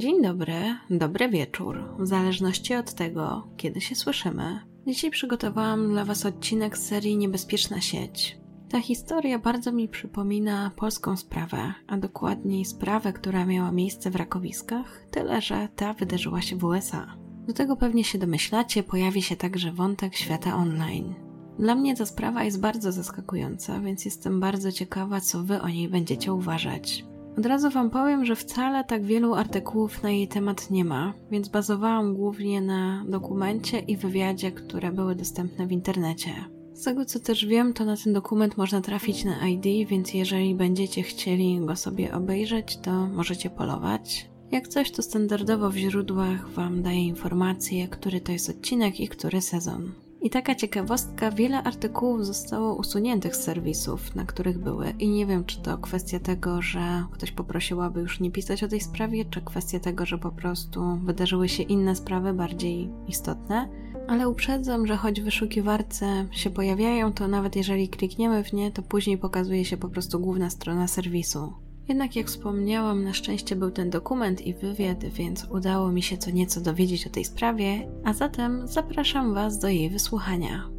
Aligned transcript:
Dzień 0.00 0.22
dobry, 0.22 0.76
dobry 0.90 1.28
wieczór, 1.28 1.84
w 1.98 2.06
zależności 2.06 2.74
od 2.74 2.94
tego, 2.94 3.48
kiedy 3.56 3.80
się 3.80 3.94
słyszymy. 3.94 4.60
Dzisiaj 4.86 5.10
przygotowałam 5.10 5.88
dla 5.88 6.04
Was 6.04 6.26
odcinek 6.26 6.78
z 6.78 6.86
serii 6.86 7.16
Niebezpieczna 7.16 7.80
sieć. 7.80 8.38
Ta 8.70 8.80
historia 8.80 9.38
bardzo 9.38 9.72
mi 9.72 9.88
przypomina 9.88 10.70
polską 10.76 11.16
sprawę, 11.16 11.74
a 11.86 11.96
dokładniej 11.96 12.64
sprawę, 12.64 13.12
która 13.12 13.46
miała 13.46 13.72
miejsce 13.72 14.10
w 14.10 14.16
Rakowiskach, 14.16 15.06
tyle 15.10 15.40
że 15.40 15.68
ta 15.76 15.92
wydarzyła 15.92 16.42
się 16.42 16.56
w 16.56 16.64
USA. 16.64 17.16
Do 17.46 17.52
tego 17.52 17.76
pewnie 17.76 18.04
się 18.04 18.18
domyślacie, 18.18 18.82
pojawi 18.82 19.22
się 19.22 19.36
także 19.36 19.72
wątek 19.72 20.16
świata 20.16 20.56
online. 20.56 21.14
Dla 21.58 21.74
mnie 21.74 21.96
ta 21.96 22.06
sprawa 22.06 22.44
jest 22.44 22.60
bardzo 22.60 22.92
zaskakująca, 22.92 23.80
więc 23.80 24.04
jestem 24.04 24.40
bardzo 24.40 24.72
ciekawa, 24.72 25.20
co 25.20 25.42
Wy 25.42 25.60
o 25.60 25.68
niej 25.68 25.88
będziecie 25.88 26.32
uważać. 26.32 27.09
Od 27.40 27.46
razu 27.46 27.70
Wam 27.70 27.90
powiem, 27.90 28.24
że 28.24 28.36
wcale 28.36 28.84
tak 28.84 29.04
wielu 29.04 29.34
artykułów 29.34 30.02
na 30.02 30.10
jej 30.10 30.28
temat 30.28 30.70
nie 30.70 30.84
ma, 30.84 31.14
więc 31.30 31.48
bazowałam 31.48 32.14
głównie 32.14 32.60
na 32.60 33.04
dokumencie 33.08 33.78
i 33.78 33.96
wywiadzie, 33.96 34.52
które 34.52 34.92
były 34.92 35.14
dostępne 35.14 35.66
w 35.66 35.72
internecie. 35.72 36.30
Z 36.74 36.84
tego 36.84 37.04
co 37.04 37.20
też 37.20 37.46
wiem, 37.46 37.72
to 37.72 37.84
na 37.84 37.96
ten 37.96 38.12
dokument 38.12 38.56
można 38.56 38.80
trafić 38.80 39.24
na 39.24 39.48
ID, 39.48 39.88
więc 39.88 40.14
jeżeli 40.14 40.54
będziecie 40.54 41.02
chcieli 41.02 41.60
go 41.60 41.76
sobie 41.76 42.14
obejrzeć, 42.14 42.76
to 42.76 43.06
możecie 43.06 43.50
polować. 43.50 44.30
Jak 44.52 44.68
coś, 44.68 44.90
to 44.90 45.02
standardowo 45.02 45.70
w 45.70 45.76
źródłach 45.76 46.50
Wam 46.50 46.82
daję 46.82 47.06
informacje, 47.06 47.88
który 47.88 48.20
to 48.20 48.32
jest 48.32 48.50
odcinek 48.50 49.00
i 49.00 49.08
który 49.08 49.40
sezon. 49.40 49.92
I 50.22 50.30
taka 50.30 50.54
ciekawostka, 50.54 51.30
wiele 51.30 51.62
artykułów 51.62 52.26
zostało 52.26 52.74
usuniętych 52.74 53.36
z 53.36 53.42
serwisów, 53.42 54.14
na 54.14 54.24
których 54.24 54.58
były, 54.58 54.90
i 54.98 55.08
nie 55.08 55.26
wiem, 55.26 55.44
czy 55.44 55.60
to 55.60 55.78
kwestia 55.78 56.18
tego, 56.18 56.62
że 56.62 57.04
ktoś 57.10 57.32
poprosił, 57.32 57.80
aby 57.80 58.00
już 58.00 58.20
nie 58.20 58.30
pisać 58.30 58.64
o 58.64 58.68
tej 58.68 58.80
sprawie, 58.80 59.24
czy 59.24 59.40
kwestia 59.40 59.80
tego, 59.80 60.06
że 60.06 60.18
po 60.18 60.30
prostu 60.30 60.98
wydarzyły 61.04 61.48
się 61.48 61.62
inne 61.62 61.96
sprawy 61.96 62.32
bardziej 62.32 62.90
istotne. 63.08 63.68
Ale 64.08 64.28
uprzedzam, 64.28 64.86
że 64.86 64.96
choć 64.96 65.20
wyszukiwarce 65.20 66.26
się 66.30 66.50
pojawiają, 66.50 67.12
to 67.12 67.28
nawet 67.28 67.56
jeżeli 67.56 67.88
klikniemy 67.88 68.44
w 68.44 68.52
nie, 68.52 68.70
to 68.70 68.82
później 68.82 69.18
pokazuje 69.18 69.64
się 69.64 69.76
po 69.76 69.88
prostu 69.88 70.20
główna 70.20 70.50
strona 70.50 70.88
serwisu. 70.88 71.52
Jednak 71.90 72.16
jak 72.16 72.26
wspomniałam, 72.26 73.04
na 73.04 73.12
szczęście 73.12 73.56
był 73.56 73.70
ten 73.70 73.90
dokument 73.90 74.40
i 74.46 74.54
wywiad, 74.54 75.04
więc 75.04 75.44
udało 75.44 75.92
mi 75.92 76.02
się 76.02 76.18
co 76.18 76.30
nieco 76.30 76.60
dowiedzieć 76.60 77.06
o 77.06 77.10
tej 77.10 77.24
sprawie, 77.24 77.88
a 78.04 78.12
zatem 78.12 78.68
zapraszam 78.68 79.34
Was 79.34 79.58
do 79.58 79.68
jej 79.68 79.90
wysłuchania. 79.90 80.70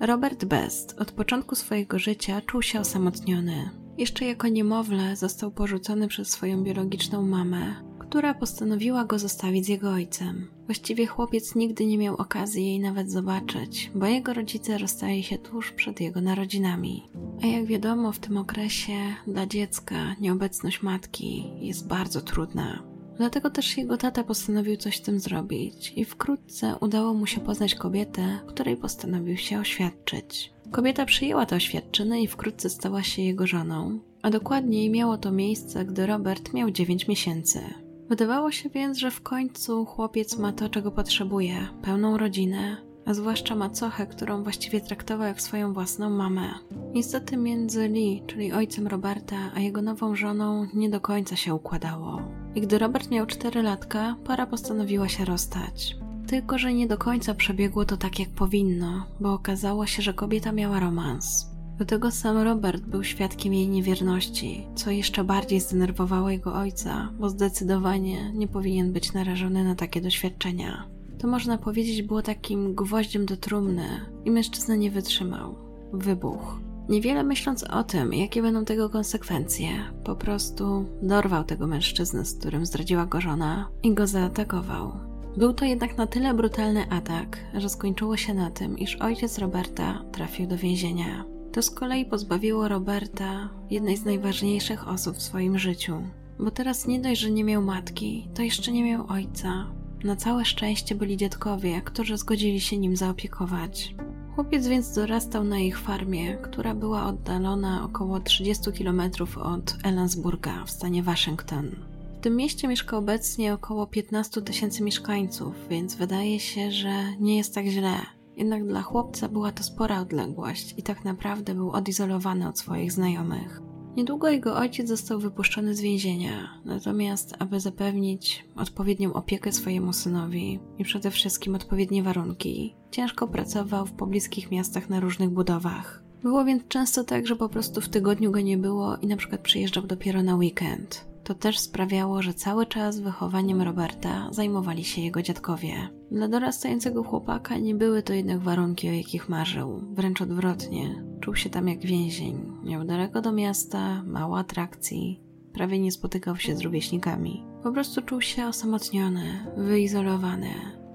Robert 0.00 0.44
Best 0.44 1.00
od 1.00 1.12
początku 1.12 1.54
swojego 1.54 1.98
życia 1.98 2.40
czuł 2.40 2.62
się 2.62 2.80
osamotniony. 2.80 3.79
Jeszcze 4.00 4.24
jako 4.24 4.48
niemowlę 4.48 5.16
został 5.16 5.50
porzucony 5.50 6.08
przez 6.08 6.28
swoją 6.28 6.62
biologiczną 6.62 7.22
mamę, 7.22 7.74
która 7.98 8.34
postanowiła 8.34 9.04
go 9.04 9.18
zostawić 9.18 9.66
z 9.66 9.68
jego 9.68 9.90
ojcem. 9.90 10.50
Właściwie 10.66 11.06
chłopiec 11.06 11.54
nigdy 11.54 11.86
nie 11.86 11.98
miał 11.98 12.16
okazji 12.16 12.66
jej 12.66 12.80
nawet 12.80 13.10
zobaczyć, 13.10 13.90
bo 13.94 14.06
jego 14.06 14.34
rodzice 14.34 14.78
rozstali 14.78 15.22
się 15.22 15.38
tuż 15.38 15.72
przed 15.72 16.00
jego 16.00 16.20
narodzinami. 16.20 17.02
A 17.42 17.46
jak 17.46 17.66
wiadomo, 17.66 18.12
w 18.12 18.18
tym 18.18 18.36
okresie 18.36 18.98
dla 19.26 19.46
dziecka 19.46 20.14
nieobecność 20.20 20.82
matki 20.82 21.50
jest 21.60 21.88
bardzo 21.88 22.20
trudna. 22.20 22.89
Dlatego 23.20 23.50
też 23.50 23.76
jego 23.76 23.96
tata 23.96 24.24
postanowił 24.24 24.76
coś 24.76 24.96
z 24.96 25.00
tym 25.00 25.20
zrobić 25.20 25.92
i 25.96 26.04
wkrótce 26.04 26.74
udało 26.80 27.14
mu 27.14 27.26
się 27.26 27.40
poznać 27.40 27.74
kobietę, 27.74 28.38
której 28.46 28.76
postanowił 28.76 29.36
się 29.36 29.60
oświadczyć. 29.60 30.52
Kobieta 30.70 31.04
przyjęła 31.04 31.46
te 31.46 31.56
oświadczyny 31.56 32.22
i 32.22 32.26
wkrótce 32.26 32.70
stała 32.70 33.02
się 33.02 33.22
jego 33.22 33.46
żoną, 33.46 33.98
a 34.22 34.30
dokładniej 34.30 34.90
miało 34.90 35.18
to 35.18 35.32
miejsce, 35.32 35.84
gdy 35.84 36.06
Robert 36.06 36.52
miał 36.52 36.70
9 36.70 37.08
miesięcy. 37.08 37.60
Wydawało 38.08 38.50
się 38.50 38.68
więc, 38.68 38.98
że 38.98 39.10
w 39.10 39.20
końcu 39.20 39.84
chłopiec 39.84 40.38
ma 40.38 40.52
to, 40.52 40.68
czego 40.68 40.90
potrzebuje 40.90 41.68
pełną 41.82 42.18
rodzinę, 42.18 42.76
a 43.06 43.14
zwłaszcza 43.14 43.54
macochę, 43.54 44.06
którą 44.06 44.42
właściwie 44.42 44.80
traktował 44.80 45.26
jak 45.26 45.42
swoją 45.42 45.72
własną 45.72 46.10
mamę. 46.10 46.54
Niestety 46.94 47.36
między 47.36 47.88
Lee, 47.88 48.22
czyli 48.26 48.52
ojcem 48.52 48.86
Roberta, 48.86 49.36
a 49.54 49.60
jego 49.60 49.82
nową 49.82 50.14
żoną 50.14 50.66
nie 50.74 50.90
do 50.90 51.00
końca 51.00 51.36
się 51.36 51.54
układało. 51.54 52.22
I 52.54 52.60
gdy 52.60 52.78
Robert 52.78 53.10
miał 53.10 53.26
4 53.26 53.62
latka, 53.62 54.16
para 54.24 54.46
postanowiła 54.46 55.08
się 55.08 55.24
rozstać. 55.24 55.96
Tylko, 56.26 56.58
że 56.58 56.74
nie 56.74 56.86
do 56.86 56.98
końca 56.98 57.34
przebiegło 57.34 57.84
to 57.84 57.96
tak, 57.96 58.18
jak 58.18 58.28
powinno, 58.28 59.06
bo 59.20 59.32
okazało 59.32 59.86
się, 59.86 60.02
że 60.02 60.14
kobieta 60.14 60.52
miała 60.52 60.80
romans. 60.80 61.50
Do 61.78 61.84
tego 61.84 62.10
sam 62.10 62.38
Robert 62.38 62.82
był 62.82 63.04
świadkiem 63.04 63.54
jej 63.54 63.68
niewierności, 63.68 64.66
co 64.74 64.90
jeszcze 64.90 65.24
bardziej 65.24 65.60
zdenerwowało 65.60 66.30
jego 66.30 66.54
ojca, 66.54 67.12
bo 67.18 67.28
zdecydowanie 67.28 68.32
nie 68.32 68.48
powinien 68.48 68.92
być 68.92 69.12
narażony 69.12 69.64
na 69.64 69.74
takie 69.74 70.00
doświadczenia. 70.00 70.99
To 71.20 71.28
można 71.28 71.58
powiedzieć 71.58 72.02
było 72.02 72.22
takim 72.22 72.74
gwoździem 72.74 73.26
do 73.26 73.36
trumny 73.36 73.86
i 74.24 74.30
mężczyzna 74.30 74.76
nie 74.76 74.90
wytrzymał. 74.90 75.54
Wybuch. 75.92 76.60
Niewiele 76.88 77.22
myśląc 77.24 77.64
o 77.64 77.84
tym, 77.84 78.14
jakie 78.14 78.42
będą 78.42 78.64
tego 78.64 78.90
konsekwencje, 78.90 79.68
po 80.04 80.16
prostu 80.16 80.84
dorwał 81.02 81.44
tego 81.44 81.66
mężczyznę, 81.66 82.24
z 82.24 82.38
którym 82.38 82.66
zdradziła 82.66 83.06
go 83.06 83.20
żona 83.20 83.68
i 83.82 83.94
go 83.94 84.06
zaatakował. 84.06 84.92
Był 85.36 85.52
to 85.52 85.64
jednak 85.64 85.96
na 85.96 86.06
tyle 86.06 86.34
brutalny 86.34 86.90
atak, 86.90 87.38
że 87.54 87.68
skończyło 87.68 88.16
się 88.16 88.34
na 88.34 88.50
tym, 88.50 88.78
iż 88.78 88.96
ojciec 88.96 89.38
Roberta 89.38 90.04
trafił 90.12 90.46
do 90.46 90.56
więzienia. 90.56 91.24
To 91.52 91.62
z 91.62 91.70
kolei 91.70 92.04
pozbawiło 92.04 92.68
Roberta 92.68 93.48
jednej 93.70 93.96
z 93.96 94.04
najważniejszych 94.04 94.88
osób 94.88 95.16
w 95.16 95.22
swoim 95.22 95.58
życiu, 95.58 96.02
bo 96.38 96.50
teraz 96.50 96.86
nie 96.86 97.00
dość, 97.00 97.20
że 97.20 97.30
nie 97.30 97.44
miał 97.44 97.62
matki, 97.62 98.28
to 98.34 98.42
jeszcze 98.42 98.72
nie 98.72 98.84
miał 98.84 99.06
ojca. 99.08 99.79
Na 100.04 100.16
całe 100.16 100.44
szczęście 100.44 100.94
byli 100.94 101.16
dziadkowie, 101.16 101.82
którzy 101.84 102.16
zgodzili 102.16 102.60
się 102.60 102.78
nim 102.78 102.96
zaopiekować. 102.96 103.94
Chłopiec 104.34 104.66
więc 104.66 104.94
dorastał 104.94 105.44
na 105.44 105.58
ich 105.58 105.78
farmie, 105.78 106.34
która 106.34 106.74
była 106.74 107.06
oddalona 107.06 107.84
około 107.84 108.20
30 108.20 108.72
km 108.72 109.02
od 109.42 109.76
Ellensburga 109.84 110.64
w 110.64 110.70
stanie 110.70 111.02
Waszyngton. 111.02 111.70
W 112.18 112.20
tym 112.22 112.36
mieście 112.36 112.68
mieszka 112.68 112.96
obecnie 112.96 113.54
około 113.54 113.86
15 113.86 114.42
tysięcy 114.42 114.82
mieszkańców, 114.82 115.54
więc 115.70 115.94
wydaje 115.94 116.40
się, 116.40 116.72
że 116.72 116.92
nie 117.20 117.36
jest 117.36 117.54
tak 117.54 117.66
źle. 117.66 117.96
Jednak 118.36 118.66
dla 118.66 118.82
chłopca 118.82 119.28
była 119.28 119.52
to 119.52 119.62
spora 119.62 120.00
odległość 120.00 120.74
i 120.76 120.82
tak 120.82 121.04
naprawdę 121.04 121.54
był 121.54 121.70
odizolowany 121.70 122.48
od 122.48 122.58
swoich 122.58 122.92
znajomych. 122.92 123.69
Niedługo 123.96 124.28
jego 124.28 124.56
ojciec 124.56 124.88
został 124.88 125.18
wypuszczony 125.18 125.74
z 125.74 125.80
więzienia, 125.80 126.60
natomiast 126.64 127.34
aby 127.38 127.60
zapewnić 127.60 128.44
odpowiednią 128.56 129.12
opiekę 129.12 129.52
swojemu 129.52 129.92
synowi 129.92 130.60
i 130.78 130.84
przede 130.84 131.10
wszystkim 131.10 131.54
odpowiednie 131.54 132.02
warunki, 132.02 132.74
ciężko 132.90 133.28
pracował 133.28 133.86
w 133.86 133.92
pobliskich 133.92 134.50
miastach 134.50 134.90
na 134.90 135.00
różnych 135.00 135.30
budowach. 135.30 136.02
Było 136.22 136.44
więc 136.44 136.68
często 136.68 137.04
tak, 137.04 137.26
że 137.26 137.36
po 137.36 137.48
prostu 137.48 137.80
w 137.80 137.88
tygodniu 137.88 138.30
go 138.30 138.40
nie 138.40 138.58
było 138.58 138.96
i 138.96 139.06
na 139.06 139.16
przykład 139.16 139.40
przyjeżdżał 139.40 139.86
dopiero 139.86 140.22
na 140.22 140.36
weekend. 140.36 141.09
To 141.24 141.34
też 141.34 141.58
sprawiało, 141.58 142.22
że 142.22 142.34
cały 142.34 142.66
czas 142.66 143.00
wychowaniem 143.00 143.62
Roberta 143.62 144.28
zajmowali 144.30 144.84
się 144.84 145.02
jego 145.02 145.22
dziadkowie. 145.22 145.74
Dla 146.10 146.28
dorastającego 146.28 147.04
chłopaka 147.04 147.58
nie 147.58 147.74
były 147.74 148.02
to 148.02 148.12
jednak 148.12 148.38
warunki, 148.38 148.88
o 148.88 148.92
jakich 148.92 149.28
marzył, 149.28 149.80
wręcz 149.92 150.22
odwrotnie. 150.22 151.04
Czuł 151.20 151.36
się 151.36 151.50
tam 151.50 151.68
jak 151.68 151.80
więzień. 151.80 152.52
Miał 152.64 152.84
daleko 152.84 153.20
do 153.20 153.32
miasta, 153.32 154.02
mało 154.02 154.38
atrakcji, 154.38 155.20
prawie 155.52 155.78
nie 155.78 155.92
spotykał 155.92 156.36
się 156.36 156.56
z 156.56 156.60
rówieśnikami. 156.60 157.46
Po 157.62 157.72
prostu 157.72 158.02
czuł 158.02 158.20
się 158.20 158.46
osamotniony, 158.46 159.52
wyizolowany. 159.56 160.50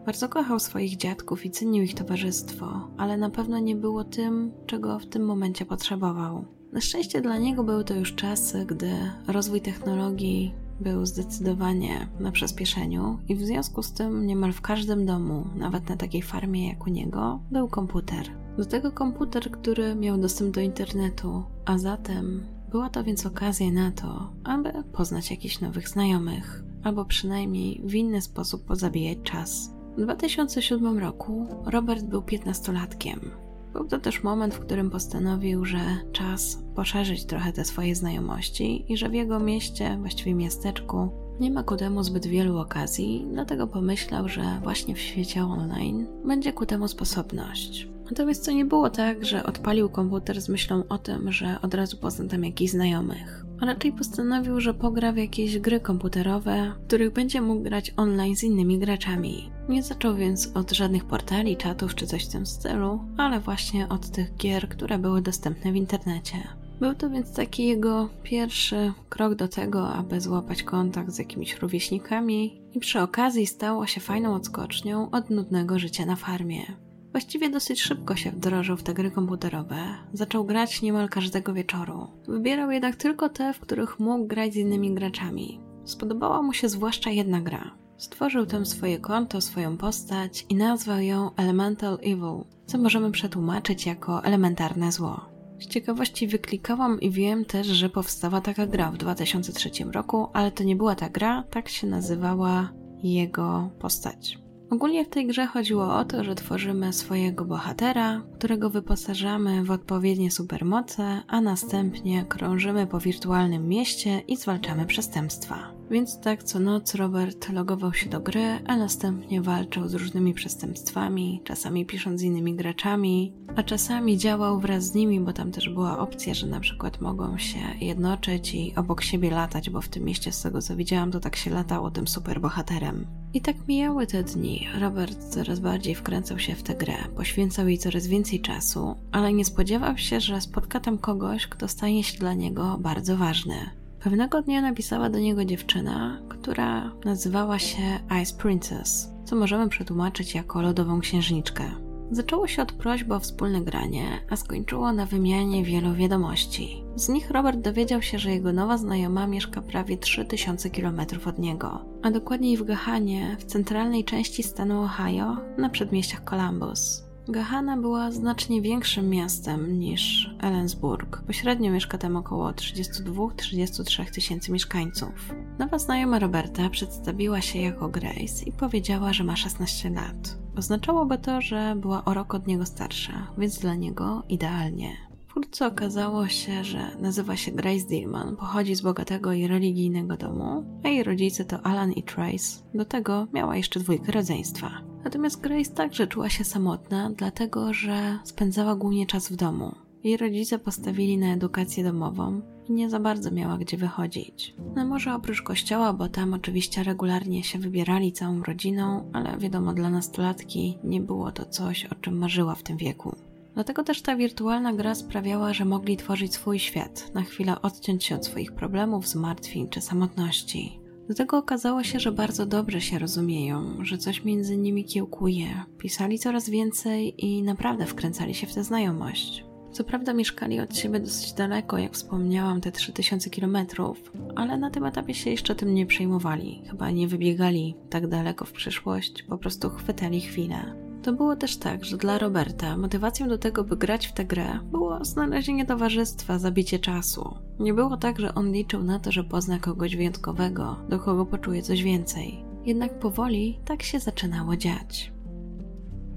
Bardzo 0.06 0.30
kochał 0.30 0.60
swoich 0.60 0.98
dziadków 0.98 1.45
i 1.45 1.51
cenił 1.51 1.83
ich 1.83 1.95
towarzystwo, 1.95 2.88
ale 2.98 3.18
na 3.18 3.30
pewno 3.30 3.60
nie 3.60 3.75
było 3.75 4.04
tym, 4.04 4.51
czego 4.66 5.00
w 5.00 5.06
tym 5.06 5.25
momencie 5.25 5.66
potrzebował. 5.66 6.45
Na 6.75 6.81
szczęście 6.81 7.22
dla 7.22 7.38
niego 7.38 7.63
były 7.63 7.83
to 7.83 7.94
już 7.94 8.16
czasy, 8.16 8.66
gdy 8.66 8.92
rozwój 9.27 9.62
technologii 9.62 10.54
był 10.80 11.06
zdecydowanie 11.06 12.07
na 12.19 12.31
przyspieszeniu 12.31 13.19
i 13.27 13.36
w 13.36 13.45
związku 13.45 13.83
z 13.83 13.94
tym 13.94 14.27
niemal 14.27 14.54
w 14.54 14.62
każdym 14.62 15.06
domu, 15.06 15.48
nawet 15.56 15.89
na 15.89 15.98
takiej 15.98 16.22
farmie 16.22 16.68
jak 16.68 16.88
u 16.88 16.89
niego, 16.89 17.39
był 17.51 17.68
komputer. 17.68 18.25
Do 18.57 18.66
tego 18.66 18.92
komputer, 18.92 19.51
który 19.51 19.95
miał 19.95 20.18
dostęp 20.18 20.56
do 20.56 20.62
internetu, 20.62 21.44
a 21.66 21.77
zatem 21.77 22.44
była 22.72 22.89
to 22.89 23.04
więc 23.04 23.25
okazja 23.25 23.72
na 23.72 23.92
to, 23.92 24.33
aby 24.44 24.74
poznać 24.94 25.31
jakichś 25.31 25.60
nowych 25.60 25.89
znajomych, 25.89 26.63
albo 26.83 27.06
przynajmniej 27.06 27.81
w 27.83 27.95
inny 27.95 28.22
sposób 28.22 28.66
pozabijać 28.66 29.18
czas. 29.24 29.74
W 29.98 30.01
2007 30.01 30.98
roku 30.98 31.48
Robert 31.66 32.06
był 32.06 32.22
15-latkiem. 32.22 33.44
Był 33.75 33.88
to 33.88 34.00
też 34.00 34.24
moment, 34.24 34.54
w 34.54 34.60
którym 34.60 34.89
postanowił, 34.89 35.66
że 35.66 35.77
czas 36.12 36.63
poszerzyć 36.75 37.25
trochę 37.25 37.54
te 37.54 37.66
swoje 37.66 37.95
znajomości 37.95 38.94
i 38.94 38.98
że 38.98 39.10
w 39.10 39.13
jego 39.13 39.39
mieście, 39.39 39.98
właściwie 40.00 40.33
miasteczku, 40.33 41.10
nie 41.39 41.51
ma 41.51 41.63
ku 41.63 41.75
temu 41.75 42.04
zbyt 42.04 42.25
wielu 42.25 42.57
okazji, 42.57 43.27
dlatego 43.31 43.68
pomyślał, 43.68 44.27
że 44.30 44.44
właśnie 44.63 44.95
w 44.95 45.00
świecie 45.00 45.44
online 45.44 46.07
będzie 46.25 46.54
ku 46.54 46.66
temu 46.66 46.88
sposobność. 46.88 47.94
Natomiast 48.06 48.46
to 48.46 48.52
nie 48.52 48.66
było 48.66 48.90
tak, 48.90 49.25
że 49.25 49.44
odpalił 49.44 49.90
komputer 49.90 50.42
z 50.42 50.50
myślą 50.50 50.84
o 50.90 50.98
tym, 50.98 51.31
że 51.31 51.57
od 51.62 51.74
razu 51.74 51.98
pozna 51.98 52.28
tam 52.28 52.44
jakichś 52.44 52.72
znajomych. 52.72 53.46
A 53.62 53.66
raczej 53.66 53.92
postanowił, 53.92 54.62
że 54.62 54.74
pogra 54.74 55.12
w 55.12 55.18
jakieś 55.18 55.60
gry 55.60 55.80
komputerowe, 55.80 56.74
w 56.84 56.88
których 56.88 57.13
będzie 57.13 57.42
mógł 57.42 57.63
grać 57.63 57.94
online 57.98 58.36
z 58.36 58.44
innymi 58.44 58.80
graczami. 58.80 59.52
Nie 59.69 59.84
zaczął 59.84 60.16
więc 60.16 60.52
od 60.56 60.72
żadnych 60.72 61.06
portali, 61.06 61.57
czatów 61.57 61.96
czy 61.96 62.07
coś 62.07 62.25
w 62.25 62.31
tym 62.31 62.46
stylu, 62.46 63.00
ale 63.18 63.40
właśnie 63.40 63.90
od 63.90 64.10
tych 64.10 64.36
gier, 64.36 64.69
które 64.69 65.00
były 65.00 65.22
dostępne 65.22 65.72
w 65.72 65.75
internecie. 65.75 66.38
Był 66.80 66.96
to 66.96 67.10
więc 67.10 67.34
taki 67.34 67.68
jego 67.68 68.10
pierwszy 68.24 68.94
krok 69.10 69.36
do 69.36 69.48
tego, 69.48 69.94
aby 69.94 70.22
złapać 70.22 70.63
kontakt 70.63 71.12
z 71.12 71.19
jakimiś 71.19 71.58
rówieśnikami 71.58 72.62
i 72.74 72.80
przy 72.80 73.01
okazji 73.01 73.48
stało 73.48 73.86
się 73.86 74.01
fajną 74.01 74.36
odskocznią 74.36 75.12
od 75.12 75.30
nudnego 75.30 75.80
życia 75.80 76.06
na 76.06 76.16
farmie. 76.16 76.85
Właściwie 77.15 77.50
dosyć 77.50 77.81
szybko 77.81 78.15
się 78.15 78.31
wdrożył 78.31 78.77
w 78.77 78.83
te 78.83 78.94
gry 78.94 79.12
komputerowe. 79.12 79.77
Zaczął 80.13 80.45
grać 80.45 80.81
niemal 80.81 81.09
każdego 81.09 81.53
wieczoru. 81.53 82.07
Wybierał 82.27 82.71
jednak 82.71 82.95
tylko 82.95 83.29
te, 83.29 83.53
w 83.53 83.59
których 83.59 84.00
mógł 84.00 84.27
grać 84.27 84.53
z 84.53 84.56
innymi 84.56 84.94
graczami. 84.94 85.62
Spodobała 85.85 86.41
mu 86.41 86.53
się 86.53 86.69
zwłaszcza 86.69 87.09
jedna 87.09 87.41
gra. 87.41 87.71
Stworzył 87.97 88.45
tam 88.45 88.65
swoje 88.65 89.00
konto, 89.00 89.41
swoją 89.41 89.77
postać 89.77 90.45
i 90.50 90.56
nazwał 90.56 91.00
ją 91.00 91.35
Elemental 91.35 91.97
Evil, 92.01 92.44
co 92.65 92.77
możemy 92.77 93.12
przetłumaczyć 93.12 93.85
jako 93.85 94.23
elementarne 94.23 94.91
zło. 94.91 95.25
Z 95.59 95.67
ciekawości 95.67 96.27
wyklikałam 96.27 97.01
i 97.01 97.12
wiem 97.12 97.45
też, 97.45 97.67
że 97.67 97.89
powstała 97.89 98.41
taka 98.41 98.67
gra 98.67 98.91
w 98.91 98.97
2003 98.97 99.69
roku, 99.91 100.27
ale 100.33 100.51
to 100.51 100.63
nie 100.63 100.75
była 100.75 100.95
ta 100.95 101.09
gra, 101.09 101.44
tak 101.50 101.69
się 101.69 101.88
nazywała 101.88 102.69
jego 103.03 103.69
postać. 103.79 104.44
Ogólnie 104.69 105.06
w 105.06 105.09
tej 105.09 105.27
grze 105.27 105.45
chodziło 105.45 105.95
o 105.95 106.06
to, 106.06 106.23
że 106.23 106.35
tworzymy 106.35 106.94
swojego 106.94 107.45
bohatera, 107.45 108.21
którego 108.35 108.69
wyposażamy 108.69 109.63
w 109.63 109.71
odpowiednie 109.71 110.31
supermoce, 110.31 111.21
a 111.27 111.41
następnie 111.41 112.25
krążymy 112.29 112.88
po 112.88 113.00
wirtualnym 113.00 113.67
mieście 113.67 114.19
i 114.19 114.38
zwalczamy 114.38 114.85
przestępstwa. 114.85 115.75
Więc 115.92 116.20
tak 116.20 116.44
co 116.44 116.60
noc 116.60 116.96
Robert 116.96 117.50
logował 117.50 117.94
się 117.94 118.10
do 118.10 118.20
gry, 118.20 118.60
a 118.68 118.78
następnie 118.78 119.42
walczył 119.42 119.88
z 119.88 119.94
różnymi 119.94 120.34
przestępstwami, 120.34 121.42
czasami 121.44 121.86
pisząc 121.86 122.20
z 122.20 122.24
innymi 122.24 122.56
graczami, 122.56 123.34
a 123.56 123.64
czasami 123.64 124.18
działał 124.18 124.60
wraz 124.60 124.84
z 124.84 124.96
nimi, 124.96 125.20
bo 125.20 125.34
tam 125.34 125.52
też 125.52 125.70
była 125.70 126.00
opcja, 126.00 126.34
że 126.34 126.48
na 126.48 126.60
przykład 126.60 127.02
mogą 127.02 127.38
się 127.38 127.60
jednoczyć 127.82 128.54
i 128.56 128.74
obok 128.76 129.02
siebie 129.02 129.32
latać, 129.32 129.70
bo 129.70 129.82
w 129.82 129.90
tym 129.90 130.04
mieście 130.04 130.32
z 130.32 130.42
tego 130.42 130.62
co 130.62 130.76
widziałam, 130.76 131.12
to 131.12 131.20
tak 131.20 131.36
się 131.36 131.52
latało 131.52 131.92
tym 131.92 132.08
superbohaterem. 132.08 133.06
I 133.34 133.42
tak 133.42 133.68
mijały 133.68 134.08
te 134.08 134.24
dni. 134.24 134.68
Robert 134.80 135.24
coraz 135.30 135.60
bardziej 135.60 135.96
wkręcał 135.96 136.40
się 136.40 136.56
w 136.56 136.64
tę 136.64 136.76
grę, 136.76 136.98
poświęcał 137.16 137.68
jej 137.68 137.78
coraz 137.78 138.08
więcej 138.08 138.42
czasu, 138.42 138.96
ale 139.12 139.34
nie 139.34 139.46
spodziewał 139.46 139.98
się, 139.98 140.20
że 140.20 140.42
spotka 140.42 140.80
tam 140.80 140.98
kogoś, 140.98 141.48
kto 141.48 141.68
stanie 141.68 142.04
się 142.04 142.20
dla 142.20 142.34
niego 142.34 142.78
bardzo 142.82 143.18
ważny. 143.18 143.85
Pewnego 144.06 144.42
dnia 144.42 144.62
napisała 144.62 145.10
do 145.10 145.19
niego 145.19 145.46
dziewczyna, 145.46 146.22
która 146.30 146.92
nazywała 147.06 147.60
się 147.60 148.00
Ice 148.22 148.38
Princess, 148.38 149.10
co 149.25 149.36
możemy 149.36 149.69
przetłumaczyć 149.69 150.36
jako 150.36 150.62
lodową 150.62 151.00
księżniczkę. 151.00 151.63
Zaczęło 152.12 152.48
się 152.48 152.62
od 152.62 152.72
prośby 152.72 153.16
o 153.16 153.19
wspólne 153.19 153.62
granie, 153.62 154.06
a 154.30 154.36
skończyło 154.36 154.92
na 154.92 155.06
wymianie 155.06 155.63
wielu 155.63 155.94
wiadomości. 155.94 156.84
Z 156.96 157.10
nich 157.10 157.31
Robert 157.31 157.60
dowiedział 157.60 158.02
się, 158.02 158.19
że 158.19 158.31
jego 158.31 158.54
nowa 158.54 158.78
znajoma 158.78 159.28
mieszka 159.28 159.62
prawie 159.62 159.98
3000 159.98 160.69
km 160.69 161.00
od 161.25 161.40
niego, 161.40 161.86
a 162.04 162.12
dokładniej 162.12 162.58
w 162.58 162.63
Gahanie, 162.63 163.38
w 163.40 163.46
centralnej 163.46 164.04
części 164.04 164.44
stanu 164.44 164.81
Ohio, 164.81 165.38
na 165.58 165.69
przedmieściach 165.69 166.24
Columbus. 166.24 167.05
Gahana 167.27 167.77
była 167.77 168.12
znacznie 168.12 168.62
większym 168.62 169.10
miastem 169.10 169.80
niż 169.80 170.30
Ellensburg. 170.42 171.22
Pośrednio 171.27 171.72
mieszka 171.72 171.98
tam 171.98 172.16
około 172.16 172.51
32-33 172.51 174.12
tysięcy 174.12 174.51
mieszkańców. 174.51 175.36
Nowa 175.60 175.80
znajoma 175.80 176.19
Roberta 176.19 176.69
przedstawiła 176.69 177.42
się 177.42 177.60
jako 177.60 177.89
Grace 177.89 178.45
i 178.45 178.51
powiedziała, 178.51 179.13
że 179.13 179.24
ma 179.24 179.36
16 179.36 179.89
lat. 179.89 180.38
Oznaczałoby 180.57 181.18
to, 181.18 181.42
że 181.42 181.75
była 181.75 182.06
o 182.06 182.13
rok 182.13 182.33
od 182.33 182.48
niego 182.48 182.66
starsza, 182.66 183.27
więc 183.38 183.60
dla 183.60 183.75
niego 183.75 184.24
idealnie. 184.30 185.05
Wkrótce 185.36 185.68
okazało 185.68 186.28
się, 186.28 186.64
że 186.64 186.98
nazywa 187.00 187.36
się 187.36 187.52
Grace 187.52 187.88
Dillman, 187.88 188.36
pochodzi 188.36 188.76
z 188.76 188.82
bogatego 188.82 189.34
i 189.34 189.48
religijnego 189.48 190.18
domu, 190.18 190.64
a 190.84 190.88
jej 190.88 191.04
rodzice 191.04 191.46
to 191.46 191.66
Alan 191.66 191.92
i 191.92 192.04
Trace. 192.04 192.64
Do 192.74 192.86
tego 192.86 193.28
miała 193.34 193.58
jeszcze 193.58 193.80
dwójkę 193.80 194.12
rodzeństwa. 194.12 194.72
Natomiast 195.04 195.42
Grace 195.42 195.72
także 195.72 196.08
czuła 196.08 196.30
się 196.30 196.44
samotna, 196.44 197.12
dlatego 197.18 197.74
że 197.74 198.20
spędzała 198.24 198.76
głównie 198.76 199.06
czas 199.06 199.30
w 199.30 199.36
domu. 199.36 199.76
Jej 200.04 200.18
rodzice 200.18 200.60
postawili 200.60 201.18
na 201.18 201.34
edukację 201.34 201.84
domową 201.84 202.42
i 202.70 202.74
nie 202.74 202.90
za 202.90 203.00
bardzo 203.00 203.32
miała 203.32 203.58
gdzie 203.58 203.78
wychodzić. 203.78 204.56
No 204.76 204.86
może 204.86 205.14
oprócz 205.14 205.42
kościoła, 205.42 205.94
bo 205.94 206.10
tam 206.10 206.34
oczywiście 206.34 206.84
regularnie 206.84 207.44
się 207.44 207.60
wybierali 207.60 208.12
całą 208.12 208.44
rodziną, 208.44 209.10
ale 209.14 209.38
wiadomo, 209.38 209.74
dla 209.74 209.90
nastolatki 209.90 210.78
nie 210.84 211.02
było 211.02 211.32
to 211.32 211.46
coś, 211.46 211.86
o 211.86 211.96
czym 211.96 212.18
marzyła 212.18 212.56
w 212.56 212.64
tym 212.64 212.78
wieku. 212.78 213.16
Dlatego 213.56 213.84
też 213.84 214.02
ta 214.02 214.16
wirtualna 214.16 214.74
gra 214.74 214.96
sprawiała, 214.96 215.54
że 215.54 215.66
mogli 215.66 215.98
tworzyć 215.98 216.34
swój 216.34 216.60
świat, 216.60 217.12
na 217.13 217.22
chwilę 217.22 217.62
odciąć 217.62 218.04
się 218.04 218.16
od 218.16 218.25
swoich 218.25 218.52
problemów, 218.52 219.07
zmartwień 219.07 219.69
czy 219.69 219.81
samotności. 219.81 220.80
Do 221.10 221.16
tego 221.16 221.38
okazało 221.38 221.84
się, 221.84 222.00
że 222.00 222.12
bardzo 222.12 222.46
dobrze 222.46 222.81
się 222.81 223.00
rozumieją, 223.00 223.86
że 223.86 223.98
coś 223.98 224.24
między 224.24 224.57
nimi 224.57 224.86
kiełkuje. 224.86 225.48
Pisali 225.78 226.19
coraz 226.19 226.50
więcej 226.50 227.25
i 227.25 227.44
naprawdę 227.44 227.86
wkręcali 227.86 228.36
się 228.36 228.48
w 228.48 228.54
tę 228.54 228.63
znajomość. 228.63 229.46
Co 229.72 229.84
prawda 229.84 230.13
mieszkali 230.13 230.60
od 230.60 230.78
siebie 230.78 231.00
dosyć 231.00 231.34
daleko, 231.34 231.78
jak 231.78 231.94
wspomniałam, 231.94 232.62
te 232.62 232.72
3000 232.72 233.30
kilometrów, 233.30 234.12
ale 234.36 234.58
na 234.58 234.69
tym 234.69 234.86
etapie 234.86 235.13
się 235.13 235.30
jeszcze 235.30 235.56
tym 235.56 235.74
nie 235.74 235.86
przejmowali. 235.86 236.62
Chyba 236.70 236.91
nie 236.91 237.08
wybiegali 237.08 237.75
tak 237.89 238.08
daleko 238.08 238.46
w 238.46 238.51
przyszłość, 238.51 239.24
po 239.24 239.38
prostu 239.38 239.70
chwytali 239.70 240.22
chwilę. 240.22 240.85
To 241.05 241.13
było 241.13 241.35
też 241.35 241.57
tak, 241.57 241.85
że 241.85 241.97
dla 241.97 242.17
Roberta 242.17 242.77
motywacją 242.77 243.27
do 243.27 243.38
tego, 243.38 243.63
by 243.63 243.77
grać 243.77 244.07
w 244.07 244.13
tę 244.13 244.25
grę, 244.25 244.59
było 244.71 245.05
znalezienie 245.05 245.65
towarzystwa, 245.65 246.39
zabicie 246.39 246.79
czasu. 246.79 247.35
Nie 247.59 247.74
było 247.74 247.97
tak, 247.97 248.19
że 248.19 248.35
on 248.35 248.51
liczył 248.51 248.83
na 248.83 249.00
to, 249.00 249.12
że 249.12 249.24
pozna 249.24 249.59
kogoś 249.59 249.95
wyjątkowego, 249.95 250.75
do 250.89 251.00
kogo 251.00 251.25
poczuje 251.25 251.62
coś 251.62 251.83
więcej. 251.83 252.45
Jednak 252.65 253.00
powoli 253.00 253.59
tak 253.65 253.83
się 253.83 254.00
zaczynało 254.00 254.55
dziać. 254.55 255.13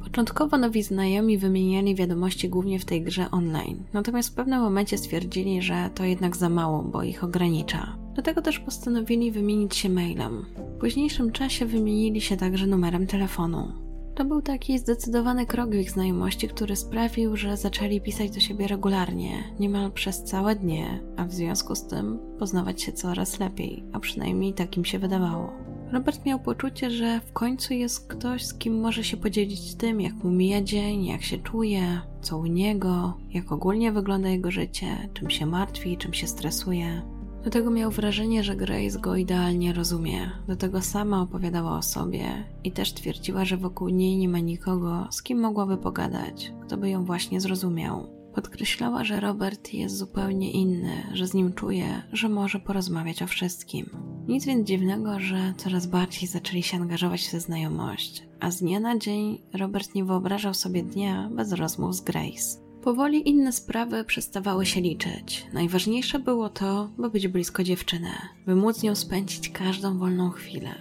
Początkowo 0.05 0.59
nowi 0.59 0.83
znajomi 0.83 1.39
wymieniali 1.39 1.95
wiadomości 1.95 2.49
głównie 2.49 2.79
w 2.79 2.85
tej 2.85 3.03
grze 3.03 3.31
online, 3.31 3.85
natomiast 3.93 4.29
w 4.29 4.35
pewnym 4.35 4.61
momencie 4.61 4.99
stwierdzili, 4.99 5.63
że 5.63 5.91
to 5.95 6.05
jednak 6.05 6.37
za 6.37 6.49
mało, 6.49 6.83
bo 6.83 7.03
ich 7.03 7.25
ogranicza. 7.25 7.97
Dlatego 8.15 8.43
też 8.43 8.59
postanowili 8.59 9.31
wymienić 9.31 9.77
się 9.77 9.89
mailem. 9.89 10.45
W 10.77 10.81
późniejszym 10.81 11.33
czasie 11.33 11.67
wymienili 11.67 12.21
się 12.21 12.37
także 12.37 12.67
numerem 12.67 13.07
telefonu. 13.07 13.88
To 14.19 14.25
był 14.25 14.43
taki 14.43 14.79
zdecydowany 14.79 15.47
krok 15.47 15.71
w 15.71 15.75
ich 15.75 15.91
znajomości, 15.91 16.49
który 16.49 16.77
sprawił, 16.77 17.37
że 17.37 17.57
zaczęli 17.57 18.01
pisać 18.01 18.31
do 18.31 18.41
siebie 18.41 18.67
regularnie, 18.67 19.31
niemal 19.61 19.93
przez 19.93 20.25
całe 20.25 20.57
dnie, 20.57 21.01
a 21.17 21.25
w 21.25 21.33
związku 21.33 21.75
z 21.75 21.87
tym 21.87 22.19
poznawać 22.39 22.83
się 22.83 22.93
coraz 22.93 23.41
lepiej, 23.41 23.85
a 23.93 24.01
przynajmniej 24.01 24.55
tak 24.55 24.77
im 24.77 24.85
się 24.85 24.99
wydawało. 24.99 25.53
Robert 25.93 26.27
miał 26.27 26.41
poczucie, 26.41 26.91
że 26.91 27.21
w 27.21 27.33
końcu 27.33 27.75
jest 27.75 28.09
ktoś, 28.09 28.45
z 28.45 28.55
kim 28.55 28.81
może 28.81 29.05
się 29.05 29.17
podzielić 29.17 29.75
tym, 29.75 30.01
jak 30.01 30.15
mu 30.15 30.31
mija 30.31 30.63
dzień, 30.63 31.07
jak 31.07 31.23
się 31.23 31.39
czuje, 31.39 32.01
co 32.21 32.39
u 32.39 32.47
niego, 32.47 33.19
jak 33.31 33.53
ogólnie 33.53 33.93
wygląda 33.93 34.29
jego 34.29 34.51
życie, 34.51 35.09
czym 35.15 35.31
się 35.31 35.47
martwi, 35.47 35.97
czym 35.97 36.15
się 36.15 36.27
stresuje. 36.27 37.03
Do 37.49 37.53
tego 37.53 37.71
miał 37.71 37.91
wrażenie, 37.91 38.45
że 38.45 38.57
Grace 38.57 38.99
go 39.01 39.17
idealnie 39.17 39.73
rozumie. 39.73 40.31
Do 40.49 40.57
tego 40.57 40.83
sama 40.83 41.23
opowiadała 41.23 41.79
o 41.79 41.83
sobie 41.83 42.45
i 42.65 42.73
też 42.73 42.93
twierdziła, 42.93 43.45
że 43.45 43.57
wokół 43.57 43.89
niej 43.89 44.17
nie 44.17 44.29
ma 44.29 44.39
nikogo, 44.39 45.09
z 45.11 45.23
kim 45.23 45.41
mogłaby 45.41 45.77
pogadać, 45.77 46.53
kto 46.67 46.77
by 46.77 46.91
ją 46.91 47.05
właśnie 47.05 47.41
zrozumiał. 47.41 48.07
Podkreślała, 48.35 49.05
że 49.05 49.21
Robert 49.21 49.75
jest 49.75 49.97
zupełnie 49.97 50.51
inny, 50.53 51.03
że 51.13 51.27
z 51.27 51.35
nim 51.35 51.53
czuje, 51.53 52.03
że 52.13 52.29
może 52.29 52.61
porozmawiać 52.61 53.23
o 53.23 53.27
wszystkim. 53.27 53.91
Nic 54.27 54.45
więc 54.45 54.69
dziwnego, 54.69 55.21
że 55.21 55.55
coraz 55.57 55.87
bardziej 55.87 56.29
zaczęli 56.29 56.63
się 56.63 56.77
angażować 56.77 57.27
w 57.27 57.31
tę 57.31 57.41
znajomość, 57.41 58.27
a 58.41 58.51
z 58.51 58.59
dnia 58.59 58.81
na 58.81 58.99
dzień 58.99 59.43
Robert 59.55 59.95
nie 59.95 60.05
wyobrażał 60.05 60.55
sobie 60.55 60.83
dnia 60.83 61.31
bez 61.33 61.53
rozmów 61.53 61.95
z 61.95 62.01
Grace. 62.01 62.68
Powoli 62.83 63.29
inne 63.29 63.53
sprawy 63.53 64.05
przestawały 64.05 64.67
się 64.67 64.81
liczyć. 64.81 65.47
Najważniejsze 65.53 66.19
było 66.19 66.49
to, 66.49 66.91
by 66.99 67.11
być 67.11 67.29
blisko 67.29 67.65
dziewczyny, 67.65 68.11
by 68.47 68.55
móc 68.55 68.83
nią 68.83 68.95
spędzić 68.95 69.49
każdą 69.49 69.99
wolną 69.99 70.31
chwilę. 70.31 70.75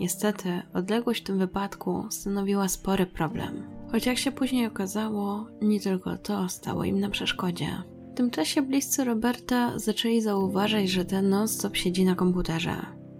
Niestety, 0.00 0.62
odległość 0.74 1.22
w 1.22 1.26
tym 1.26 1.38
wypadku 1.38 2.06
stanowiła 2.10 2.68
spory 2.68 3.06
problem. 3.06 3.62
Choć 3.92 4.06
jak 4.06 4.18
się 4.18 4.32
później 4.32 4.66
okazało, 4.66 5.46
nie 5.62 5.80
tylko 5.80 6.16
to 6.16 6.48
stało 6.48 6.84
im 6.84 7.00
na 7.00 7.10
przeszkodzie. 7.10 7.68
W 8.12 8.16
tym 8.16 8.30
czasie 8.30 8.62
bliscy 8.62 9.04
Roberta 9.04 9.78
zaczęli 9.78 10.20
zauważać, 10.20 10.90
że 10.90 11.04
ten 11.04 11.28
non-stop 11.28 11.76
siedzi 11.76 12.04
na 12.04 12.14
komputerze. 12.14 12.76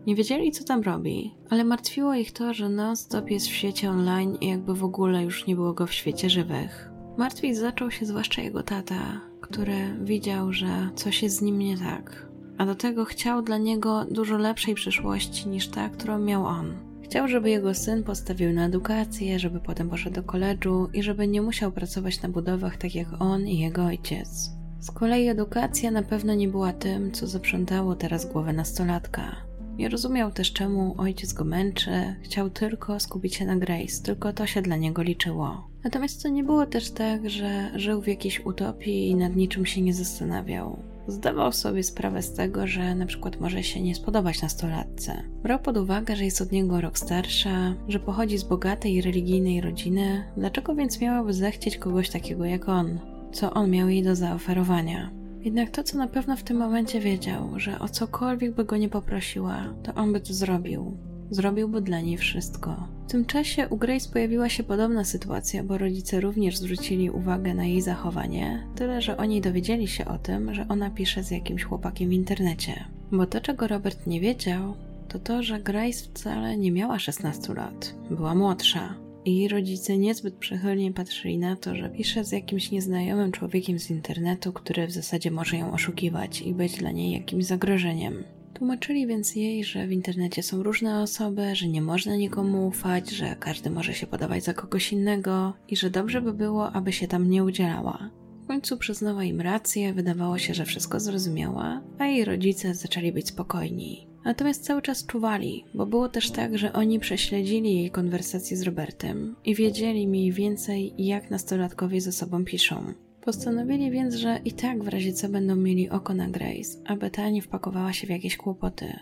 Nie 0.06 0.14
wiedzieli, 0.14 0.52
co 0.52 0.64
tam 0.64 0.82
robi, 0.82 1.34
ale 1.50 1.64
martwiło 1.64 2.14
ich 2.14 2.32
to, 2.32 2.54
że 2.54 2.68
non-stop 2.68 3.30
jest 3.30 3.46
w 3.46 3.54
świecie 3.54 3.90
online 3.90 4.36
i 4.40 4.48
jakby 4.48 4.74
w 4.74 4.84
ogóle 4.84 5.24
już 5.24 5.46
nie 5.46 5.54
było 5.54 5.72
go 5.72 5.86
w 5.86 5.92
świecie 5.92 6.30
żywych. 6.30 6.87
Martwić 7.18 7.56
zaczął 7.56 7.90
się 7.90 8.06
zwłaszcza 8.06 8.42
jego 8.42 8.62
tata, 8.62 9.20
który 9.40 9.96
widział, 10.04 10.52
że 10.52 10.90
coś 10.94 11.22
jest 11.22 11.36
z 11.36 11.42
nim 11.42 11.58
nie 11.58 11.78
tak, 11.78 12.26
a 12.58 12.66
do 12.66 12.74
tego 12.74 13.04
chciał 13.04 13.42
dla 13.42 13.58
niego 13.58 14.06
dużo 14.10 14.36
lepszej 14.38 14.74
przyszłości 14.74 15.48
niż 15.48 15.68
ta, 15.68 15.88
którą 15.88 16.18
miał 16.18 16.46
on. 16.46 16.72
Chciał, 17.02 17.28
żeby 17.28 17.50
jego 17.50 17.74
syn 17.74 18.04
postawił 18.04 18.52
na 18.52 18.66
edukację, 18.66 19.38
żeby 19.38 19.60
potem 19.60 19.90
poszedł 19.90 20.16
do 20.16 20.22
koledżu 20.22 20.88
i 20.92 21.02
żeby 21.02 21.28
nie 21.28 21.42
musiał 21.42 21.72
pracować 21.72 22.22
na 22.22 22.28
budowach 22.28 22.76
tak 22.76 22.94
jak 22.94 23.08
on 23.18 23.46
i 23.46 23.58
jego 23.58 23.84
ojciec. 23.84 24.50
Z 24.80 24.90
kolei 24.90 25.28
edukacja 25.28 25.90
na 25.90 26.02
pewno 26.02 26.34
nie 26.34 26.48
była 26.48 26.72
tym, 26.72 27.12
co 27.12 27.26
zaprzątało 27.26 27.94
teraz 27.94 28.32
głowę 28.32 28.52
nastolatka. 28.52 29.47
Nie 29.78 29.88
rozumiał 29.88 30.30
też, 30.32 30.52
czemu 30.52 30.94
ojciec 30.98 31.32
go 31.32 31.44
męczy, 31.44 31.90
chciał 32.22 32.50
tylko 32.50 33.00
skupić 33.00 33.34
się 33.34 33.44
na 33.44 33.56
Grace, 33.56 34.02
tylko 34.02 34.32
to 34.32 34.46
się 34.46 34.62
dla 34.62 34.76
niego 34.76 35.02
liczyło. 35.02 35.68
Natomiast 35.84 36.22
to 36.22 36.28
nie 36.28 36.44
było 36.44 36.66
też 36.66 36.90
tak, 36.90 37.30
że 37.30 37.70
żył 37.74 38.02
w 38.02 38.08
jakiejś 38.08 38.46
utopii 38.46 39.08
i 39.08 39.14
nad 39.14 39.36
niczym 39.36 39.66
się 39.66 39.80
nie 39.80 39.94
zastanawiał. 39.94 40.82
Zdawał 41.08 41.52
sobie 41.52 41.82
sprawę 41.82 42.22
z 42.22 42.34
tego, 42.34 42.66
że 42.66 42.94
na 42.94 43.06
przykład 43.06 43.40
może 43.40 43.62
się 43.62 43.80
nie 43.80 43.94
spodobać 43.94 44.42
nastolatce. 44.42 45.22
Brał 45.42 45.58
pod 45.58 45.76
uwagę, 45.76 46.16
że 46.16 46.24
jest 46.24 46.40
od 46.40 46.52
niego 46.52 46.80
rok 46.80 46.98
starsza, 46.98 47.74
że 47.88 48.00
pochodzi 48.00 48.38
z 48.38 48.44
bogatej 48.44 48.94
i 48.94 49.02
religijnej 49.02 49.60
rodziny, 49.60 50.24
dlaczego 50.36 50.74
więc 50.74 51.00
miałaby 51.00 51.32
zechcieć 51.32 51.76
kogoś 51.76 52.10
takiego 52.10 52.44
jak 52.44 52.68
on? 52.68 53.00
Co 53.32 53.52
on 53.52 53.70
miał 53.70 53.88
jej 53.88 54.02
do 54.02 54.16
zaoferowania? 54.16 55.10
Jednak 55.48 55.70
to, 55.70 55.82
co 55.82 55.98
na 55.98 56.06
pewno 56.06 56.36
w 56.36 56.42
tym 56.42 56.56
momencie 56.56 57.00
wiedział, 57.00 57.48
że 57.56 57.78
o 57.78 57.88
cokolwiek 57.88 58.54
by 58.54 58.64
go 58.64 58.76
nie 58.76 58.88
poprosiła, 58.88 59.74
to 59.82 59.94
on 59.94 60.12
by 60.12 60.20
to 60.20 60.34
zrobił. 60.34 60.96
Zrobiłby 61.30 61.80
dla 61.80 62.00
niej 62.00 62.16
wszystko. 62.16 62.88
W 63.06 63.10
tym 63.10 63.24
czasie 63.24 63.68
u 63.68 63.76
Grace 63.76 64.08
pojawiła 64.12 64.48
się 64.48 64.62
podobna 64.62 65.04
sytuacja, 65.04 65.62
bo 65.62 65.78
rodzice 65.78 66.20
również 66.20 66.56
zwrócili 66.56 67.10
uwagę 67.10 67.54
na 67.54 67.64
jej 67.64 67.82
zachowanie, 67.82 68.66
tyle 68.74 69.02
że 69.02 69.16
oni 69.16 69.40
dowiedzieli 69.40 69.88
się 69.88 70.04
o 70.04 70.18
tym, 70.18 70.54
że 70.54 70.66
ona 70.68 70.90
pisze 70.90 71.22
z 71.22 71.30
jakimś 71.30 71.64
chłopakiem 71.64 72.08
w 72.08 72.12
internecie. 72.12 72.84
Bo 73.12 73.26
to, 73.26 73.40
czego 73.40 73.68
Robert 73.68 74.06
nie 74.06 74.20
wiedział, 74.20 74.74
to 75.08 75.18
to, 75.18 75.42
że 75.42 75.60
Grace 75.60 76.04
wcale 76.04 76.56
nie 76.56 76.72
miała 76.72 76.98
16 76.98 77.54
lat, 77.54 77.94
była 78.10 78.34
młodsza. 78.34 79.07
I 79.28 79.48
rodzice 79.48 79.98
niezbyt 79.98 80.34
przychylnie 80.34 80.92
patrzyli 80.92 81.38
na 81.38 81.56
to, 81.56 81.74
że 81.74 81.90
pisze 81.90 82.24
z 82.24 82.32
jakimś 82.32 82.70
nieznajomym 82.70 83.32
człowiekiem 83.32 83.78
z 83.78 83.90
internetu, 83.90 84.52
który 84.52 84.86
w 84.86 84.92
zasadzie 84.92 85.30
może 85.30 85.56
ją 85.56 85.72
oszukiwać 85.72 86.42
i 86.42 86.54
być 86.54 86.76
dla 86.76 86.90
niej 86.90 87.12
jakimś 87.12 87.44
zagrożeniem. 87.44 88.24
Tłumaczyli 88.54 89.06
więc 89.06 89.36
jej, 89.36 89.64
że 89.64 89.86
w 89.86 89.92
internecie 89.92 90.42
są 90.42 90.62
różne 90.62 91.02
osoby, 91.02 91.56
że 91.56 91.68
nie 91.68 91.82
można 91.82 92.16
nikomu 92.16 92.66
ufać, 92.66 93.10
że 93.10 93.36
każdy 93.40 93.70
może 93.70 93.94
się 93.94 94.06
podawać 94.06 94.44
za 94.44 94.54
kogoś 94.54 94.92
innego 94.92 95.54
i 95.68 95.76
że 95.76 95.90
dobrze 95.90 96.22
by 96.22 96.32
było, 96.32 96.72
aby 96.72 96.92
się 96.92 97.08
tam 97.08 97.30
nie 97.30 97.44
udzielała. 97.44 98.10
W 98.44 98.46
końcu 98.46 98.76
przyznała 98.78 99.24
im 99.24 99.40
rację, 99.40 99.92
wydawało 99.92 100.38
się, 100.38 100.54
że 100.54 100.64
wszystko 100.64 101.00
zrozumiała, 101.00 101.82
a 101.98 102.06
jej 102.06 102.24
rodzice 102.24 102.74
zaczęli 102.74 103.12
być 103.12 103.28
spokojni. 103.28 104.07
Natomiast 104.24 104.64
cały 104.64 104.82
czas 104.82 105.06
czuwali, 105.06 105.64
bo 105.74 105.86
było 105.86 106.08
też 106.08 106.30
tak, 106.30 106.58
że 106.58 106.72
oni 106.72 106.98
prześledzili 106.98 107.74
jej 107.74 107.90
konwersacje 107.90 108.56
z 108.56 108.62
Robertem 108.62 109.36
i 109.44 109.54
wiedzieli 109.54 110.08
mniej 110.08 110.32
więcej, 110.32 110.94
jak 110.98 111.30
nastolatkowie 111.30 112.00
ze 112.00 112.12
sobą 112.12 112.44
piszą. 112.44 112.94
Postanowili 113.20 113.90
więc, 113.90 114.14
że 114.14 114.40
i 114.44 114.52
tak 114.52 114.84
w 114.84 114.88
razie 114.88 115.12
co 115.12 115.28
będą 115.28 115.56
mieli 115.56 115.90
oko 115.90 116.14
na 116.14 116.28
Grace, 116.28 116.78
aby 116.86 117.10
ta 117.10 117.30
nie 117.30 117.42
wpakowała 117.42 117.92
się 117.92 118.06
w 118.06 118.10
jakieś 118.10 118.36
kłopoty. 118.36 118.92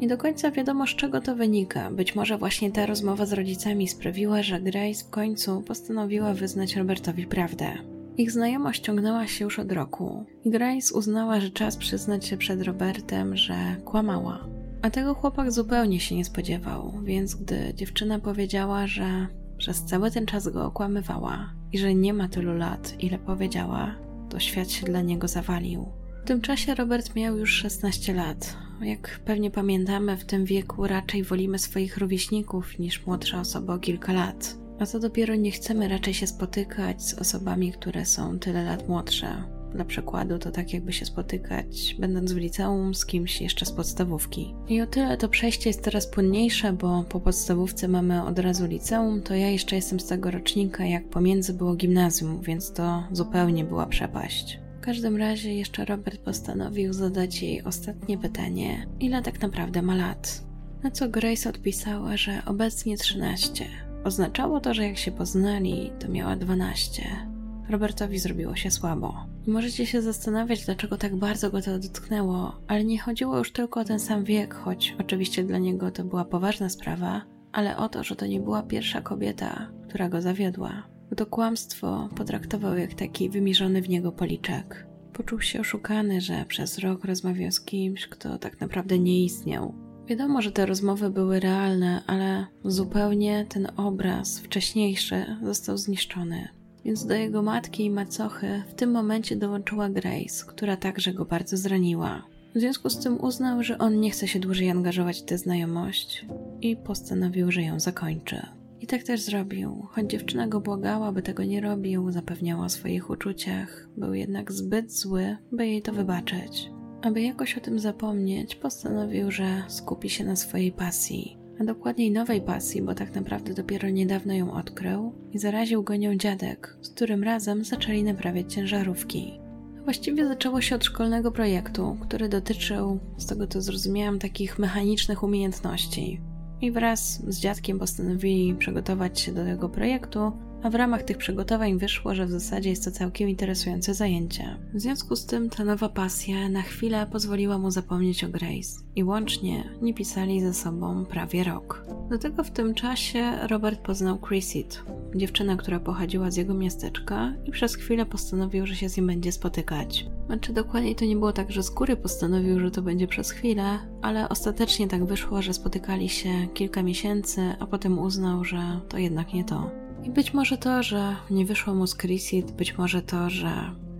Nie 0.00 0.08
do 0.08 0.18
końca 0.18 0.50
wiadomo 0.50 0.86
z 0.86 0.90
czego 0.90 1.20
to 1.20 1.36
wynika. 1.36 1.90
Być 1.90 2.14
może 2.14 2.38
właśnie 2.38 2.70
ta 2.72 2.86
rozmowa 2.86 3.26
z 3.26 3.32
rodzicami 3.32 3.88
sprawiła, 3.88 4.42
że 4.42 4.60
Grace 4.60 5.04
w 5.04 5.10
końcu 5.10 5.62
postanowiła 5.62 6.34
wyznać 6.34 6.76
Robertowi 6.76 7.26
prawdę. 7.26 7.72
Ich 8.16 8.30
znajomość 8.30 8.82
ciągnęła 8.82 9.26
się 9.26 9.44
już 9.44 9.58
od 9.58 9.72
roku 9.72 10.24
i 10.44 10.50
Grace 10.50 10.94
uznała, 10.94 11.40
że 11.40 11.50
czas 11.50 11.76
przyznać 11.76 12.26
się 12.26 12.36
przed 12.36 12.62
Robertem, 12.62 13.36
że 13.36 13.76
kłamała. 13.84 14.59
A 14.82 14.90
tego 14.90 15.14
chłopak 15.14 15.52
zupełnie 15.52 16.00
się 16.00 16.16
nie 16.16 16.24
spodziewał, 16.24 16.92
więc 17.04 17.34
gdy 17.34 17.74
dziewczyna 17.74 18.18
powiedziała, 18.18 18.86
że 18.86 19.26
przez 19.58 19.84
cały 19.84 20.10
ten 20.10 20.26
czas 20.26 20.48
go 20.48 20.66
okłamywała 20.66 21.52
i 21.72 21.78
że 21.78 21.94
nie 21.94 22.14
ma 22.14 22.28
tylu 22.28 22.54
lat, 22.54 22.94
ile 22.98 23.18
powiedziała, 23.18 23.94
to 24.28 24.38
świat 24.38 24.70
się 24.70 24.86
dla 24.86 25.00
niego 25.00 25.28
zawalił. 25.28 25.88
W 26.24 26.26
tym 26.26 26.40
czasie 26.40 26.74
Robert 26.74 27.14
miał 27.16 27.36
już 27.36 27.50
16 27.50 28.14
lat. 28.14 28.56
Jak 28.82 29.20
pewnie 29.24 29.50
pamiętamy, 29.50 30.16
w 30.16 30.24
tym 30.24 30.44
wieku 30.44 30.86
raczej 30.86 31.24
wolimy 31.24 31.58
swoich 31.58 31.96
rówieśników 31.96 32.78
niż 32.78 33.06
młodsze 33.06 33.40
osoby 33.40 33.72
o 33.72 33.78
kilka 33.78 34.12
lat. 34.12 34.56
A 34.78 34.86
co 34.86 35.00
dopiero 35.00 35.34
nie 35.34 35.50
chcemy 35.50 35.88
raczej 35.88 36.14
się 36.14 36.26
spotykać 36.26 37.02
z 37.02 37.14
osobami, 37.14 37.72
które 37.72 38.04
są 38.04 38.38
tyle 38.38 38.64
lat 38.64 38.88
młodsze. 38.88 39.59
Dla 39.74 39.84
przykładu 39.84 40.38
to 40.38 40.50
tak 40.50 40.72
jakby 40.72 40.92
się 40.92 41.06
spotykać, 41.06 41.96
będąc 41.98 42.32
w 42.32 42.36
liceum 42.36 42.94
z 42.94 43.06
kimś 43.06 43.40
jeszcze 43.40 43.66
z 43.66 43.72
podstawówki. 43.72 44.54
I 44.68 44.80
o 44.80 44.86
tyle 44.86 45.16
to 45.16 45.28
przejście 45.28 45.70
jest 45.70 45.82
teraz 45.82 46.06
płynniejsze, 46.06 46.72
bo 46.72 47.04
po 47.08 47.20
podstawówce 47.20 47.88
mamy 47.88 48.24
od 48.24 48.38
razu 48.38 48.66
liceum, 48.66 49.22
to 49.22 49.34
ja 49.34 49.48
jeszcze 49.48 49.76
jestem 49.76 50.00
z 50.00 50.06
tego 50.06 50.30
rocznika, 50.30 50.84
jak 50.84 51.08
pomiędzy 51.08 51.52
było 51.52 51.74
gimnazjum, 51.74 52.40
więc 52.40 52.72
to 52.72 53.04
zupełnie 53.12 53.64
była 53.64 53.86
przepaść. 53.86 54.60
W 54.80 54.82
każdym 54.82 55.16
razie 55.16 55.54
jeszcze 55.54 55.84
Robert 55.84 56.20
postanowił 56.20 56.92
zadać 56.92 57.42
jej 57.42 57.62
ostatnie 57.62 58.18
pytanie, 58.18 58.86
ile 59.00 59.22
tak 59.22 59.42
naprawdę 59.42 59.82
ma 59.82 59.94
lat. 59.94 60.44
Na 60.82 60.90
co 60.90 61.08
Grace 61.08 61.48
odpisała, 61.48 62.16
że 62.16 62.42
obecnie 62.46 62.96
13. 62.96 63.64
Oznaczało 64.04 64.60
to, 64.60 64.74
że 64.74 64.84
jak 64.86 64.98
się 64.98 65.12
poznali, 65.12 65.90
to 65.98 66.08
miała 66.08 66.36
12. 66.36 67.29
Robertowi 67.70 68.18
zrobiło 68.18 68.56
się 68.56 68.70
słabo. 68.70 69.26
Możecie 69.46 69.86
się 69.86 70.02
zastanawiać, 70.02 70.64
dlaczego 70.64 70.96
tak 70.96 71.16
bardzo 71.16 71.50
go 71.50 71.62
to 71.62 71.78
dotknęło, 71.78 72.60
ale 72.68 72.84
nie 72.84 72.98
chodziło 72.98 73.38
już 73.38 73.52
tylko 73.52 73.80
o 73.80 73.84
ten 73.84 74.00
sam 74.00 74.24
wiek, 74.24 74.54
choć 74.54 74.96
oczywiście 75.00 75.44
dla 75.44 75.58
niego 75.58 75.90
to 75.90 76.04
była 76.04 76.24
poważna 76.24 76.68
sprawa, 76.68 77.22
ale 77.52 77.76
o 77.76 77.88
to, 77.88 78.04
że 78.04 78.16
to 78.16 78.26
nie 78.26 78.40
była 78.40 78.62
pierwsza 78.62 79.00
kobieta, 79.00 79.70
która 79.88 80.08
go 80.08 80.22
zawiodła. 80.22 80.88
To 81.16 81.26
kłamstwo 81.26 82.08
potraktował 82.16 82.78
jak 82.78 82.94
taki 82.94 83.30
wymierzony 83.30 83.82
w 83.82 83.88
niego 83.88 84.12
policzek. 84.12 84.86
Poczuł 85.12 85.40
się 85.40 85.60
oszukany, 85.60 86.20
że 86.20 86.44
przez 86.48 86.78
rok 86.78 87.04
rozmawiał 87.04 87.52
z 87.52 87.60
kimś, 87.60 88.06
kto 88.06 88.38
tak 88.38 88.60
naprawdę 88.60 88.98
nie 88.98 89.24
istniał. 89.24 89.74
Wiadomo, 90.06 90.42
że 90.42 90.52
te 90.52 90.66
rozmowy 90.66 91.10
były 91.10 91.40
realne, 91.40 92.02
ale 92.06 92.46
zupełnie 92.64 93.46
ten 93.48 93.68
obraz 93.76 94.38
wcześniejszy 94.38 95.36
został 95.42 95.76
zniszczony 95.76 96.59
więc 96.84 97.06
do 97.06 97.14
jego 97.14 97.42
matki 97.42 97.84
i 97.84 97.90
macochy 97.90 98.62
w 98.68 98.74
tym 98.74 98.90
momencie 98.90 99.36
dołączyła 99.36 99.88
Grace, 99.88 100.44
która 100.46 100.76
także 100.76 101.12
go 101.12 101.24
bardzo 101.24 101.56
zraniła. 101.56 102.22
W 102.54 102.58
związku 102.58 102.90
z 102.90 102.98
tym 102.98 103.24
uznał, 103.24 103.62
że 103.62 103.78
on 103.78 104.00
nie 104.00 104.10
chce 104.10 104.28
się 104.28 104.40
dłużej 104.40 104.70
angażować 104.70 105.20
w 105.20 105.24
tę 105.24 105.38
znajomość 105.38 106.26
i 106.60 106.76
postanowił, 106.76 107.52
że 107.52 107.62
ją 107.62 107.80
zakończy. 107.80 108.42
I 108.80 108.86
tak 108.86 109.02
też 109.02 109.20
zrobił. 109.20 109.86
Choć 109.90 110.10
dziewczyna 110.10 110.48
go 110.48 110.60
błagała, 110.60 111.12
by 111.12 111.22
tego 111.22 111.44
nie 111.44 111.60
robił, 111.60 112.10
zapewniała 112.10 112.64
o 112.64 112.68
swoich 112.68 113.10
uczuciach, 113.10 113.88
był 113.96 114.14
jednak 114.14 114.52
zbyt 114.52 114.92
zły, 114.92 115.36
by 115.52 115.66
jej 115.66 115.82
to 115.82 115.92
wybaczyć. 115.92 116.70
Aby 117.02 117.20
jakoś 117.20 117.58
o 117.58 117.60
tym 117.60 117.78
zapomnieć, 117.78 118.56
postanowił, 118.56 119.30
że 119.30 119.62
skupi 119.68 120.10
się 120.10 120.24
na 120.24 120.36
swojej 120.36 120.72
pasji 120.72 121.39
a 121.60 121.64
dokładniej 121.64 122.10
nowej 122.10 122.40
pasji, 122.40 122.82
bo 122.82 122.94
tak 122.94 123.14
naprawdę 123.14 123.54
dopiero 123.54 123.90
niedawno 123.90 124.34
ją 124.34 124.52
odkrył 124.52 125.12
i 125.32 125.38
zaraził 125.38 125.82
go 125.82 125.96
nią 125.96 126.16
dziadek, 126.16 126.76
z 126.80 126.90
którym 126.90 127.24
razem 127.24 127.64
zaczęli 127.64 128.02
naprawiać 128.02 128.54
ciężarówki. 128.54 129.40
Właściwie 129.84 130.26
zaczęło 130.26 130.60
się 130.60 130.76
od 130.76 130.84
szkolnego 130.84 131.32
projektu, 131.32 131.96
który 132.00 132.28
dotyczył, 132.28 132.98
z 133.18 133.26
tego 133.26 133.46
co 133.46 133.62
zrozumiałam, 133.62 134.18
takich 134.18 134.58
mechanicznych 134.58 135.22
umiejętności. 135.22 136.20
I 136.60 136.70
wraz 136.72 137.22
z 137.28 137.40
dziadkiem 137.40 137.78
postanowili 137.78 138.54
przygotować 138.54 139.20
się 139.20 139.32
do 139.32 139.44
tego 139.44 139.68
projektu, 139.68 140.32
a 140.62 140.70
w 140.70 140.74
ramach 140.74 141.02
tych 141.02 141.18
przygotowań 141.18 141.78
wyszło, 141.78 142.14
że 142.14 142.26
w 142.26 142.30
zasadzie 142.30 142.70
jest 142.70 142.84
to 142.84 142.90
całkiem 142.90 143.28
interesujące 143.28 143.94
zajęcie. 143.94 144.56
W 144.74 144.80
związku 144.80 145.16
z 145.16 145.26
tym 145.26 145.50
ta 145.50 145.64
nowa 145.64 145.88
pasja 145.88 146.48
na 146.48 146.62
chwilę 146.62 147.06
pozwoliła 147.12 147.58
mu 147.58 147.70
zapomnieć 147.70 148.24
o 148.24 148.28
Grace 148.28 148.80
i 148.96 149.04
łącznie 149.04 149.64
nie 149.82 149.94
pisali 149.94 150.40
ze 150.40 150.54
sobą 150.54 151.04
prawie 151.04 151.44
rok. 151.44 151.84
Do 152.10 152.18
tego 152.18 152.44
w 152.44 152.50
tym 152.50 152.74
czasie 152.74 153.32
Robert 153.48 153.80
poznał 153.80 154.18
Chrisit, 154.18 154.82
dziewczynę, 155.14 155.56
która 155.56 155.80
pochodziła 155.80 156.30
z 156.30 156.36
jego 156.36 156.54
miasteczka 156.54 157.32
i 157.44 157.50
przez 157.50 157.76
chwilę 157.76 158.06
postanowił, 158.06 158.66
że 158.66 158.74
się 158.74 158.88
z 158.88 158.96
nim 158.96 159.06
będzie 159.06 159.32
spotykać. 159.32 160.06
Znaczy 160.26 160.52
dokładniej 160.52 160.94
to 160.94 161.04
nie 161.04 161.16
było 161.16 161.32
tak, 161.32 161.52
że 161.52 161.62
z 161.62 161.70
góry 161.70 161.96
postanowił, 161.96 162.60
że 162.60 162.70
to 162.70 162.82
będzie 162.82 163.06
przez 163.06 163.30
chwilę, 163.30 163.78
ale 164.02 164.28
ostatecznie 164.28 164.88
tak 164.88 165.04
wyszło, 165.04 165.42
że 165.42 165.54
spotykali 165.54 166.08
się 166.08 166.30
kilka 166.54 166.82
miesięcy, 166.82 167.54
a 167.60 167.66
potem 167.66 167.98
uznał, 167.98 168.44
że 168.44 168.80
to 168.88 168.98
jednak 168.98 169.34
nie 169.34 169.44
to. 169.44 169.70
I 170.04 170.10
być 170.10 170.34
może 170.34 170.58
to, 170.58 170.82
że 170.82 171.16
nie 171.30 171.46
wyszło 171.46 171.74
mu 171.74 171.86
z 171.86 171.96
Chrissy, 171.96 172.42
być 172.56 172.78
może 172.78 173.02
to, 173.02 173.30
że 173.30 173.50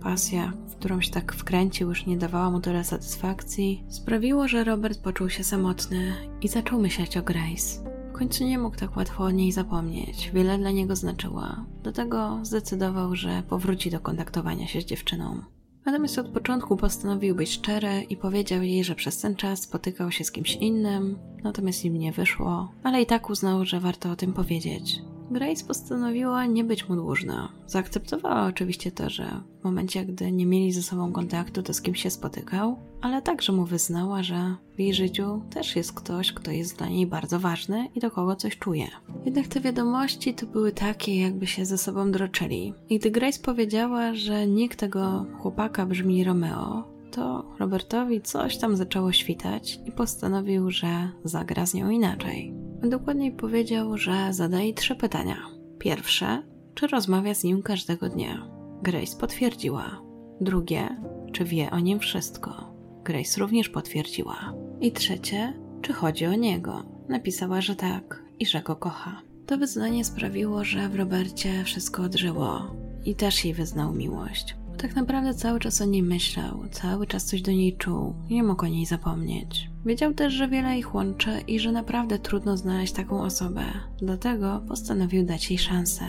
pasja, 0.01 0.53
w 0.67 0.75
którą 0.75 1.01
się 1.01 1.11
tak 1.11 1.33
wkręcił, 1.33 1.89
już 1.89 2.05
nie 2.05 2.17
dawała 2.17 2.51
mu 2.51 2.59
tyle 2.59 2.83
satysfakcji, 2.83 3.83
sprawiło, 3.89 4.47
że 4.47 4.63
Robert 4.63 5.01
poczuł 5.01 5.29
się 5.29 5.43
samotny 5.43 6.13
i 6.41 6.47
zaczął 6.47 6.81
myśleć 6.81 7.17
o 7.17 7.21
Grace. 7.21 7.91
W 8.09 8.13
końcu 8.13 8.43
nie 8.43 8.59
mógł 8.59 8.77
tak 8.77 8.97
łatwo 8.97 9.23
o 9.23 9.31
niej 9.31 9.51
zapomnieć, 9.51 10.31
wiele 10.33 10.57
dla 10.57 10.71
niego 10.71 10.95
znaczyła. 10.95 11.65
Dlatego 11.83 12.39
zdecydował, 12.43 13.15
że 13.15 13.43
powróci 13.49 13.89
do 13.91 13.99
kontaktowania 13.99 14.67
się 14.67 14.81
z 14.81 14.85
dziewczyną. 14.85 15.41
Natomiast 15.85 16.17
od 16.19 16.27
początku 16.27 16.77
postanowił 16.77 17.35
być 17.35 17.51
szczery 17.51 18.01
i 18.09 18.17
powiedział 18.17 18.63
jej, 18.63 18.83
że 18.83 18.95
przez 18.95 19.21
ten 19.21 19.35
czas 19.35 19.61
spotykał 19.61 20.11
się 20.11 20.23
z 20.23 20.31
kimś 20.31 20.55
innym, 20.55 21.19
natomiast 21.43 21.85
im 21.85 21.97
nie 21.97 22.11
wyszło, 22.11 22.71
ale 22.83 23.01
i 23.01 23.05
tak 23.05 23.29
uznał, 23.29 23.65
że 23.65 23.79
warto 23.79 24.11
o 24.11 24.15
tym 24.15 24.33
powiedzieć. 24.33 25.01
Grace 25.31 25.65
postanowiła 25.65 26.45
nie 26.45 26.63
być 26.63 26.89
mu 26.89 26.95
dłużna. 26.95 27.51
Zaakceptowała 27.67 28.45
oczywiście 28.45 28.91
to, 28.91 29.09
że 29.09 29.41
w 29.61 29.63
momencie, 29.63 30.05
gdy 30.05 30.31
nie 30.31 30.45
mieli 30.45 30.71
ze 30.71 30.83
sobą 30.83 31.11
kontaktu, 31.11 31.63
to 31.63 31.73
z 31.73 31.81
kim 31.81 31.95
się 31.95 32.09
spotykał, 32.09 32.79
ale 33.01 33.21
także 33.21 33.53
mu 33.53 33.65
wyznała, 33.65 34.23
że 34.23 34.55
w 34.75 34.79
jej 34.79 34.93
życiu 34.93 35.41
też 35.49 35.75
jest 35.75 35.93
ktoś, 35.93 36.33
kto 36.33 36.51
jest 36.51 36.77
dla 36.77 36.87
niej 36.87 37.07
bardzo 37.07 37.39
ważny 37.39 37.89
i 37.95 37.99
do 37.99 38.11
kogo 38.11 38.35
coś 38.35 38.57
czuje. 38.57 38.87
Jednak 39.25 39.47
te 39.47 39.59
wiadomości 39.59 40.33
to 40.33 40.45
były 40.45 40.71
takie, 40.71 41.21
jakby 41.21 41.47
się 41.47 41.65
ze 41.65 41.77
sobą 41.77 42.11
droczyli. 42.11 42.73
I 42.89 42.99
gdy 42.99 43.11
Grace 43.11 43.39
powiedziała, 43.41 44.13
że 44.13 44.47
nikt 44.47 44.79
tego 44.79 45.25
chłopaka 45.39 45.85
brzmi 45.85 46.23
Romeo, 46.23 46.83
to 47.11 47.55
Robertowi 47.59 48.21
coś 48.21 48.57
tam 48.57 48.75
zaczęło 48.75 49.11
świtać 49.11 49.79
i 49.85 49.91
postanowił, 49.91 50.71
że 50.71 51.09
zagra 51.23 51.65
z 51.65 51.73
nią 51.73 51.89
inaczej. 51.89 52.53
Dokładniej 52.83 53.31
powiedział, 53.31 53.97
że 53.97 54.33
zadaje 54.33 54.73
trzy 54.73 54.95
pytania. 54.95 55.37
Pierwsze, 55.79 56.43
czy 56.73 56.87
rozmawia 56.87 57.33
z 57.33 57.43
nim 57.43 57.61
każdego 57.61 58.09
dnia? 58.09 58.47
Grace 58.83 59.17
potwierdziła. 59.17 60.01
Drugie, 60.41 61.01
czy 61.31 61.45
wie 61.45 61.71
o 61.71 61.79
nim 61.79 61.99
wszystko? 61.99 62.73
Grace 63.03 63.41
również 63.41 63.69
potwierdziła. 63.69 64.53
I 64.81 64.91
trzecie, 64.91 65.53
czy 65.81 65.93
chodzi 65.93 66.25
o 66.25 66.35
niego? 66.35 66.83
Napisała, 67.09 67.61
że 67.61 67.75
tak 67.75 68.23
i 68.39 68.45
że 68.45 68.61
go 68.61 68.75
kocha. 68.75 69.21
To 69.45 69.57
wyznanie 69.57 70.05
sprawiło, 70.05 70.63
że 70.63 70.89
w 70.89 70.95
Robercie 70.95 71.63
wszystko 71.63 72.03
odżyło 72.03 72.75
i 73.05 73.15
też 73.15 73.45
jej 73.45 73.53
wyznał 73.53 73.93
miłość. 73.93 74.55
Tak 74.77 74.95
naprawdę 74.95 75.33
cały 75.33 75.59
czas 75.59 75.81
o 75.81 75.85
niej 75.85 76.03
myślał, 76.03 76.63
cały 76.71 77.07
czas 77.07 77.25
coś 77.25 77.41
do 77.41 77.51
niej 77.51 77.77
czuł, 77.77 78.13
nie 78.29 78.43
mógł 78.43 78.65
o 78.65 78.67
niej 78.67 78.85
zapomnieć. 78.85 79.69
Wiedział 79.85 80.13
też, 80.13 80.33
że 80.33 80.47
wiele 80.47 80.77
ich 80.77 80.95
łączy 80.95 81.41
i 81.47 81.59
że 81.59 81.71
naprawdę 81.71 82.19
trudno 82.19 82.57
znaleźć 82.57 82.93
taką 82.93 83.21
osobę, 83.21 83.63
dlatego 83.97 84.61
postanowił 84.67 85.25
dać 85.25 85.49
jej 85.49 85.59
szansę. 85.59 86.05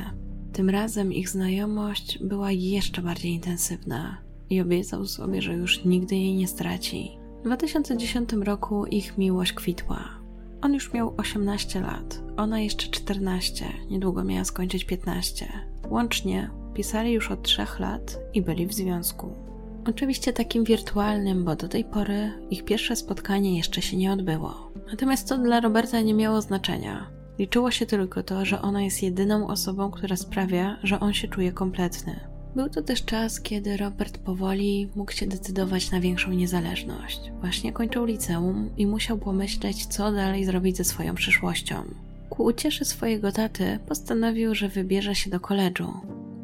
Tym 0.52 0.70
razem 0.70 1.12
ich 1.12 1.28
znajomość 1.28 2.18
była 2.18 2.50
jeszcze 2.50 3.02
bardziej 3.02 3.32
intensywna 3.32 4.18
i 4.50 4.60
obiecał 4.60 5.06
sobie, 5.06 5.42
że 5.42 5.54
już 5.54 5.84
nigdy 5.84 6.16
jej 6.16 6.34
nie 6.34 6.48
straci. 6.48 7.10
W 7.40 7.44
2010 7.44 8.32
roku 8.32 8.86
ich 8.86 9.18
miłość 9.18 9.52
kwitła. 9.52 10.04
On 10.62 10.74
już 10.74 10.92
miał 10.92 11.14
18 11.16 11.80
lat, 11.80 12.22
ona 12.36 12.60
jeszcze 12.60 12.90
14, 12.90 13.64
niedługo 13.90 14.24
miała 14.24 14.44
skończyć 14.44 14.84
15. 14.84 15.52
Łącznie 15.90 16.50
pisali 16.74 17.12
już 17.12 17.30
od 17.30 17.42
3 17.42 17.66
lat 17.78 18.18
i 18.34 18.42
byli 18.42 18.66
w 18.66 18.74
związku. 18.74 19.32
Oczywiście 19.86 20.32
takim 20.32 20.64
wirtualnym, 20.64 21.44
bo 21.44 21.56
do 21.56 21.68
tej 21.68 21.84
pory 21.84 22.30
ich 22.50 22.64
pierwsze 22.64 22.96
spotkanie 22.96 23.56
jeszcze 23.56 23.82
się 23.82 23.96
nie 23.96 24.12
odbyło. 24.12 24.72
Natomiast 24.90 25.28
to 25.28 25.38
dla 25.38 25.60
Roberta 25.60 26.00
nie 26.00 26.14
miało 26.14 26.40
znaczenia. 26.40 27.10
Liczyło 27.38 27.70
się 27.70 27.86
tylko 27.86 28.22
to, 28.22 28.44
że 28.44 28.62
ona 28.62 28.82
jest 28.82 29.02
jedyną 29.02 29.46
osobą, 29.46 29.90
która 29.90 30.16
sprawia, 30.16 30.76
że 30.82 31.00
on 31.00 31.12
się 31.12 31.28
czuje 31.28 31.52
kompletny. 31.52 32.20
Był 32.56 32.68
to 32.68 32.82
też 32.82 33.04
czas, 33.04 33.40
kiedy 33.40 33.76
Robert 33.76 34.18
powoli 34.18 34.88
mógł 34.96 35.12
się 35.12 35.26
decydować 35.26 35.90
na 35.90 36.00
większą 36.00 36.32
niezależność. 36.32 37.32
Właśnie 37.40 37.72
kończył 37.72 38.04
liceum 38.04 38.70
i 38.76 38.86
musiał 38.86 39.18
pomyśleć, 39.18 39.86
co 39.86 40.12
dalej 40.12 40.44
zrobić 40.44 40.76
ze 40.76 40.84
swoją 40.84 41.14
przyszłością. 41.14 41.74
Ku 42.30 42.44
ucieszy 42.44 42.84
swojego 42.84 43.32
taty 43.32 43.78
postanowił, 43.88 44.54
że 44.54 44.68
wybierze 44.68 45.14
się 45.14 45.30
do 45.30 45.40
koledżu. 45.40 45.92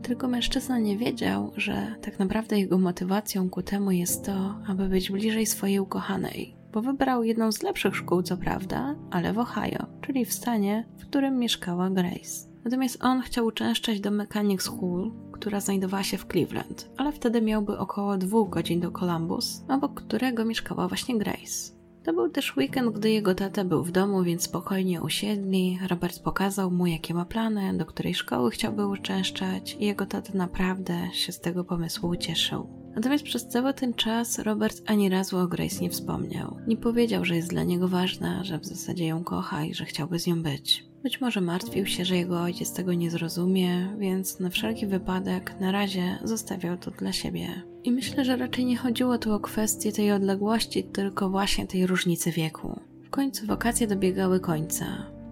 Tylko 0.09 0.29
mężczyzna 0.29 0.79
nie 0.79 0.97
wiedział, 0.97 1.53
że 1.57 1.95
tak 2.03 2.19
naprawdę 2.19 2.59
jego 2.59 2.79
motywacją 2.79 3.51
ku 3.51 3.63
temu 3.63 3.91
jest 3.91 4.25
to, 4.25 4.55
aby 4.69 4.89
być 4.89 5.11
bliżej 5.11 5.47
swojej 5.47 5.81
ukochanej, 5.81 6.57
bo 6.73 6.83
wybrał 6.83 7.25
jedną 7.25 7.53
z 7.53 7.63
lepszych 7.63 7.97
szkół, 7.97 8.23
co 8.23 8.37
prawda, 8.37 8.95
ale 9.11 9.33
w 9.33 9.39
Ohio, 9.39 9.87
czyli 10.01 10.25
w 10.25 10.33
stanie, 10.33 10.87
w 10.99 11.03
którym 11.07 11.39
mieszkała 11.39 11.91
Grace. 11.91 12.49
Natomiast 12.65 13.05
on 13.05 13.21
chciał 13.21 13.47
uczęszczać 13.47 14.01
do 14.01 14.11
Mechanics 14.11 14.65
School, 14.65 15.13
która 15.33 15.61
znajdowała 15.61 16.03
się 16.03 16.19
w 16.19 16.27
Cleveland, 16.27 16.91
ale 16.97 17.13
wtedy 17.13 17.43
miałby 17.43 17.79
około 17.79 18.19
dwóch 18.19 18.51
godzin 18.51 18.81
do 18.81 18.91
Columbus, 18.91 19.65
obok 19.69 19.95
którego 19.95 20.45
mieszkała 20.45 20.89
właśnie 20.89 21.19
Grace. 21.19 21.78
To 22.09 22.13
był 22.15 22.29
też 22.29 22.57
weekend, 22.57 22.95
gdy 22.95 23.11
jego 23.11 23.35
tata 23.35 23.65
był 23.65 23.85
w 23.85 23.91
domu, 23.91 24.23
więc 24.23 24.43
spokojnie 24.43 25.03
usiedli. 25.03 25.79
Robert 25.89 26.23
pokazał 26.23 26.71
mu, 26.71 26.87
jakie 26.87 27.15
ma 27.15 27.25
plany, 27.25 27.79
do 27.79 27.87
której 27.87 28.15
szkoły 28.15 28.51
chciałby 28.51 28.87
uczęszczać 28.87 29.77
i 29.81 29.85
jego 29.85 30.07
tata 30.07 30.33
naprawdę 30.35 31.09
się 31.13 31.33
z 31.33 31.41
tego 31.41 31.65
pomysłu 31.65 32.09
ucieszył. 32.09 32.69
Natomiast 32.95 33.25
przez 33.25 33.49
cały 33.49 33.75
ten 33.75 33.95
czas 33.95 34.39
Robert 34.39 34.83
ani 34.87 35.09
razu 35.09 35.39
o 35.39 35.47
Grace 35.47 35.81
nie 35.81 35.91
wspomniał. 35.91 36.57
Nie 36.67 36.77
powiedział, 36.77 37.25
że 37.25 37.37
jest 37.37 37.51
dla 37.51 37.65
niego 37.65 37.89
ważna, 37.89 38.45
że 38.45 38.59
w 38.59 38.67
zasadzie 38.67 39.07
ją 39.07 39.25
kocha 39.25 39.65
i 39.65 39.75
że 39.75 39.85
chciałby 39.85 40.19
z 40.19 40.27
nią 40.27 40.43
być. 40.43 40.88
Być 41.03 41.21
może 41.21 41.41
martwił 41.41 41.87
się, 41.87 42.05
że 42.05 42.17
jego 42.17 42.41
ojciec 42.41 42.73
tego 42.73 42.95
nie 42.95 43.11
zrozumie, 43.11 43.89
więc 43.99 44.41
na 44.41 44.51
wszelki 44.51 44.87
wypadek 44.87 45.55
na 45.61 45.73
razie 45.73 46.19
zostawiał 46.25 46.77
to 46.77 46.91
dla 46.91 47.13
siebie. 47.13 47.49
I 47.85 47.93
myślę, 47.93 48.25
że 48.25 48.37
raczej 48.37 48.65
nie 48.65 48.77
chodziło 48.77 49.19
tu 49.19 49.33
o 49.33 49.41
kwestię 49.41 49.93
tej 49.93 50.13
odległości, 50.13 50.85
tylko 50.85 51.31
właśnie 51.31 51.67
tej 51.67 51.87
różnicy 51.87 52.31
wieku. 52.31 52.81
W 53.05 53.11
końcu 53.11 53.47
wakacje 53.47 53.87
dobiegały 53.87 54.41
końca. 54.41 54.87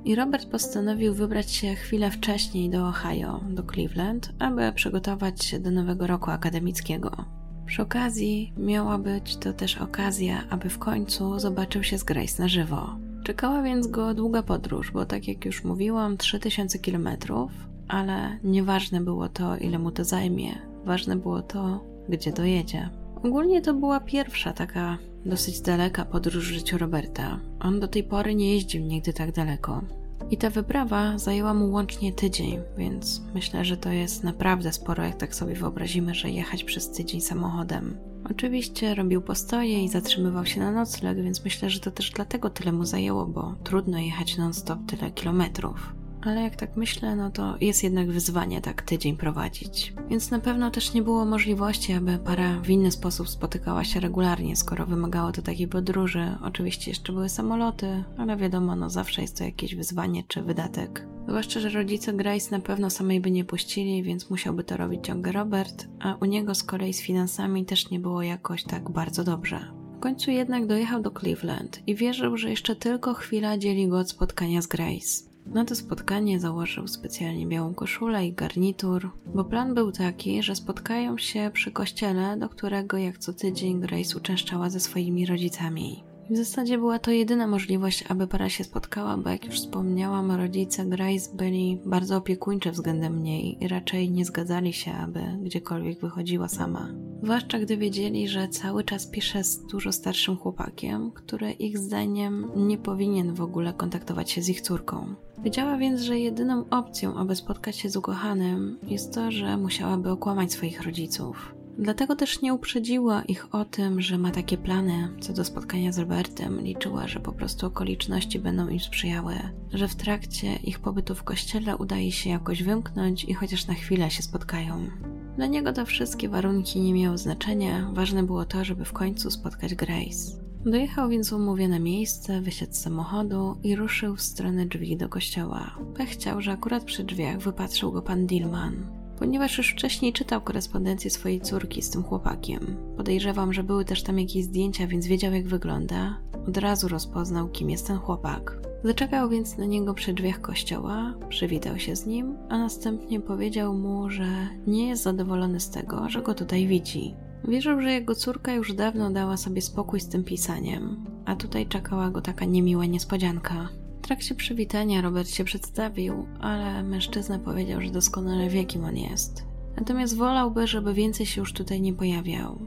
I 0.05 0.15
Robert 0.15 0.49
postanowił 0.49 1.15
wybrać 1.15 1.51
się 1.51 1.75
chwilę 1.75 2.11
wcześniej 2.11 2.71
do 2.71 2.89
Ohio, 2.89 3.41
do 3.51 3.63
Cleveland, 3.63 4.33
aby 4.39 4.73
przygotować 4.73 5.45
się 5.45 5.59
do 5.59 5.71
nowego 5.71 6.07
roku 6.07 6.31
akademickiego. 6.31 7.25
Przy 7.67 7.83
okazji 7.83 8.53
miała 8.57 8.99
być 8.99 9.37
to 9.37 9.53
też 9.53 9.77
okazja, 9.77 10.45
aby 10.51 10.69
w 10.69 10.79
końcu 10.79 11.39
zobaczył 11.39 11.83
się 11.83 11.99
z 11.99 12.05
Grace 12.05 12.43
na 12.43 12.49
żywo. 12.49 12.99
Czekała 13.27 13.63
więc 13.63 13.87
go 13.87 14.15
długa 14.15 14.43
podróż, 14.43 14.91
bo 14.91 15.07
tak 15.07 15.29
jak 15.29 15.45
już 15.45 15.65
mówiłam, 15.65 16.17
3000 16.17 16.79
kilometrów, 16.79 17.51
ale 17.89 18.39
nieważne 18.45 19.01
było 19.01 19.29
to, 19.29 19.57
ile 19.57 19.79
mu 19.79 19.91
to 19.91 20.05
zajmie. 20.05 20.59
Ważne 20.85 21.17
było 21.17 21.43
to, 21.43 21.85
gdzie 22.09 22.33
dojedzie. 22.33 22.91
Ogólnie 23.25 23.63
to 23.63 23.75
była 23.75 24.01
pierwsza 24.01 24.53
taka 24.53 24.99
dosyć 25.25 25.61
daleka 25.61 26.05
podróż 26.05 26.49
w 26.49 26.53
życiu 26.53 26.79
Roberta. 26.79 27.41
On 27.61 27.81
do 27.81 27.89
tej 27.89 28.05
pory 28.05 28.35
nie 28.35 28.55
jeździł 28.55 28.83
nigdy 28.83 29.13
tak 29.13 29.33
daleko. 29.33 29.83
I 30.31 30.37
ta 30.37 30.51
wyprawa 30.51 31.19
zajęła 31.19 31.55
mu 31.55 31.71
łącznie 31.71 32.13
tydzień, 32.13 32.61
więc 32.79 33.23
myślę, 33.35 33.65
że 33.65 33.77
to 33.77 33.91
jest 33.91 34.25
naprawdę 34.25 34.73
sporo, 34.73 35.05
jak 35.05 35.17
tak 35.17 35.35
sobie 35.35 35.55
wyobrazimy, 35.55 36.15
że 36.15 36.31
jechać 36.31 36.65
przez 36.65 36.91
tydzień 36.91 37.21
samochodem. 37.21 37.97
Oczywiście 38.31 38.95
robił 38.95 39.23
postoje 39.23 39.85
i 39.85 39.89
zatrzymywał 39.89 40.47
się 40.47 40.61
na 40.61 40.73
nocleg, 40.73 41.23
więc 41.23 41.45
myślę, 41.45 41.71
że 41.71 41.81
to 41.81 41.91
też 41.91 42.11
dlatego 42.11 42.51
tyle 42.51 42.73
mu 42.73 42.85
zajęło, 42.85 43.27
bo 43.27 43.55
trudno 43.65 43.99
jechać 43.99 44.37
non-stop 44.37 44.79
tyle 44.87 45.11
kilometrów 45.11 45.95
ale 46.23 46.43
jak 46.43 46.57
tak 46.57 46.77
myślę, 46.77 47.17
no 47.17 47.31
to 47.31 47.55
jest 47.61 47.83
jednak 47.85 48.11
wyzwanie 48.11 48.61
tak 48.61 48.83
tydzień 48.83 49.17
prowadzić. 49.17 49.95
Więc 50.11 50.31
na 50.31 50.39
pewno 50.39 50.71
też 50.71 50.95
nie 50.95 51.03
było 51.03 51.25
możliwości, 51.25 51.93
aby 51.93 52.19
para 52.19 52.61
w 52.61 52.71
inny 52.71 52.91
sposób 52.91 53.29
spotykała 53.29 53.85
się 53.85 54.01
regularnie, 54.01 54.57
skoro 54.57 54.87
wymagało 54.87 55.33
to 55.33 55.43
takiej 55.43 55.69
podróży. 55.69 56.37
Oczywiście 56.43 56.91
jeszcze 56.91 57.13
były 57.13 57.29
samoloty, 57.29 58.05
ale 58.19 58.37
wiadomo, 58.37 58.77
no 58.77 58.91
zawsze 58.91 59.23
jest 59.23 59.39
to 59.39 59.45
jakieś 59.45 59.75
wyzwanie 59.75 60.25
czy 60.29 60.43
wydatek. 60.43 61.07
Zwłaszcza, 61.29 61.61
że 61.61 61.69
rodzice 61.69 62.13
Grace 62.13 62.51
na 62.51 62.61
pewno 62.61 62.91
samej 62.91 63.21
by 63.21 63.31
nie 63.31 63.45
puścili, 63.45 64.03
więc 64.03 64.31
musiałby 64.31 64.65
to 64.65 64.77
robić 64.77 65.07
ciągle 65.07 65.33
Robert, 65.33 65.87
a 66.01 66.15
u 66.15 66.25
niego 66.25 66.55
z 66.55 66.63
kolei 66.63 66.93
z 66.93 67.03
finansami 67.03 67.65
też 67.65 67.91
nie 67.91 68.01
było 68.01 68.23
jakoś 68.23 68.65
tak 68.65 68.91
bardzo 68.91 69.25
dobrze. 69.25 69.73
W 69.97 70.01
końcu 70.01 70.31
jednak 70.31 70.67
dojechał 70.67 71.03
do 71.03 71.11
Cleveland 71.11 71.83
i 71.87 71.95
wierzył, 71.95 72.37
że 72.37 72.51
jeszcze 72.51 72.77
tylko 72.77 73.15
chwila 73.15 73.59
dzieli 73.59 73.89
go 73.89 73.99
od 73.99 74.11
spotkania 74.11 74.63
z 74.63 74.67
Grace. 74.67 75.36
Na 75.47 75.65
to 75.65 75.75
spotkanie 75.75 76.41
założył 76.41 76.89
specjalnie 76.89 77.47
białą 77.47 77.75
koszulę 77.75 78.27
i 78.27 78.33
garnitur, 78.33 79.11
bo 79.35 79.45
plan 79.45 79.75
był 79.75 79.93
taki, 79.93 80.43
że 80.43 80.57
spotkają 80.57 81.19
się 81.19 81.51
przy 81.53 81.73
kościele, 81.73 82.37
do 82.37 82.49
którego 82.49 82.97
jak 82.97 83.19
co 83.19 83.33
tydzień 83.33 83.81
Grace 83.81 84.17
uczęszczała 84.17 84.71
ze 84.71 84.81
swoimi 84.81 85.27
rodzicami. 85.27 86.06
W 86.31 86.37
zasadzie 86.37 86.79
była 86.79 86.99
to 86.99 87.11
jedyna 87.11 87.47
możliwość, 87.47 88.05
aby 88.09 88.27
para 88.27 88.49
się 88.49 88.65
spotkała, 88.65 89.17
bo 89.17 89.31
jak 89.31 89.45
już 89.45 89.55
wspomniałam, 89.55 90.31
rodzice 90.31 90.85
Grace 90.85 91.37
byli 91.37 91.81
bardzo 91.85 92.17
opiekuńczy 92.17 92.71
względem 92.71 93.23
niej 93.23 93.65
i 93.65 93.69
raczej 93.69 94.11
nie 94.11 94.25
zgadzali 94.25 94.73
się, 94.73 94.93
aby 94.93 95.21
gdziekolwiek 95.43 96.01
wychodziła 96.01 96.49
sama. 96.49 96.89
Zwłaszcza 97.23 97.59
gdy 97.59 97.77
wiedzieli, 97.77 98.29
że 98.29 98.49
cały 98.49 98.85
czas 98.85 99.07
pisze 99.07 99.45
z 99.45 99.67
dużo 99.67 99.93
starszym 99.93 100.37
chłopakiem, 100.37 101.11
który 101.11 101.53
ich 101.53 101.79
zdaniem 101.79 102.51
nie 102.57 102.79
powinien 102.79 103.35
w 103.35 103.41
ogóle 103.41 103.73
kontaktować 103.73 104.31
się 104.31 104.43
z 104.43 104.49
ich 104.49 104.61
córką. 104.61 105.15
Wiedziała 105.39 105.77
więc, 105.77 106.01
że 106.01 106.19
jedyną 106.19 106.65
opcją, 106.71 107.17
aby 107.17 107.37
spotkać 107.37 107.77
się 107.77 107.91
z 107.91 107.97
ukochanym, 107.97 108.79
jest 108.83 109.15
to, 109.15 109.31
że 109.31 109.57
musiałaby 109.57 110.11
okłamać 110.11 110.53
swoich 110.53 110.83
rodziców. 110.83 111.55
Dlatego 111.79 112.17
też 112.17 112.43
nie 112.43 112.55
uprzedziła 112.55 113.23
ich 113.23 113.55
o 113.55 113.65
tym, 113.65 114.01
że 114.01 114.19
ma 114.19 114.31
takie 114.31 114.59
plany 114.59 115.09
co 115.21 115.33
do 115.33 115.45
spotkania 115.45 115.93
z 115.93 115.99
Robertem. 115.99 116.61
Liczyła, 116.61 117.09
że 117.09 117.21
po 117.21 117.33
prostu 117.33 117.67
okoliczności 117.67 118.39
będą 118.39 118.69
im 118.69 118.81
sprzyjały, 118.81 119.35
że 119.73 119.89
w 119.89 119.95
trakcie 119.97 120.57
ich 120.57 120.79
pobytu 120.79 121.15
w 121.15 121.23
kościele 121.23 121.77
udaje 121.77 122.13
się 122.13 122.31
jakoś 122.31 122.63
wymknąć 122.63 123.25
i 123.25 123.35
chociaż 123.35 123.67
na 123.67 123.75
chwilę 123.75 124.11
się 124.11 124.23
spotkają. 124.23 124.91
Dla 125.37 125.47
niego 125.47 125.73
te 125.73 125.85
wszystkie 125.85 126.29
warunki 126.29 126.81
nie 126.81 126.95
miały 126.95 127.19
znaczenia, 127.19 127.91
ważne 127.93 128.23
było 128.23 128.45
to, 128.45 128.65
żeby 128.65 128.85
w 128.85 128.93
końcu 128.93 129.31
spotkać 129.31 129.75
Grace. 129.75 130.47
Dojechał 130.67 131.09
więc 131.09 131.33
umówione 131.33 131.81
miejsce, 131.81 132.41
wysiadł 132.41 132.73
z 132.73 132.81
samochodu 132.81 133.57
i 133.63 133.77
ruszył 133.77 134.17
w 134.17 134.23
stronę 134.23 134.67
drzwi 134.67 134.97
do 134.97 135.09
kościoła. 135.09 135.79
Pech 135.95 136.09
chciał, 136.09 136.41
że 136.41 136.53
akurat 136.53 136.85
przy 136.85 137.05
drzwiach 137.05 137.39
wypatrzył 137.39 137.93
go 137.93 138.03
pan 138.03 138.27
Dillman. 138.27 139.06
Ponieważ 139.19 139.59
już 139.59 139.73
wcześniej 139.73 140.13
czytał 140.13 140.41
korespondencję 140.41 141.11
swojej 141.11 141.41
córki 141.41 141.83
z 141.83 141.91
tym 141.91 142.03
chłopakiem, 142.03 142.77
podejrzewam, 142.97 143.53
że 143.53 143.63
były 143.63 143.85
też 143.85 144.03
tam 144.03 144.19
jakieś 144.19 144.45
zdjęcia, 144.45 144.87
więc 144.87 145.07
wiedział 145.07 145.33
jak 145.33 145.49
wygląda, 145.49 146.19
od 146.49 146.57
razu 146.57 146.89
rozpoznał, 146.89 147.49
kim 147.49 147.71
jest 147.71 147.87
ten 147.87 147.99
chłopak. 147.99 148.59
Zaczekał 148.85 149.29
więc 149.29 149.59
na 149.59 149.65
niego 149.65 149.95
przy 149.95 150.13
drzwiach 150.13 150.41
kościoła, 150.41 151.15
przywitał 151.29 151.79
się 151.79 151.97
z 151.97 152.07
nim, 152.07 152.37
a 152.49 152.59
następnie 152.59 153.21
powiedział 153.21 153.75
mu, 153.75 154.11
że 154.11 154.27
nie 154.67 154.89
jest 154.89 155.03
zadowolony 155.03 155.61
z 155.61 155.71
tego, 155.71 156.09
że 156.09 156.23
go 156.23 156.35
tutaj 156.35 156.67
widzi. 156.67 157.15
Wierzył, 157.49 157.81
że 157.81 157.93
jego 157.93 158.15
córka 158.15 158.53
już 158.53 158.75
dawno 158.75 159.11
dała 159.11 159.37
sobie 159.37 159.63
spokój 159.63 160.01
z 160.01 160.09
tym 160.09 160.25
pisaniem, 160.25 161.05
a 161.25 161.37
tutaj 161.37 161.67
czekała 161.67 162.11
go 162.11 162.21
taka 162.21 162.45
niemiła 162.45 162.87
niespodzianka. 162.87 163.69
Trakcie 164.07 164.35
przywitania 164.35 165.01
Robert 165.01 165.29
się 165.29 165.45
przedstawił, 165.45 166.27
ale 166.41 166.83
mężczyzna 166.83 167.39
powiedział, 167.39 167.81
że 167.81 167.91
doskonale 167.91 168.49
wie, 168.49 168.65
kim 168.65 168.85
on 168.85 168.97
jest. 168.97 169.45
Natomiast 169.77 170.17
wolałby, 170.17 170.67
żeby 170.67 170.95
więcej 170.95 171.27
się 171.27 171.41
już 171.41 171.53
tutaj 171.53 171.81
nie 171.81 171.93
pojawiał. 171.93 172.59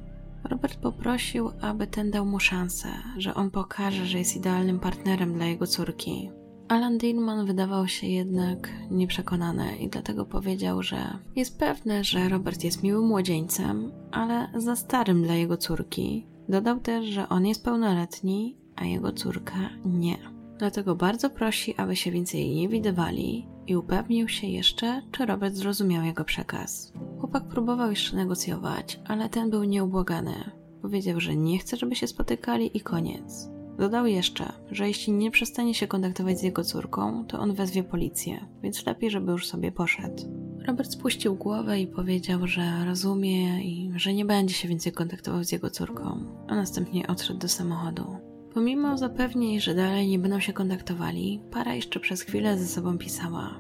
Robert 0.44 0.76
poprosił, 0.80 1.52
aby 1.62 1.88
ten 1.88 2.12
dał 2.12 2.26
mu 2.26 2.40
szansę, 2.40 2.88
że 3.18 3.34
on 3.34 3.52
pokaże, 3.52 4.06
że 4.06 4.18
jest 4.18 4.36
idealnym 4.36 4.80
partnerem 4.80 5.34
dla 5.34 5.46
jego 5.46 5.68
córki. 5.68 6.30
Alan 6.68 6.98
Dillman 6.98 7.46
wydawał 7.46 7.88
się 7.88 8.08
jednak 8.08 8.70
nieprzekonany 8.92 9.78
i 9.78 9.90
dlatego 9.90 10.26
powiedział, 10.26 10.84
że 10.84 11.18
jest 11.36 11.60
pewny, 11.60 12.04
że 12.04 12.30
Robert 12.30 12.64
jest 12.64 12.84
miłym 12.84 13.08
młodzieńcem, 13.08 13.92
ale 14.12 14.50
za 14.56 14.76
starym 14.76 15.24
dla 15.24 15.36
jego 15.36 15.58
córki. 15.58 16.28
Dodał 16.50 16.80
też, 16.80 17.06
że 17.06 17.30
on 17.30 17.46
jest 17.46 17.64
pełnoletni, 17.64 18.58
a 18.76 18.86
jego 18.86 19.12
córka 19.12 19.70
nie. 19.86 20.39
Dlatego 20.60 20.96
bardzo 20.96 21.30
prosi, 21.30 21.76
aby 21.78 21.96
się 21.96 22.12
więcej 22.12 22.56
nie 22.56 22.70
widywali 22.70 23.48
i 23.68 23.76
upewnił 23.76 24.28
się 24.28 24.48
jeszcze, 24.48 25.02
czy 25.12 25.26
Robert 25.26 25.56
zrozumiał 25.56 26.04
jego 26.04 26.24
przekaz. 26.24 26.94
Chłopak 27.20 27.48
próbował 27.48 27.90
jeszcze 27.90 28.16
negocjować, 28.16 29.00
ale 29.06 29.30
ten 29.30 29.50
był 29.50 29.64
nieubłagany. 29.64 30.52
Powiedział, 30.82 31.20
że 31.20 31.36
nie 31.36 31.58
chce, 31.58 31.78
żeby 31.78 31.96
się 31.96 32.08
spotykali 32.08 32.78
i 32.78 32.82
koniec. 32.82 33.50
Dodał 33.78 34.06
jeszcze, 34.06 34.54
że 34.72 34.88
jeśli 34.88 35.14
nie 35.14 35.32
przestanie 35.32 35.74
się 35.74 35.88
kontaktować 35.88 36.40
z 36.40 36.44
jego 36.44 36.64
córką, 36.64 37.26
to 37.26 37.40
on 37.40 37.54
wezwie 37.54 37.84
policję, 37.84 38.46
więc 38.64 38.86
lepiej, 38.86 39.12
żeby 39.12 39.32
już 39.32 39.48
sobie 39.48 39.72
poszedł. 39.72 40.24
Robert 40.68 40.92
spuścił 40.92 41.36
głowę 41.36 41.80
i 41.80 41.88
powiedział, 41.88 42.48
że 42.48 42.86
rozumie 42.86 43.64
i 43.64 43.92
że 43.96 44.14
nie 44.14 44.26
będzie 44.26 44.54
się 44.54 44.68
więcej 44.68 44.92
kontaktował 44.92 45.44
z 45.44 45.52
jego 45.52 45.70
córką, 45.70 46.26
a 46.48 46.56
następnie 46.56 47.08
odszedł 47.08 47.40
do 47.40 47.48
samochodu. 47.48 48.29
Pomimo 48.60 48.98
zapewnień, 48.98 49.60
że 49.60 49.76
dalej 49.76 50.08
nie 50.08 50.20
będą 50.20 50.40
się 50.40 50.54
kontaktowali, 50.54 51.42
para 51.52 51.76
jeszcze 51.76 52.00
przez 52.00 52.22
chwilę 52.22 52.58
ze 52.58 52.68
sobą 52.68 52.98
pisała. 52.98 53.60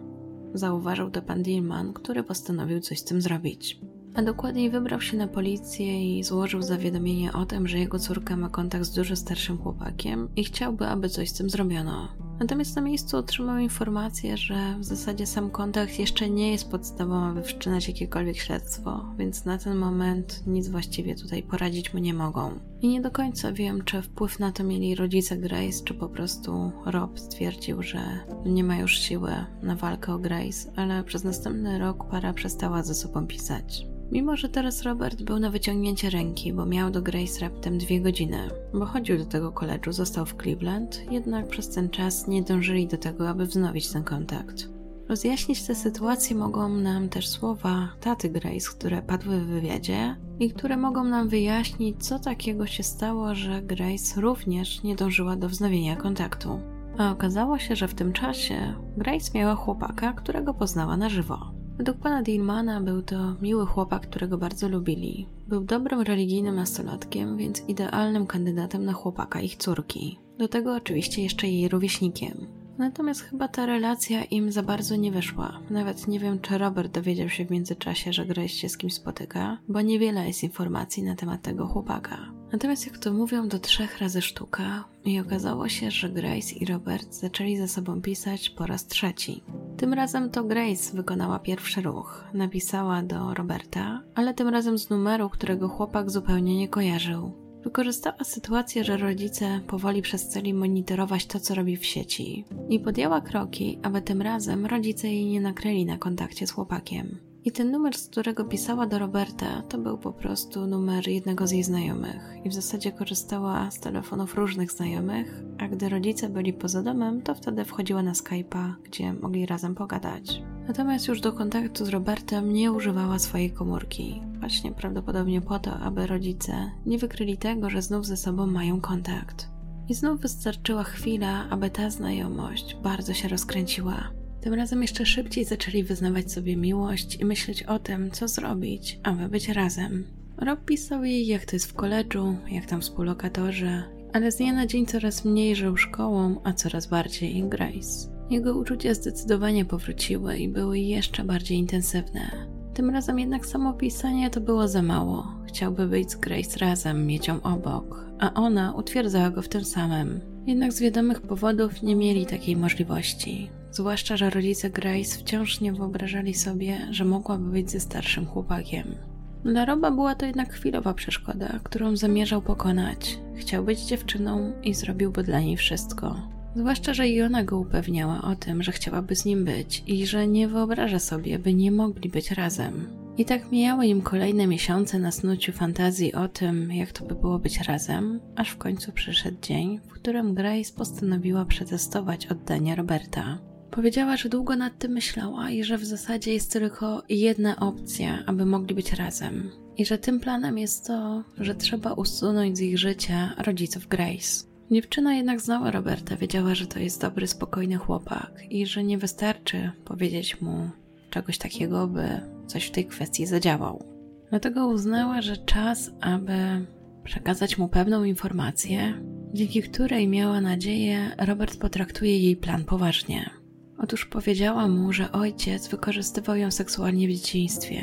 Zauważył 0.53 1.11
to 1.11 1.21
pan 1.21 1.43
Dillman, 1.43 1.93
który 1.93 2.23
postanowił 2.23 2.79
coś 2.79 2.99
z 2.99 3.03
tym 3.03 3.21
zrobić. 3.21 3.79
A 4.15 4.21
dokładniej 4.21 4.69
wybrał 4.69 5.01
się 5.01 5.17
na 5.17 5.27
policję 5.27 6.17
i 6.17 6.23
złożył 6.23 6.61
zawiadomienie 6.61 7.33
o 7.33 7.45
tym, 7.45 7.67
że 7.67 7.79
jego 7.79 7.99
córka 7.99 8.37
ma 8.37 8.49
kontakt 8.49 8.85
z 8.85 8.93
dużo 8.93 9.15
starszym 9.15 9.57
chłopakiem 9.57 10.29
i 10.35 10.43
chciałby, 10.43 10.87
aby 10.87 11.09
coś 11.09 11.29
z 11.29 11.33
tym 11.33 11.49
zrobiono. 11.49 12.28
Natomiast 12.39 12.75
na 12.75 12.81
miejscu 12.81 13.17
otrzymał 13.17 13.57
informację, 13.57 14.37
że 14.37 14.75
w 14.79 14.83
zasadzie 14.83 15.27
sam 15.27 15.49
kontakt 15.49 15.99
jeszcze 15.99 16.29
nie 16.29 16.51
jest 16.51 16.71
podstawą, 16.71 17.23
aby 17.23 17.43
wszczynać 17.43 17.87
jakiekolwiek 17.87 18.37
śledztwo, 18.37 19.05
więc 19.17 19.45
na 19.45 19.57
ten 19.57 19.77
moment 19.77 20.43
nic 20.47 20.67
właściwie 20.69 21.15
tutaj 21.15 21.43
poradzić 21.43 21.93
mu 21.93 21.99
nie 21.99 22.13
mogą. 22.13 22.59
I 22.81 22.87
nie 22.87 23.01
do 23.01 23.11
końca 23.11 23.51
wiem, 23.51 23.83
czy 23.83 24.01
wpływ 24.01 24.39
na 24.39 24.51
to 24.51 24.63
mieli 24.63 24.95
rodzice 24.95 25.37
Grace, 25.37 25.83
czy 25.85 25.93
po 25.93 26.09
prostu 26.09 26.71
Rob 26.85 27.19
stwierdził, 27.19 27.83
że 27.83 27.99
nie 28.45 28.63
ma 28.63 28.77
już 28.77 28.99
siły 28.99 29.31
na 29.63 29.75
walkę 29.75 30.13
o 30.13 30.19
Grace, 30.19 30.71
ale 30.75 31.03
przez 31.03 31.23
następny 31.23 31.79
rok 31.79 32.09
para 32.09 32.33
przestała 32.33 32.83
ze 32.83 32.95
sobą 32.95 33.27
pisać. 33.27 33.85
Mimo, 34.11 34.35
że 34.35 34.49
teraz 34.49 34.81
Robert 34.81 35.21
był 35.21 35.39
na 35.39 35.49
wyciągnięcie 35.49 36.09
ręki, 36.09 36.53
bo 36.53 36.65
miał 36.65 36.91
do 36.91 37.01
Grace 37.01 37.39
raptem 37.41 37.77
dwie 37.77 38.01
godziny, 38.01 38.49
bo 38.73 38.85
chodził 38.85 39.17
do 39.17 39.25
tego 39.25 39.51
koledżu, 39.51 39.91
został 39.91 40.25
w 40.25 40.35
Cleveland, 40.41 41.11
jednak 41.11 41.47
przez 41.47 41.69
ten 41.69 41.89
czas 41.89 42.27
nie 42.29 42.41
dążyli 42.41 42.87
do 42.87 42.97
tego, 42.97 43.29
aby 43.29 43.45
wznowić 43.45 43.89
ten 43.89 44.03
kontakt. 44.03 44.69
Rozjaśnić 45.09 45.63
tę 45.63 45.75
sytuację 45.75 46.35
mogą 46.35 46.69
nam 46.69 47.09
też 47.09 47.29
słowa 47.29 47.89
taty 48.01 48.29
Grace, 48.29 48.69
które 48.71 49.01
padły 49.01 49.39
w 49.39 49.47
wywiadzie 49.47 50.15
i 50.39 50.51
które 50.51 50.77
mogą 50.77 51.03
nam 51.03 51.29
wyjaśnić, 51.29 52.05
co 52.05 52.19
takiego 52.19 52.67
się 52.67 52.83
stało, 52.83 53.35
że 53.35 53.61
Grace 53.61 54.21
również 54.21 54.83
nie 54.83 54.95
dążyła 54.95 55.35
do 55.35 55.49
wznowienia 55.49 55.95
kontaktu. 55.95 56.59
A 56.97 57.11
okazało 57.11 57.59
się, 57.59 57.75
że 57.75 57.87
w 57.87 57.93
tym 57.93 58.13
czasie 58.13 58.73
Grace 58.97 59.31
miała 59.35 59.55
chłopaka, 59.55 60.13
którego 60.13 60.53
poznała 60.53 60.97
na 60.97 61.09
żywo. 61.09 61.51
Według 61.77 61.97
pana 61.97 62.23
Dillmana 62.23 62.81
był 62.81 63.01
to 63.01 63.35
miły 63.41 63.65
chłopak, 63.65 64.07
którego 64.07 64.37
bardzo 64.37 64.69
lubili. 64.69 65.27
Był 65.47 65.63
dobrym 65.63 66.01
religijnym 66.01 66.55
nastolatkiem, 66.55 67.37
więc 67.37 67.63
idealnym 67.67 68.27
kandydatem 68.27 68.85
na 68.85 68.93
chłopaka 68.93 69.41
ich 69.41 69.55
córki. 69.55 70.19
Do 70.39 70.47
tego 70.47 70.75
oczywiście 70.75 71.23
jeszcze 71.23 71.47
jej 71.47 71.69
rówieśnikiem. 71.69 72.47
Natomiast 72.77 73.21
chyba 73.21 73.47
ta 73.47 73.65
relacja 73.65 74.23
im 74.23 74.51
za 74.51 74.63
bardzo 74.63 74.95
nie 74.95 75.11
wyszła. 75.11 75.59
Nawet 75.69 76.07
nie 76.07 76.19
wiem, 76.19 76.39
czy 76.39 76.57
Robert 76.57 76.93
dowiedział 76.93 77.29
się 77.29 77.45
w 77.45 77.51
międzyczasie, 77.51 78.13
że 78.13 78.25
Grace 78.25 78.49
się 78.49 78.69
z 78.69 78.77
kimś 78.77 78.93
spotyka, 78.93 79.57
bo 79.67 79.81
niewiele 79.81 80.27
jest 80.27 80.43
informacji 80.43 81.03
na 81.03 81.15
temat 81.15 81.41
tego 81.41 81.67
chłopaka. 81.67 82.17
Natomiast 82.51 82.85
jak 82.85 82.97
to 82.97 83.13
mówią, 83.13 83.47
do 83.47 83.59
trzech 83.59 83.97
razy 83.97 84.21
sztuka 84.21 84.85
i 85.05 85.19
okazało 85.19 85.69
się, 85.69 85.91
że 85.91 86.09
Grace 86.09 86.55
i 86.55 86.65
Robert 86.65 87.13
zaczęli 87.13 87.57
ze 87.57 87.67
sobą 87.67 88.01
pisać 88.01 88.49
po 88.49 88.65
raz 88.65 88.87
trzeci. 88.87 89.43
Tym 89.77 89.93
razem 89.93 90.29
to 90.29 90.43
Grace 90.43 90.97
wykonała 90.97 91.39
pierwszy 91.39 91.81
ruch. 91.81 92.23
Napisała 92.33 93.03
do 93.03 93.33
Roberta, 93.33 94.03
ale 94.15 94.33
tym 94.33 94.47
razem 94.47 94.77
z 94.77 94.89
numeru, 94.89 95.29
którego 95.29 95.67
chłopak 95.69 96.11
zupełnie 96.11 96.57
nie 96.57 96.67
kojarzył. 96.67 97.31
Wykorzystała 97.63 98.23
sytuację, 98.23 98.83
że 98.83 98.97
rodzice 98.97 99.61
powoli 99.67 100.01
przestali 100.01 100.53
monitorować 100.53 101.25
to, 101.25 101.39
co 101.39 101.55
robi 101.55 101.77
w 101.77 101.85
sieci 101.85 102.45
i 102.69 102.79
podjęła 102.79 103.21
kroki, 103.21 103.79
aby 103.83 104.01
tym 104.01 104.21
razem 104.21 104.65
rodzice 104.65 105.07
jej 105.07 105.25
nie 105.25 105.41
nakryli 105.41 105.85
na 105.85 105.97
kontakcie 105.97 106.47
z 106.47 106.51
chłopakiem. 106.51 107.28
I 107.45 107.51
ten 107.51 107.71
numer, 107.71 107.97
z 107.97 108.07
którego 108.07 108.45
pisała 108.45 108.85
do 108.85 108.99
Roberta, 108.99 109.61
to 109.61 109.77
był 109.77 109.97
po 109.97 110.13
prostu 110.13 110.67
numer 110.67 111.07
jednego 111.07 111.47
z 111.47 111.51
jej 111.51 111.63
znajomych. 111.63 112.35
I 112.43 112.49
w 112.49 112.53
zasadzie 112.53 112.91
korzystała 112.91 113.71
z 113.71 113.79
telefonów 113.79 114.35
różnych 114.35 114.71
znajomych, 114.71 115.43
a 115.57 115.67
gdy 115.67 115.89
rodzice 115.89 116.29
byli 116.29 116.53
poza 116.53 116.83
domem, 116.83 117.21
to 117.21 117.35
wtedy 117.35 117.65
wchodziła 117.65 118.03
na 118.03 118.13
Skype'a, 118.13 118.73
gdzie 118.83 119.13
mogli 119.13 119.45
razem 119.45 119.75
pogadać. 119.75 120.41
Natomiast 120.67 121.07
już 121.07 121.21
do 121.21 121.33
kontaktu 121.33 121.85
z 121.85 121.89
Robertem 121.89 122.53
nie 122.53 122.71
używała 122.71 123.19
swojej 123.19 123.51
komórki. 123.51 124.21
Właśnie 124.39 124.71
prawdopodobnie 124.71 125.41
po 125.41 125.59
to, 125.59 125.73
aby 125.73 126.07
rodzice 126.07 126.71
nie 126.85 126.97
wykryli 126.97 127.37
tego, 127.37 127.69
że 127.69 127.81
znów 127.81 128.05
ze 128.05 128.17
sobą 128.17 128.47
mają 128.47 128.81
kontakt. 128.81 129.49
I 129.89 129.93
znów 129.93 130.21
wystarczyła 130.21 130.83
chwila, 130.83 131.49
aby 131.49 131.69
ta 131.69 131.89
znajomość 131.89 132.77
bardzo 132.83 133.13
się 133.13 133.27
rozkręciła. 133.27 134.18
Tym 134.41 134.53
razem 134.53 134.81
jeszcze 134.81 135.05
szybciej 135.05 135.45
zaczęli 135.45 135.83
wyznawać 135.83 136.31
sobie 136.31 136.57
miłość 136.57 137.15
i 137.15 137.25
myśleć 137.25 137.63
o 137.63 137.79
tym, 137.79 138.11
co 138.11 138.27
zrobić, 138.27 138.99
aby 139.03 139.29
być 139.29 139.49
razem. 139.49 140.03
Rob 140.37 140.65
pisał 140.65 141.03
jej, 141.03 141.27
jak 141.27 141.45
to 141.45 141.55
jest 141.55 141.69
w 141.69 141.73
koledżu, 141.73 142.35
jak 142.51 142.65
tam 142.65 142.81
współlokatorzy, 142.81 143.83
ale 144.13 144.31
z 144.31 144.37
dnia 144.37 144.53
na 144.53 144.67
dzień 144.67 144.85
coraz 144.85 145.25
mniej 145.25 145.55
żył 145.55 145.77
szkołą, 145.77 146.41
a 146.43 146.53
coraz 146.53 146.87
bardziej 146.87 147.43
Grace. 147.43 148.09
Jego 148.29 148.57
uczucia 148.57 148.93
zdecydowanie 148.93 149.65
powróciły 149.65 150.37
i 150.37 150.47
były 150.47 150.79
jeszcze 150.79 151.23
bardziej 151.23 151.57
intensywne. 151.57 152.31
Tym 152.73 152.89
razem 152.89 153.19
jednak 153.19 153.45
samo 153.45 153.73
pisanie 153.73 154.29
to 154.29 154.41
było 154.41 154.67
za 154.67 154.81
mało. 154.81 155.27
Chciałby 155.47 155.87
być 155.87 156.11
z 156.11 156.15
Grace 156.15 156.59
razem, 156.59 157.05
mieć 157.05 157.27
ją 157.27 157.41
obok, 157.41 158.05
a 158.19 158.33
ona 158.33 158.73
utwierdzała 158.73 159.29
go 159.29 159.41
w 159.41 159.49
tym 159.49 159.65
samym. 159.65 160.19
Jednak 160.47 160.73
z 160.73 160.81
wiadomych 160.81 161.21
powodów 161.21 161.83
nie 161.83 161.95
mieli 161.95 162.25
takiej 162.25 162.55
możliwości. 162.55 163.49
Zwłaszcza, 163.71 164.17
że 164.17 164.29
rodzice 164.29 164.69
Grace 164.69 165.19
wciąż 165.19 165.61
nie 165.61 165.73
wyobrażali 165.73 166.33
sobie, 166.33 166.87
że 166.91 167.05
mogłaby 167.05 167.51
być 167.51 167.71
ze 167.71 167.79
starszym 167.79 168.25
chłopakiem. 168.25 168.95
Dla 169.43 169.65
Roba 169.65 169.91
była 169.91 170.15
to 170.15 170.25
jednak 170.25 170.53
chwilowa 170.53 170.93
przeszkoda, 170.93 171.59
którą 171.63 171.95
zamierzał 171.95 172.41
pokonać. 172.41 173.19
Chciał 173.35 173.63
być 173.63 173.79
dziewczyną 173.79 174.53
i 174.63 174.73
zrobiłby 174.73 175.23
dla 175.23 175.39
niej 175.39 175.57
wszystko. 175.57 176.15
Zwłaszcza, 176.55 176.93
że 176.93 177.07
i 177.07 177.21
ona 177.21 177.43
go 177.43 177.59
upewniała 177.59 178.21
o 178.21 178.35
tym, 178.35 178.63
że 178.63 178.71
chciałaby 178.71 179.15
z 179.15 179.25
nim 179.25 179.45
być 179.45 179.83
i 179.87 180.05
że 180.05 180.27
nie 180.27 180.47
wyobraża 180.47 180.99
sobie, 180.99 181.39
by 181.39 181.53
nie 181.53 181.71
mogli 181.71 182.09
być 182.09 182.31
razem. 182.31 182.87
I 183.17 183.25
tak 183.25 183.51
mijały 183.51 183.87
im 183.87 184.01
kolejne 184.01 184.47
miesiące 184.47 184.99
na 184.99 185.11
snuciu 185.11 185.51
fantazji 185.51 186.13
o 186.13 186.27
tym, 186.27 186.71
jak 186.71 186.91
to 186.91 187.05
by 187.05 187.15
było 187.15 187.39
być 187.39 187.59
razem, 187.61 188.19
aż 188.35 188.49
w 188.49 188.57
końcu 188.57 188.91
przyszedł 188.91 189.37
dzień, 189.41 189.79
w 189.79 189.93
którym 189.93 190.33
Grace 190.33 190.73
postanowiła 190.77 191.45
przetestować 191.45 192.27
oddanie 192.27 192.75
Roberta. 192.75 193.48
Powiedziała, 193.71 194.17
że 194.17 194.29
długo 194.29 194.55
nad 194.55 194.77
tym 194.77 194.91
myślała 194.91 195.49
i 195.49 195.63
że 195.63 195.77
w 195.77 195.85
zasadzie 195.85 196.33
jest 196.33 196.51
tylko 196.51 197.03
jedna 197.09 197.59
opcja, 197.59 198.23
aby 198.25 198.45
mogli 198.45 198.75
być 198.75 198.93
razem. 198.93 199.51
I 199.77 199.85
że 199.85 199.97
tym 199.97 200.19
planem 200.19 200.57
jest 200.57 200.87
to, 200.87 201.23
że 201.37 201.55
trzeba 201.55 201.93
usunąć 201.93 202.57
z 202.57 202.61
ich 202.61 202.77
życia 202.77 203.35
rodziców 203.37 203.87
Grace. 203.87 204.45
Dziewczyna 204.71 205.15
jednak 205.15 205.41
znała 205.41 205.71
Roberta, 205.71 206.15
wiedziała, 206.15 206.55
że 206.55 206.67
to 206.67 206.79
jest 206.79 207.01
dobry, 207.01 207.27
spokojny 207.27 207.77
chłopak 207.77 208.31
i 208.49 208.65
że 208.65 208.83
nie 208.83 208.97
wystarczy 208.97 209.71
powiedzieć 209.85 210.41
mu 210.41 210.69
czegoś 211.09 211.37
takiego, 211.37 211.87
by 211.87 212.21
coś 212.47 212.65
w 212.65 212.71
tej 212.71 212.85
kwestii 212.85 213.25
zadziałał. 213.25 213.83
Dlatego 214.29 214.67
uznała, 214.67 215.21
że 215.21 215.37
czas, 215.37 215.91
aby 216.01 216.65
przekazać 217.03 217.57
mu 217.57 217.67
pewną 217.67 218.03
informację, 218.03 218.93
dzięki 219.33 219.61
której 219.61 220.07
miała 220.07 220.41
nadzieję, 220.41 221.11
Robert 221.17 221.57
potraktuje 221.59 222.19
jej 222.19 222.35
plan 222.35 222.65
poważnie. 222.65 223.38
Otóż 223.79 224.05
powiedziała 224.05 224.67
mu, 224.67 224.93
że 224.93 225.11
ojciec 225.11 225.67
wykorzystywał 225.67 226.35
ją 226.35 226.51
seksualnie 226.51 227.07
w 227.07 227.11
dzieciństwie. 227.11 227.81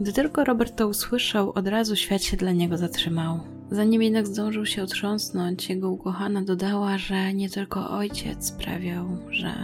Gdy 0.00 0.12
tylko 0.12 0.44
Robert 0.44 0.76
to 0.76 0.88
usłyszał, 0.88 1.52
od 1.52 1.68
razu 1.68 1.96
świat 1.96 2.22
się 2.22 2.36
dla 2.36 2.52
niego 2.52 2.76
zatrzymał. 2.76 3.40
Zanim 3.70 4.02
jednak 4.02 4.26
zdążył 4.26 4.66
się 4.66 4.82
otrząsnąć, 4.82 5.68
jego 5.68 5.90
ukochana 5.90 6.42
dodała, 6.42 6.98
że 6.98 7.34
nie 7.34 7.50
tylko 7.50 7.90
ojciec 7.90 8.46
sprawiał, 8.46 9.06
że 9.30 9.54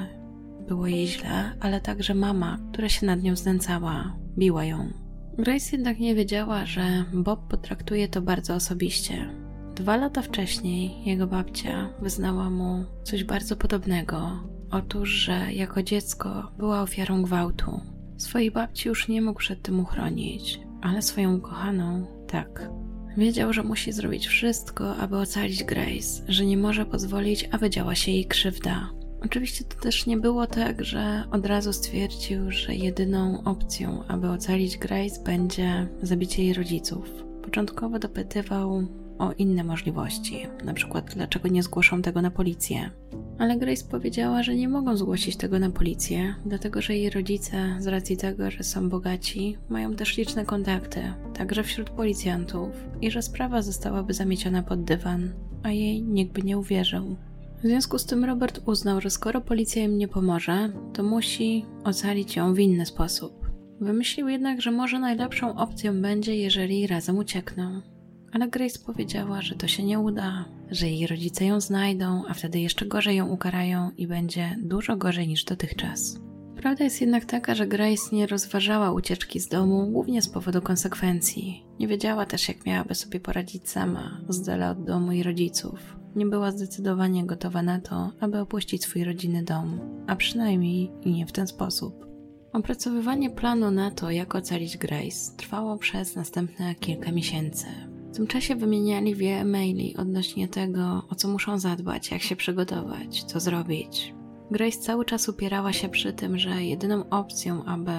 było 0.69 0.87
jej 0.87 1.07
źle, 1.07 1.57
ale 1.61 1.81
także 1.81 2.15
mama, 2.15 2.59
która 2.73 2.89
się 2.89 3.07
nad 3.07 3.23
nią 3.23 3.37
znęcała, 3.37 4.17
biła 4.39 4.65
ją. 4.65 4.93
Grace 5.39 5.77
jednak 5.77 5.99
nie 5.99 6.15
wiedziała, 6.15 6.67
że 6.67 7.05
Bob 7.13 7.49
potraktuje 7.49 8.09
to 8.09 8.23
bardzo 8.23 8.55
osobiście. 8.55 9.31
Dwa 9.75 9.97
lata 9.97 10.23
wcześniej 10.23 11.05
jego 11.05 11.27
babcia 11.27 11.89
wyznała 12.01 12.51
mu 12.51 12.85
coś 13.03 13.25
bardzo 13.25 13.57
podobnego. 13.57 14.31
Otóż, 14.71 15.09
że 15.09 15.53
jako 15.53 15.83
dziecko 15.83 16.53
była 16.59 16.83
ofiarą 16.83 17.23
gwałtu. 17.23 17.81
Swojej 18.17 18.51
babci 18.51 18.89
już 18.89 19.09
nie 19.09 19.23
mógł 19.23 19.39
przed 19.39 19.63
tym 19.63 19.81
uchronić, 19.81 20.61
ale 20.83 21.03
swoją 21.03 21.37
ukochaną 21.37 22.07
tak. 22.27 22.71
Wiedział, 23.17 23.53
że 23.53 23.63
musi 23.63 23.93
zrobić 23.93 24.27
wszystko, 24.27 24.97
aby 24.97 25.17
ocalić 25.17 25.65
Grace, 25.65 26.23
że 26.29 26.47
nie 26.47 26.57
może 26.57 26.87
pozwolić, 26.87 27.49
aby 27.53 27.71
działa 27.71 27.95
się 27.95 28.13
jej 28.13 28.27
krzywda. 28.27 28.91
Oczywiście 29.25 29.65
to 29.65 29.81
też 29.81 30.07
nie 30.07 30.17
było 30.17 30.47
tak, 30.47 30.85
że 30.85 31.25
od 31.31 31.47
razu 31.47 31.73
stwierdził, 31.73 32.51
że 32.51 32.75
jedyną 32.75 33.45
opcją, 33.45 34.05
aby 34.09 34.29
ocalić 34.29 34.79
Grace, 34.79 35.23
będzie 35.25 35.89
zabicie 36.03 36.45
jej 36.45 36.55
rodziców. 36.55 37.11
Początkowo 37.43 37.99
dopytywał 37.99 38.87
o 39.19 39.33
inne 39.33 39.65
możliwości, 39.65 40.47
na 40.65 40.75
przykład 40.75 41.15
dlaczego 41.15 41.49
nie 41.49 41.63
zgłoszą 41.63 42.03
tego 42.03 42.23
na 42.23 42.31
policję. 42.31 42.91
Ale 43.39 43.57
Grace 43.57 43.85
powiedziała, 43.91 44.43
że 44.43 44.55
nie 44.55 44.69
mogą 44.69 44.97
zgłosić 44.97 45.37
tego 45.37 45.59
na 45.59 45.71
policję, 45.71 46.35
dlatego 46.47 46.83
że 46.83 46.97
jej 46.97 47.11
rodzice, 47.11 47.77
z 47.79 47.87
racji 47.87 48.17
tego, 48.17 48.51
że 48.51 48.65
są 48.65 48.89
bogaci, 48.89 49.59
mają 49.69 49.95
też 49.95 50.17
liczne 50.17 50.45
kontakty, 50.45 51.01
także 51.35 51.63
wśród 51.63 51.91
policjantów, 51.91 52.71
i 53.01 53.11
że 53.11 53.23
sprawa 53.23 53.63
zostałaby 53.63 54.15
zamieciona 54.15 54.63
pod 54.63 54.85
dywan, 54.85 55.33
a 55.63 55.71
jej 55.71 56.03
nikt 56.03 56.33
by 56.33 56.43
nie 56.43 56.59
uwierzył. 56.59 57.17
W 57.65 57.67
związku 57.67 57.99
z 57.99 58.07
tym 58.07 58.25
Robert 58.25 58.61
uznał, 58.67 59.01
że 59.01 59.11
skoro 59.11 59.41
policja 59.41 59.85
im 59.85 59.99
nie 59.99 60.09
pomoże, 60.09 60.73
to 60.93 61.03
musi 61.03 61.65
ocalić 61.85 62.37
ją 62.37 62.55
w 62.55 62.59
inny 62.59 62.87
sposób. 62.87 63.51
Wymyślił 63.81 64.29
jednak, 64.29 64.61
że 64.63 64.71
może 64.71 64.99
najlepszą 64.99 65.57
opcją 65.57 66.03
będzie, 66.03 66.37
jeżeli 66.37 66.87
razem 66.87 67.19
uciekną. 67.19 67.94
Ale 68.35 68.49
Grace 68.49 68.79
powiedziała, 68.87 69.43
że 69.43 69.55
to 69.55 69.69
się 69.69 69.83
nie 69.83 70.01
uda, 70.01 70.45
że 70.71 70.89
jej 70.89 71.07
rodzice 71.07 71.45
ją 71.45 71.61
znajdą, 71.61 72.23
a 72.29 72.35
wtedy 72.35 72.61
jeszcze 72.61 72.87
gorzej 72.87 73.17
ją 73.17 73.29
ukarają 73.29 73.91
i 73.97 74.07
będzie 74.07 74.57
dużo 74.63 74.97
gorzej 74.97 75.29
niż 75.29 75.45
dotychczas. 75.45 76.21
Prawda 76.57 76.85
jest 76.85 77.01
jednak 77.01 77.25
taka, 77.25 77.55
że 77.55 77.67
Grace 77.67 78.17
nie 78.17 78.27
rozważała 78.27 78.93
ucieczki 78.93 79.41
z 79.41 79.49
domu 79.49 79.87
głównie 79.91 80.23
z 80.23 80.29
powodu 80.29 80.63
konsekwencji. 80.63 81.67
Nie 81.79 81.89
wiedziała 81.89 82.27
też, 82.27 82.49
jak 82.49 82.67
miałaby 82.67 82.95
sobie 82.95 83.21
poradzić 83.21 83.71
sama, 83.71 84.21
z 84.29 84.43
dala 84.43 84.71
od 84.71 84.85
domu 84.85 85.13
i 85.13 85.23
rodziców 85.23 85.97
nie 86.17 86.27
była 86.27 86.51
zdecydowanie 86.51 87.27
gotowa 87.27 87.63
na 87.63 87.81
to, 87.81 88.13
aby 88.21 88.39
opuścić 88.39 88.83
swój 88.83 89.05
rodzinny 89.05 89.43
dom, 89.43 89.81
a 90.07 90.17
przynajmniej 90.17 90.91
nie 91.07 91.27
w 91.27 91.33
ten 91.33 91.47
sposób. 91.47 92.07
Opracowywanie 92.53 93.31
planu 93.31 93.71
na 93.71 93.91
to, 93.91 94.11
jak 94.11 94.35
ocalić 94.35 94.77
Grace, 94.79 95.37
trwało 95.37 95.79
przez 95.79 96.17
następne 96.17 96.75
kilka 96.75 97.13
miesięcy. 97.13 97.94
W 98.15 98.17
tym 98.17 98.27
czasie 98.27 98.57
wymieniali 98.57 99.15
wiele 99.15 99.45
maili 99.45 99.97
odnośnie 99.97 100.49
tego, 100.49 101.03
o 101.11 101.15
co 101.15 101.29
muszą 101.29 101.59
zadbać, 101.59 102.11
jak 102.11 102.23
się 102.23 102.37
przygotować, 102.37 103.25
co 103.25 103.41
zrobić. 103.41 104.15
Grace 104.51 104.79
cały 104.79 105.05
czas 105.05 105.29
upierała 105.29 105.73
się 105.73 105.89
przy 105.89 106.13
tym, 106.13 106.39
że 106.39 106.65
jedyną 106.65 107.09
opcją, 107.09 107.65
aby, 107.65 107.93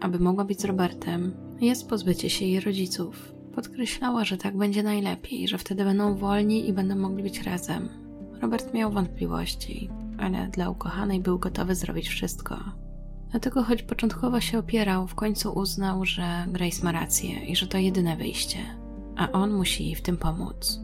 aby 0.00 0.18
mogła 0.18 0.44
być 0.44 0.60
z 0.60 0.64
Robertem, 0.64 1.34
jest 1.60 1.88
pozbycie 1.88 2.30
się 2.30 2.44
jej 2.44 2.60
rodziców. 2.60 3.34
Podkreślała, 3.54 4.24
że 4.24 4.36
tak 4.36 4.56
będzie 4.56 4.82
najlepiej, 4.82 5.48
że 5.48 5.58
wtedy 5.58 5.84
będą 5.84 6.14
wolni 6.14 6.68
i 6.68 6.72
będą 6.72 6.96
mogli 6.96 7.22
być 7.22 7.42
razem. 7.42 7.88
Robert 8.40 8.74
miał 8.74 8.92
wątpliwości, 8.92 9.90
ale 10.18 10.48
dla 10.48 10.70
ukochanej 10.70 11.20
był 11.20 11.38
gotowy 11.38 11.74
zrobić 11.74 12.08
wszystko. 12.08 12.56
Dlatego, 13.30 13.62
choć 13.62 13.82
początkowo 13.82 14.40
się 14.40 14.58
opierał, 14.58 15.06
w 15.06 15.14
końcu 15.14 15.52
uznał, 15.52 16.04
że 16.04 16.46
Grace 16.48 16.84
ma 16.84 16.92
rację 16.92 17.44
i 17.44 17.56
że 17.56 17.66
to 17.66 17.78
jedyne 17.78 18.16
wyjście, 18.16 18.81
a 19.16 19.32
on 19.32 19.52
musi 19.52 19.84
jej 19.84 19.94
w 19.94 20.02
tym 20.02 20.16
pomóc. 20.16 20.80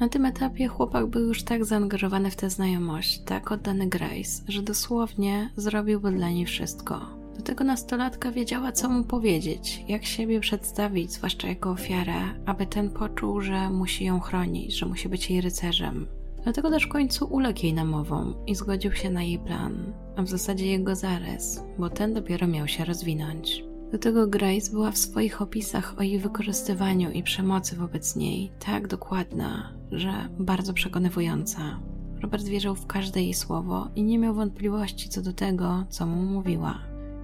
Na 0.00 0.08
tym 0.08 0.26
etapie 0.26 0.68
chłopak 0.68 1.06
był 1.06 1.22
już 1.22 1.42
tak 1.42 1.64
zaangażowany 1.64 2.30
w 2.30 2.36
tę 2.36 2.50
znajomość, 2.50 3.22
tak 3.22 3.52
oddany 3.52 3.86
Grace, 3.86 4.42
że 4.48 4.62
dosłownie 4.62 5.50
zrobiłby 5.56 6.12
dla 6.12 6.30
niej 6.30 6.46
wszystko. 6.46 7.00
Do 7.36 7.42
tego 7.42 7.64
nastolatka 7.64 8.32
wiedziała, 8.32 8.72
co 8.72 8.88
mu 8.88 9.04
powiedzieć, 9.04 9.84
jak 9.88 10.04
siebie 10.04 10.40
przedstawić, 10.40 11.12
zwłaszcza 11.12 11.48
jako 11.48 11.70
ofiarę, 11.70 12.20
aby 12.46 12.66
ten 12.66 12.90
poczuł, 12.90 13.40
że 13.40 13.70
musi 13.70 14.04
ją 14.04 14.20
chronić, 14.20 14.78
że 14.78 14.86
musi 14.86 15.08
być 15.08 15.30
jej 15.30 15.40
rycerzem. 15.40 16.06
Dlatego 16.42 16.70
też 16.70 16.86
w 16.86 16.88
końcu 16.88 17.26
uległ 17.26 17.60
jej 17.62 17.74
namowom 17.74 18.34
i 18.46 18.54
zgodził 18.54 18.92
się 18.92 19.10
na 19.10 19.22
jej 19.22 19.38
plan, 19.38 19.92
a 20.16 20.22
w 20.22 20.28
zasadzie 20.28 20.66
jego 20.66 20.96
zarys, 20.96 21.62
bo 21.78 21.90
ten 21.90 22.14
dopiero 22.14 22.46
miał 22.46 22.68
się 22.68 22.84
rozwinąć. 22.84 23.69
Do 23.92 23.98
tego 23.98 24.26
Grace 24.26 24.70
była 24.70 24.90
w 24.90 24.98
swoich 24.98 25.42
opisach 25.42 25.94
o 25.98 26.02
jej 26.02 26.18
wykorzystywaniu 26.18 27.10
i 27.10 27.22
przemocy 27.22 27.76
wobec 27.76 28.16
niej 28.16 28.52
tak 28.66 28.88
dokładna, 28.88 29.72
że 29.92 30.28
bardzo 30.38 30.72
przekonywująca. 30.72 31.80
Robert 32.20 32.44
wierzył 32.44 32.74
w 32.74 32.86
każde 32.86 33.22
jej 33.22 33.34
słowo 33.34 33.88
i 33.96 34.02
nie 34.02 34.18
miał 34.18 34.34
wątpliwości 34.34 35.08
co 35.08 35.22
do 35.22 35.32
tego, 35.32 35.84
co 35.88 36.06
mu 36.06 36.22
mówiła. 36.22 36.78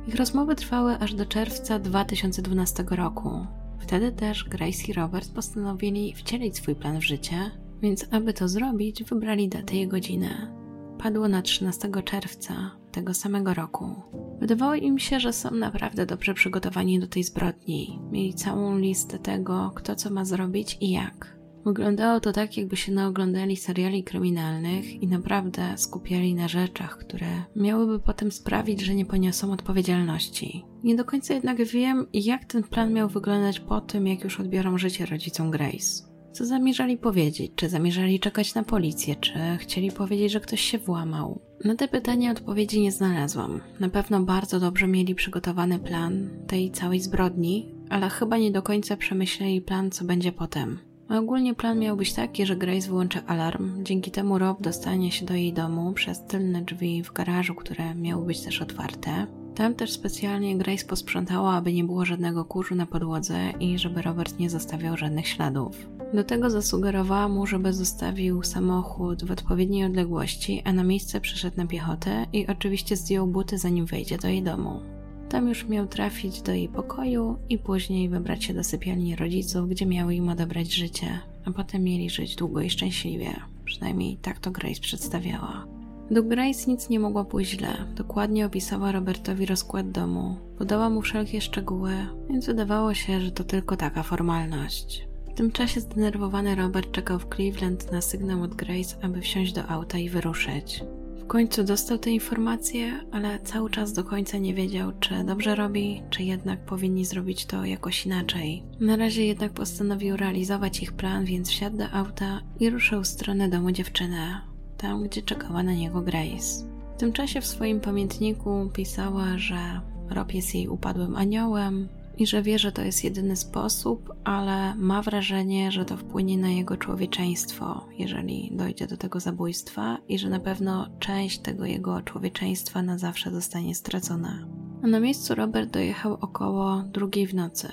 Ich 0.09 0.15
rozmowy 0.15 0.55
trwały 0.55 0.99
aż 0.99 1.15
do 1.15 1.27
czerwca 1.27 1.79
2012 1.79 2.85
roku. 2.91 3.47
Wtedy 3.81 4.13
też 4.13 4.45
Grace 4.45 4.83
i 4.89 4.93
Robert 4.93 5.33
postanowili 5.33 6.15
wcielić 6.15 6.57
swój 6.57 6.75
plan 6.75 7.01
w 7.01 7.05
życie, 7.05 7.51
więc 7.83 8.07
aby 8.11 8.33
to 8.33 8.49
zrobić, 8.49 9.05
wybrali 9.05 9.49
datę 9.49 9.77
i 9.77 9.89
godzinę. 9.89 10.56
Padło 10.99 11.29
na 11.29 11.43
13 11.43 11.91
czerwca 12.05 12.71
tego 12.93 13.15
samego 13.15 13.55
roku. 13.55 13.95
Wydawało 14.41 14.75
im 14.75 14.99
się, 14.99 15.21
że 15.21 15.33
są 15.33 15.51
naprawdę 15.51 16.07
dobrze 16.07 16.35
przygotowani 16.35 17.01
do 17.01 17.07
tej 17.07 17.25
zbrodni. 17.25 18.01
Mieli 18.11 18.35
całą 18.35 18.79
listę 18.79 19.19
tego, 19.19 19.73
kto 19.75 19.95
co 19.95 20.11
ma 20.11 20.25
zrobić 20.25 20.79
i 20.81 20.91
jak. 20.91 21.37
Wyglądało 21.67 22.21
to 22.21 22.33
tak, 22.33 22.57
jakby 22.57 22.77
się 22.77 22.93
naoglądali 22.93 23.57
seriali 23.57 24.05
kryminalnych 24.05 25.03
i 25.03 25.07
naprawdę 25.07 25.79
skupiali 25.79 26.35
na 26.35 26.49
rzeczach, 26.49 26.99
które 26.99 27.27
miałyby 27.57 27.99
potem 27.99 28.33
sprawić, 28.33 28.81
że 28.81 28.95
nie 28.95 29.05
poniosą 29.07 29.53
odpowiedzialności. 29.53 30.65
Nie 30.85 30.97
do 30.97 31.05
końca 31.05 31.35
jednak 31.35 31.65
wiem, 31.65 32.07
jak 32.13 32.45
ten 32.45 32.63
plan 32.63 32.93
miał 32.93 33.09
wyglądać 33.09 33.61
po 33.61 33.81
tym, 33.81 34.07
jak 34.07 34.25
już 34.25 34.41
odbiorą 34.41 34.79
życie 34.79 35.07
rodzicom 35.07 35.51
Grace. 35.51 36.16
Co 36.37 36.47
zamierzali 36.47 36.97
powiedzieć? 36.97 37.53
Czy 37.57 37.69
zamierzali 37.69 38.21
czekać 38.21 38.55
na 38.55 38.63
policję? 38.63 39.17
Czy 39.17 39.33
chcieli 39.59 39.93
powiedzieć, 39.93 40.33
że 40.33 40.41
ktoś 40.41 40.61
się 40.61 40.79
włamał? 40.79 41.41
Na 41.65 41.75
te 41.75 41.89
pytania 41.89 42.31
odpowiedzi 42.31 42.81
nie 42.81 42.93
znalazłam. 42.93 43.61
Na 43.81 43.89
pewno 43.89 44.21
bardzo 44.21 44.61
dobrze 44.61 44.87
mieli 44.87 45.15
przygotowany 45.15 45.79
plan 45.79 46.29
tej 46.47 46.71
całej 46.71 47.01
zbrodni, 47.01 47.75
ale 47.91 48.09
chyba 48.09 48.39
nie 48.39 48.51
do 48.51 48.63
końca 48.63 48.97
przemyśleli 48.97 49.61
plan, 49.61 49.91
co 49.91 50.05
będzie 50.05 50.33
potem. 50.33 50.79
Ogólnie 51.09 51.55
plan 51.55 51.79
miał 51.79 51.97
być 51.97 52.13
taki, 52.13 52.47
że 52.47 52.57
Grace 52.57 52.89
wyłączy 52.89 53.21
alarm, 53.27 53.85
dzięki 53.85 54.11
temu 54.11 54.39
Rob 54.39 54.63
dostanie 54.63 55.13
się 55.13 55.27
do 55.27 55.35
jej 55.35 55.53
domu 55.53 55.93
przez 55.93 56.25
tylne 56.25 56.63
drzwi 56.63 57.03
w 57.03 57.13
garażu, 57.13 57.55
które 57.55 57.95
miały 57.95 58.27
być 58.27 58.41
też 58.41 58.63
otwarte. 58.63 59.27
Tam 59.57 59.75
też 59.75 59.93
specjalnie 59.93 60.59
Grace 60.59 60.87
posprzątała, 60.87 61.55
aby 61.55 61.73
nie 61.73 61.85
było 61.85 62.05
żadnego 62.05 62.45
kurzu 62.45 62.75
na 62.75 62.87
podłodze 62.87 63.51
i 63.61 63.79
żeby 63.79 64.03
Robert 64.03 64.39
nie 64.39 64.51
zostawiał 64.51 64.97
żadnych 64.97 65.29
śladów. 65.29 65.89
Do 66.15 66.25
tego 66.25 66.51
zasugerowała 66.51 67.29
mu, 67.29 67.47
żeby 67.47 67.73
zostawił 67.73 68.43
samochód 68.43 69.25
w 69.25 69.31
odpowiedniej 69.31 69.85
odległości, 69.85 70.63
a 70.65 70.73
na 70.73 70.85
miejsce 70.85 71.21
przyszedł 71.21 71.57
na 71.57 71.67
piechotę 71.67 72.27
i 72.33 72.47
oczywiście 72.47 72.97
zdjął 72.97 73.27
buty 73.27 73.59
zanim 73.59 73.87
wejdzie 73.87 74.19
do 74.19 74.29
jej 74.29 74.43
domu. 74.43 74.81
Tam 75.29 75.49
już 75.49 75.69
miał 75.69 75.87
trafić 75.87 76.43
do 76.43 76.53
jej 76.53 76.69
pokoju 76.69 77.39
i 77.49 77.59
później 77.59 78.09
wybrać 78.09 78.45
się 78.45 78.55
do 78.55 78.65
sypialni 78.65 79.17
rodziców, 79.17 79.69
gdzie 79.69 79.87
miały 79.87 80.15
im 80.15 80.29
odebrać 80.29 80.75
życie, 80.75 81.21
a 81.45 81.51
potem 81.51 81.83
mieli 81.83 82.11
żyć 82.11 82.37
długo 82.37 82.61
i 82.61 82.71
szczęśliwie. 82.71 83.31
Przynajmniej 83.65 84.17
tak 84.17 84.39
to 84.39 84.51
Grace 84.51 84.81
przedstawiała. 84.81 85.76
Według 86.09 86.29
Grace 86.29 86.71
nic 86.71 86.89
nie 86.89 87.01
mogło 87.01 87.25
pójść 87.25 87.51
źle. 87.51 87.77
Dokładnie 87.95 88.47
opisała 88.47 88.93
Robertowi 88.93 89.47
rozkład 89.47 89.91
domu. 89.91 90.37
Podała 90.59 90.91
mu 90.91 91.03
wszelkie 91.03 91.41
szczegóły, 91.41 91.93
więc 92.31 92.47
wydawało 92.47 92.95
się, 92.95 93.21
że 93.21 93.31
to 93.31 93.45
tylko 93.45 93.77
taka 93.77 94.03
formalność. 94.03 95.09
W 95.31 95.35
tym 95.35 95.53
czasie 95.53 95.81
zdenerwowany 95.81 96.55
Robert 96.55 96.93
czekał 96.93 97.19
w 97.19 97.29
Cleveland 97.35 97.93
na 97.93 98.01
sygnał 98.01 98.43
od 98.43 98.55
Grace, 98.55 98.97
aby 99.03 99.21
wsiąść 99.21 99.53
do 99.53 99.67
auta 99.67 99.99
i 99.99 100.09
wyruszyć. 100.09 100.85
W 101.17 101.27
końcu 101.27 101.65
dostał 101.65 101.99
te 101.99 102.11
informacje, 102.11 103.01
ale 103.13 103.41
cały 103.41 103.71
czas 103.71 103.93
do 103.93 104.05
końca 104.05 104.39
nie 104.39 104.55
wiedział, 104.55 104.93
czy 105.01 105.25
dobrze 105.25 105.55
robi, 105.55 106.03
czy 106.11 106.23
jednak 106.23 106.65
powinni 106.65 107.05
zrobić 107.05 107.47
to 107.47 107.65
jakoś 107.65 108.07
inaczej. 108.07 108.63
Na 108.81 108.97
razie 108.97 109.27
jednak 109.27 109.53
postanowił 109.53 110.17
realizować 110.17 110.83
ich 110.83 110.93
plan, 110.93 111.25
więc 111.25 111.49
wsiadł 111.49 111.77
do 111.77 111.91
auta 111.91 112.41
i 112.61 112.71
ruszył 112.71 113.03
w 113.03 113.07
stronę 113.07 113.49
domu 113.49 113.71
dziewczyny, 113.71 114.41
tam 114.79 115.05
gdzie 115.05 115.23
czekała 115.23 115.63
na 115.63 115.73
niego 115.73 116.03
Grace. 116.03 116.67
W 116.97 116.99
tym 116.99 117.13
czasie 117.13 117.41
w 117.41 117.47
swoim 117.47 117.81
pamiętniku 117.81 118.71
pisała, 118.73 119.39
że 119.39 119.81
Rob 120.11 120.35
jest 120.35 120.55
jej 120.55 120.69
upadłym 120.69 121.17
aniołem, 121.17 121.89
i 122.19 122.27
że 122.27 122.43
wie, 122.43 122.59
że 122.59 122.73
to 122.73 122.83
jest 122.83 123.05
jedyny 123.05 123.37
sposób, 123.37 124.13
ale 124.25 124.75
ma 124.75 125.03
wrażenie, 125.03 125.73
że 125.73 125.85
to 125.85 125.97
wpłynie 125.97 126.39
na 126.39 126.49
jego 126.49 126.77
człowieczeństwo, 126.77 127.87
jeżeli 127.99 128.51
dojdzie 128.53 128.87
do 128.87 128.97
tego 128.97 129.21
zabójstwa, 129.21 129.99
i 130.09 130.19
że 130.19 130.31
na 130.31 130.41
pewno 130.41 130.89
część 130.99 131.39
tego 131.39 131.65
jego 131.65 132.03
człowieczeństwa 132.03 132.83
na 132.83 132.99
zawsze 132.99 133.31
zostanie 133.31 133.75
stracona. 133.75 134.47
A 134.83 134.87
na 134.87 135.01
miejscu 135.01 135.35
Robert 135.35 135.71
dojechał 135.71 136.19
około 136.21 136.83
drugiej 136.83 137.27
w 137.27 137.35
nocy. 137.35 137.69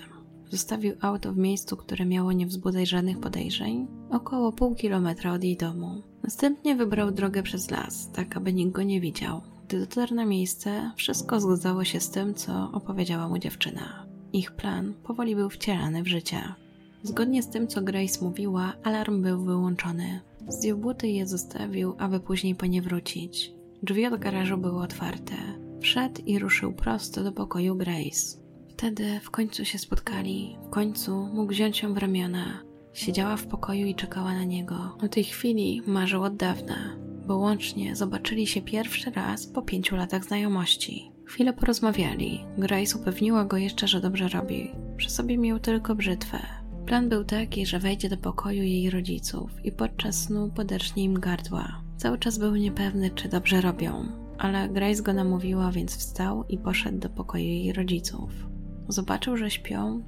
Zostawił 0.53 0.93
auto 1.01 1.33
w 1.33 1.37
miejscu, 1.37 1.77
które 1.77 2.05
miało 2.05 2.31
nie 2.31 2.45
wzbudzać 2.45 2.89
żadnych 2.89 3.19
podejrzeń, 3.19 3.87
około 4.09 4.51
pół 4.51 4.75
kilometra 4.75 5.33
od 5.33 5.43
jej 5.43 5.57
domu. 5.57 6.01
Następnie 6.23 6.75
wybrał 6.75 7.11
drogę 7.11 7.43
przez 7.43 7.71
las, 7.71 8.11
tak 8.11 8.37
aby 8.37 8.53
nikt 8.53 8.71
go 8.71 8.83
nie 8.83 9.01
widział. 9.01 9.41
Gdy 9.67 9.79
dotarł 9.79 10.15
na 10.15 10.25
miejsce, 10.25 10.91
wszystko 10.95 11.39
zgadzało 11.39 11.83
się 11.83 11.99
z 11.99 12.09
tym, 12.09 12.33
co 12.33 12.71
opowiedziała 12.71 13.27
mu 13.27 13.37
dziewczyna. 13.37 14.05
Ich 14.33 14.51
plan 14.51 14.93
powoli 15.03 15.35
był 15.35 15.49
wcielany 15.49 16.03
w 16.03 16.07
życie. 16.07 16.41
Zgodnie 17.03 17.43
z 17.43 17.49
tym, 17.49 17.67
co 17.67 17.81
Grace 17.81 18.25
mówiła, 18.25 18.73
alarm 18.83 19.21
był 19.21 19.43
wyłączony. 19.43 20.21
Zdjął 20.47 20.77
buty 20.77 21.07
i 21.07 21.15
je 21.15 21.27
zostawił, 21.27 21.95
aby 21.97 22.19
później 22.19 22.55
po 22.55 22.65
nie 22.65 22.81
wrócić. 22.81 23.51
Drzwi 23.83 24.05
od 24.05 24.19
garażu 24.19 24.57
były 24.57 24.83
otwarte. 24.83 25.35
Wszedł 25.81 26.21
i 26.25 26.39
ruszył 26.39 26.73
prosto 26.73 27.23
do 27.23 27.31
pokoju 27.31 27.75
Grace. 27.75 28.42
Wtedy 28.83 29.19
w 29.19 29.31
końcu 29.31 29.65
się 29.65 29.77
spotkali. 29.77 30.57
W 30.67 30.69
końcu 30.69 31.29
mógł 31.33 31.51
wziąć 31.51 31.83
ją 31.83 31.93
w 31.93 31.97
ramiona. 31.97 32.63
Siedziała 32.93 33.37
w 33.37 33.47
pokoju 33.47 33.87
i 33.87 33.95
czekała 33.95 34.33
na 34.33 34.43
niego. 34.43 34.97
O 35.03 35.07
tej 35.07 35.23
chwili 35.23 35.81
marzył 35.87 36.23
od 36.23 36.35
dawna, 36.35 36.75
bo 37.27 37.37
łącznie 37.37 37.95
zobaczyli 37.95 38.47
się 38.47 38.61
pierwszy 38.61 39.11
raz 39.11 39.47
po 39.47 39.61
pięciu 39.61 39.95
latach 39.95 40.23
znajomości. 40.23 41.11
Chwilę 41.25 41.53
porozmawiali. 41.53 42.45
Grace 42.57 42.99
upewniła 42.99 43.45
go 43.45 43.57
jeszcze, 43.57 43.87
że 43.87 44.01
dobrze 44.01 44.27
robi. 44.27 44.71
Przy 44.97 45.09
sobie 45.09 45.37
miał 45.37 45.59
tylko 45.59 45.95
brzytwę. 45.95 46.39
Plan 46.85 47.09
był 47.09 47.23
taki, 47.23 47.65
że 47.65 47.79
wejdzie 47.79 48.09
do 48.09 48.17
pokoju 48.17 48.63
jej 48.63 48.89
rodziców 48.89 49.51
i 49.63 49.71
podczas 49.71 50.23
snu 50.23 50.51
poderżnie 50.55 51.03
im 51.03 51.19
gardła. 51.19 51.81
Cały 51.97 52.17
czas 52.17 52.37
był 52.37 52.55
niepewny, 52.55 53.09
czy 53.09 53.29
dobrze 53.29 53.61
robią, 53.61 54.05
ale 54.37 54.69
Grace 54.69 55.03
go 55.03 55.13
namówiła, 55.13 55.71
więc 55.71 55.97
wstał 55.97 56.45
i 56.49 56.57
poszedł 56.57 56.99
do 56.99 57.09
pokoju 57.09 57.43
jej 57.43 57.73
rodziców. 57.73 58.52
Zobaczył, 58.87 59.37
że 59.37 59.51
śpią 59.51 60.03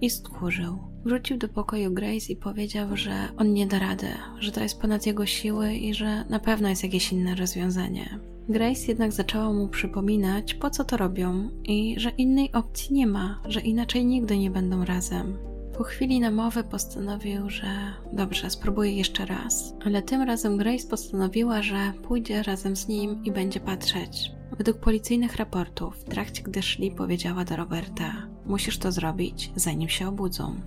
i 0.00 0.10
stchórzył. 0.10 0.78
Wrócił 1.04 1.38
do 1.38 1.48
pokoju 1.48 1.94
Grace 1.94 2.32
i 2.32 2.36
powiedział, 2.36 2.96
że 2.96 3.12
on 3.36 3.52
nie 3.52 3.66
da 3.66 3.78
rady, 3.78 4.06
że 4.38 4.52
to 4.52 4.60
jest 4.60 4.80
ponad 4.80 5.06
jego 5.06 5.26
siły 5.26 5.74
i 5.74 5.94
że 5.94 6.24
na 6.24 6.38
pewno 6.38 6.68
jest 6.68 6.82
jakieś 6.82 7.12
inne 7.12 7.34
rozwiązanie. 7.34 8.18
Grace 8.48 8.86
jednak 8.88 9.12
zaczęła 9.12 9.52
mu 9.52 9.68
przypominać, 9.68 10.54
po 10.54 10.70
co 10.70 10.84
to 10.84 10.96
robią 10.96 11.50
i 11.64 11.94
że 11.98 12.10
innej 12.10 12.52
opcji 12.52 12.94
nie 12.94 13.06
ma, 13.06 13.42
że 13.44 13.60
inaczej 13.60 14.04
nigdy 14.04 14.38
nie 14.38 14.50
będą 14.50 14.84
razem. 14.84 15.36
Po 15.78 15.84
chwili 15.84 16.20
namowy 16.20 16.64
postanowił, 16.64 17.50
że 17.50 17.66
dobrze, 18.12 18.50
spróbuje 18.50 18.92
jeszcze 18.92 19.26
raz, 19.26 19.74
ale 19.84 20.02
tym 20.02 20.22
razem 20.22 20.56
Grace 20.56 20.88
postanowiła, 20.88 21.62
że 21.62 21.92
pójdzie 22.02 22.42
razem 22.42 22.76
z 22.76 22.88
nim 22.88 23.24
i 23.24 23.32
będzie 23.32 23.60
patrzeć. 23.60 24.32
Według 24.58 24.78
policyjnych 24.78 25.36
raportów, 25.36 25.96
w 25.96 26.04
trakcie 26.04 26.42
gdy 26.42 26.62
szli, 26.62 26.90
powiedziała 26.90 27.44
do 27.44 27.56
Roberta: 27.56 28.12
Musisz 28.46 28.78
to 28.78 28.92
zrobić, 28.92 29.52
zanim 29.56 29.88
się 29.88 30.08
obudzą. 30.08 30.60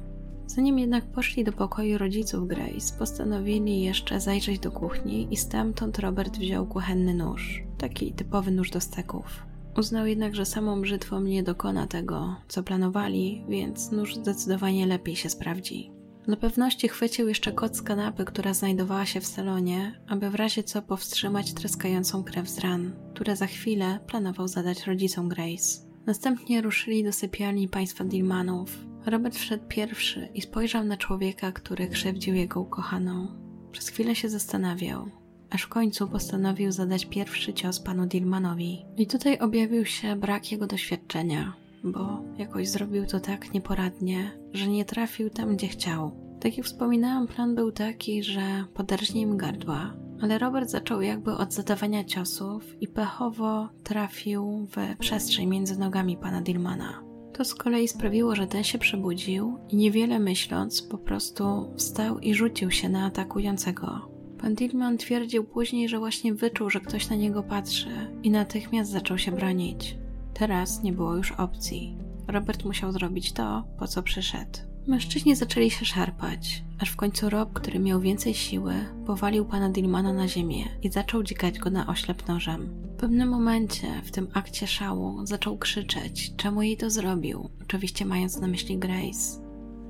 Zanim 0.48 0.80
jednak 0.80 1.06
poszli 1.06 1.44
do 1.44 1.52
pokoju 1.52 1.98
rodziców 1.98 2.48
Grace, 2.48 2.98
postanowili 3.00 3.82
jeszcze 3.82 4.20
zajrzeć 4.20 4.60
do 4.60 4.72
kuchni 4.72 5.28
i 5.32 5.38
stamtąd 5.38 6.00
Robert 6.00 6.38
wziął 6.38 6.68
kuchenny 6.68 7.14
nóż, 7.14 7.64
taki 7.78 8.12
typowy 8.12 8.52
nóż 8.52 8.70
do 8.70 8.82
steków. 8.82 9.46
Uznał 9.78 10.06
jednak, 10.06 10.36
że 10.36 10.46
samą 10.46 10.82
brzytwą 10.82 11.22
nie 11.22 11.44
dokona 11.44 11.88
tego, 11.88 12.36
co 12.48 12.64
planowali, 12.64 13.46
więc 13.50 13.92
nóż 13.92 14.16
zdecydowanie 14.16 14.86
lepiej 14.86 15.16
się 15.16 15.30
sprawdzi. 15.30 15.92
Dla 16.26 16.36
pewności 16.36 16.88
chwycił 16.88 17.28
jeszcze 17.28 17.52
koc 17.52 17.78
z 17.78 17.82
kanapy, 17.82 18.26
która 18.26 18.54
znajdowała 18.54 19.06
się 19.06 19.22
w 19.22 19.28
salonie, 19.28 20.00
aby 20.08 20.30
w 20.30 20.36
razie 20.36 20.64
co 20.64 20.82
powstrzymać 20.82 21.54
tryskającą 21.54 22.24
krew 22.24 22.50
z 22.50 22.60
ran, 22.60 22.92
które 23.14 23.36
za 23.36 23.48
chwilę 23.48 24.00
planował 24.08 24.48
zadać 24.48 24.88
rodzicom 24.88 25.30
Grace. 25.30 25.80
Następnie 26.06 26.62
ruszyli 26.62 27.04
do 27.04 27.14
sypialni 27.14 27.68
państwa 27.68 28.04
Dilmanów, 28.04 28.78
Robert 29.06 29.36
wszedł 29.36 29.64
pierwszy 29.68 30.30
i 30.34 30.42
spojrzał 30.42 30.84
na 30.84 30.98
człowieka, 30.98 31.52
który 31.52 31.88
krzywdził 31.88 32.36
jego 32.36 32.62
ukochaną. 32.62 33.28
Przez 33.72 33.88
chwilę 33.88 34.16
się 34.16 34.30
zastanawiał, 34.30 35.08
aż 35.50 35.64
w 35.64 35.70
końcu 35.70 36.08
postanowił 36.08 36.72
zadać 36.72 37.06
pierwszy 37.06 37.54
cios 37.54 37.80
panu 37.80 38.06
Dilmanowi. 38.06 38.86
I 38.98 39.08
tutaj 39.08 39.40
objawił 39.40 39.86
się 39.86 40.16
brak 40.16 40.52
jego 40.52 40.68
doświadczenia, 40.68 41.54
bo 41.84 42.24
jakoś 42.38 42.70
zrobił 42.70 43.06
to 43.06 43.20
tak 43.20 43.54
nieporadnie, 43.54 44.32
że 44.54 44.68
nie 44.68 44.86
trafił 44.86 45.30
tam, 45.30 45.56
gdzie 45.56 45.68
chciał. 45.68 46.12
Tak 46.40 46.58
jak 46.58 46.66
wspominałam, 46.66 47.28
plan 47.28 47.56
był 47.56 47.72
taki, 47.72 48.24
że 48.24 48.42
poderżnie 48.74 49.22
im 49.22 49.38
gardła, 49.38 49.94
ale 50.22 50.38
Robert 50.38 50.70
zaczął 50.70 51.02
jakby 51.02 51.32
od 51.32 51.54
zadawania 51.54 52.04
ciosów 52.04 52.82
i 52.82 52.88
pechowo 52.88 53.70
trafił 53.84 54.68
w 54.72 54.98
przestrzeń 55.00 55.48
między 55.48 55.80
nogami 55.80 56.18
pana 56.18 56.42
Dilmana. 56.42 57.04
To 57.34 57.46
z 57.46 57.56
kolei 57.56 57.88
sprawiło, 57.88 58.36
że 58.36 58.48
ten 58.48 58.64
się 58.64 58.78
przebudził 58.78 59.58
i 59.70 59.76
niewiele 59.76 60.20
myśląc, 60.20 60.82
po 60.82 60.98
prostu 60.98 61.74
wstał 61.78 62.20
i 62.20 62.34
rzucił 62.34 62.72
się 62.72 62.90
na 62.90 63.06
atakującego. 63.06 64.14
Pan 64.42 64.56
Dillman 64.56 64.98
twierdził 64.98 65.44
później, 65.44 65.90
że 65.90 66.00
właśnie 66.00 66.34
wyczuł, 66.34 66.70
że 66.70 66.80
ktoś 66.80 67.10
na 67.10 67.16
niego 67.16 67.44
patrzy 67.44 67.90
i 68.24 68.32
natychmiast 68.32 68.92
zaczął 68.92 69.18
się 69.18 69.32
bronić. 69.32 69.98
Teraz 70.34 70.84
nie 70.84 70.94
było 70.94 71.16
już 71.16 71.32
opcji. 71.32 71.98
Robert 72.28 72.66
musiał 72.66 72.92
zrobić 72.92 73.34
to, 73.34 73.64
po 73.80 73.88
co 73.88 74.04
przyszedł. 74.04 74.60
Mężczyźni 74.88 75.36
zaczęli 75.36 75.70
się 75.70 75.86
szarpać, 75.86 76.64
aż 76.80 76.90
w 76.90 76.96
końcu 76.96 77.30
Rob, 77.30 77.54
który 77.54 77.80
miał 77.80 78.00
więcej 78.00 78.34
siły, 78.34 78.74
powalił 79.06 79.46
pana 79.46 79.70
Dillmana 79.70 80.14
na 80.14 80.28
ziemię 80.28 80.66
i 80.82 80.92
zaczął 80.92 81.24
dzikać 81.24 81.60
go 81.60 81.70
na 81.70 81.88
oślep 81.88 82.28
nożem. 82.28 82.70
W 82.94 83.00
pewnym 83.00 83.30
momencie, 83.30 83.88
w 84.04 84.12
tym 84.12 84.28
akcie 84.34 84.68
szału, 84.68 85.26
zaczął 85.26 85.58
krzyczeć, 85.58 86.36
czemu 86.36 86.62
jej 86.62 86.78
to 86.78 86.90
zrobił, 86.90 87.50
oczywiście 87.62 88.06
mając 88.06 88.40
na 88.40 88.48
myśli 88.48 88.78
Grace. 88.78 89.42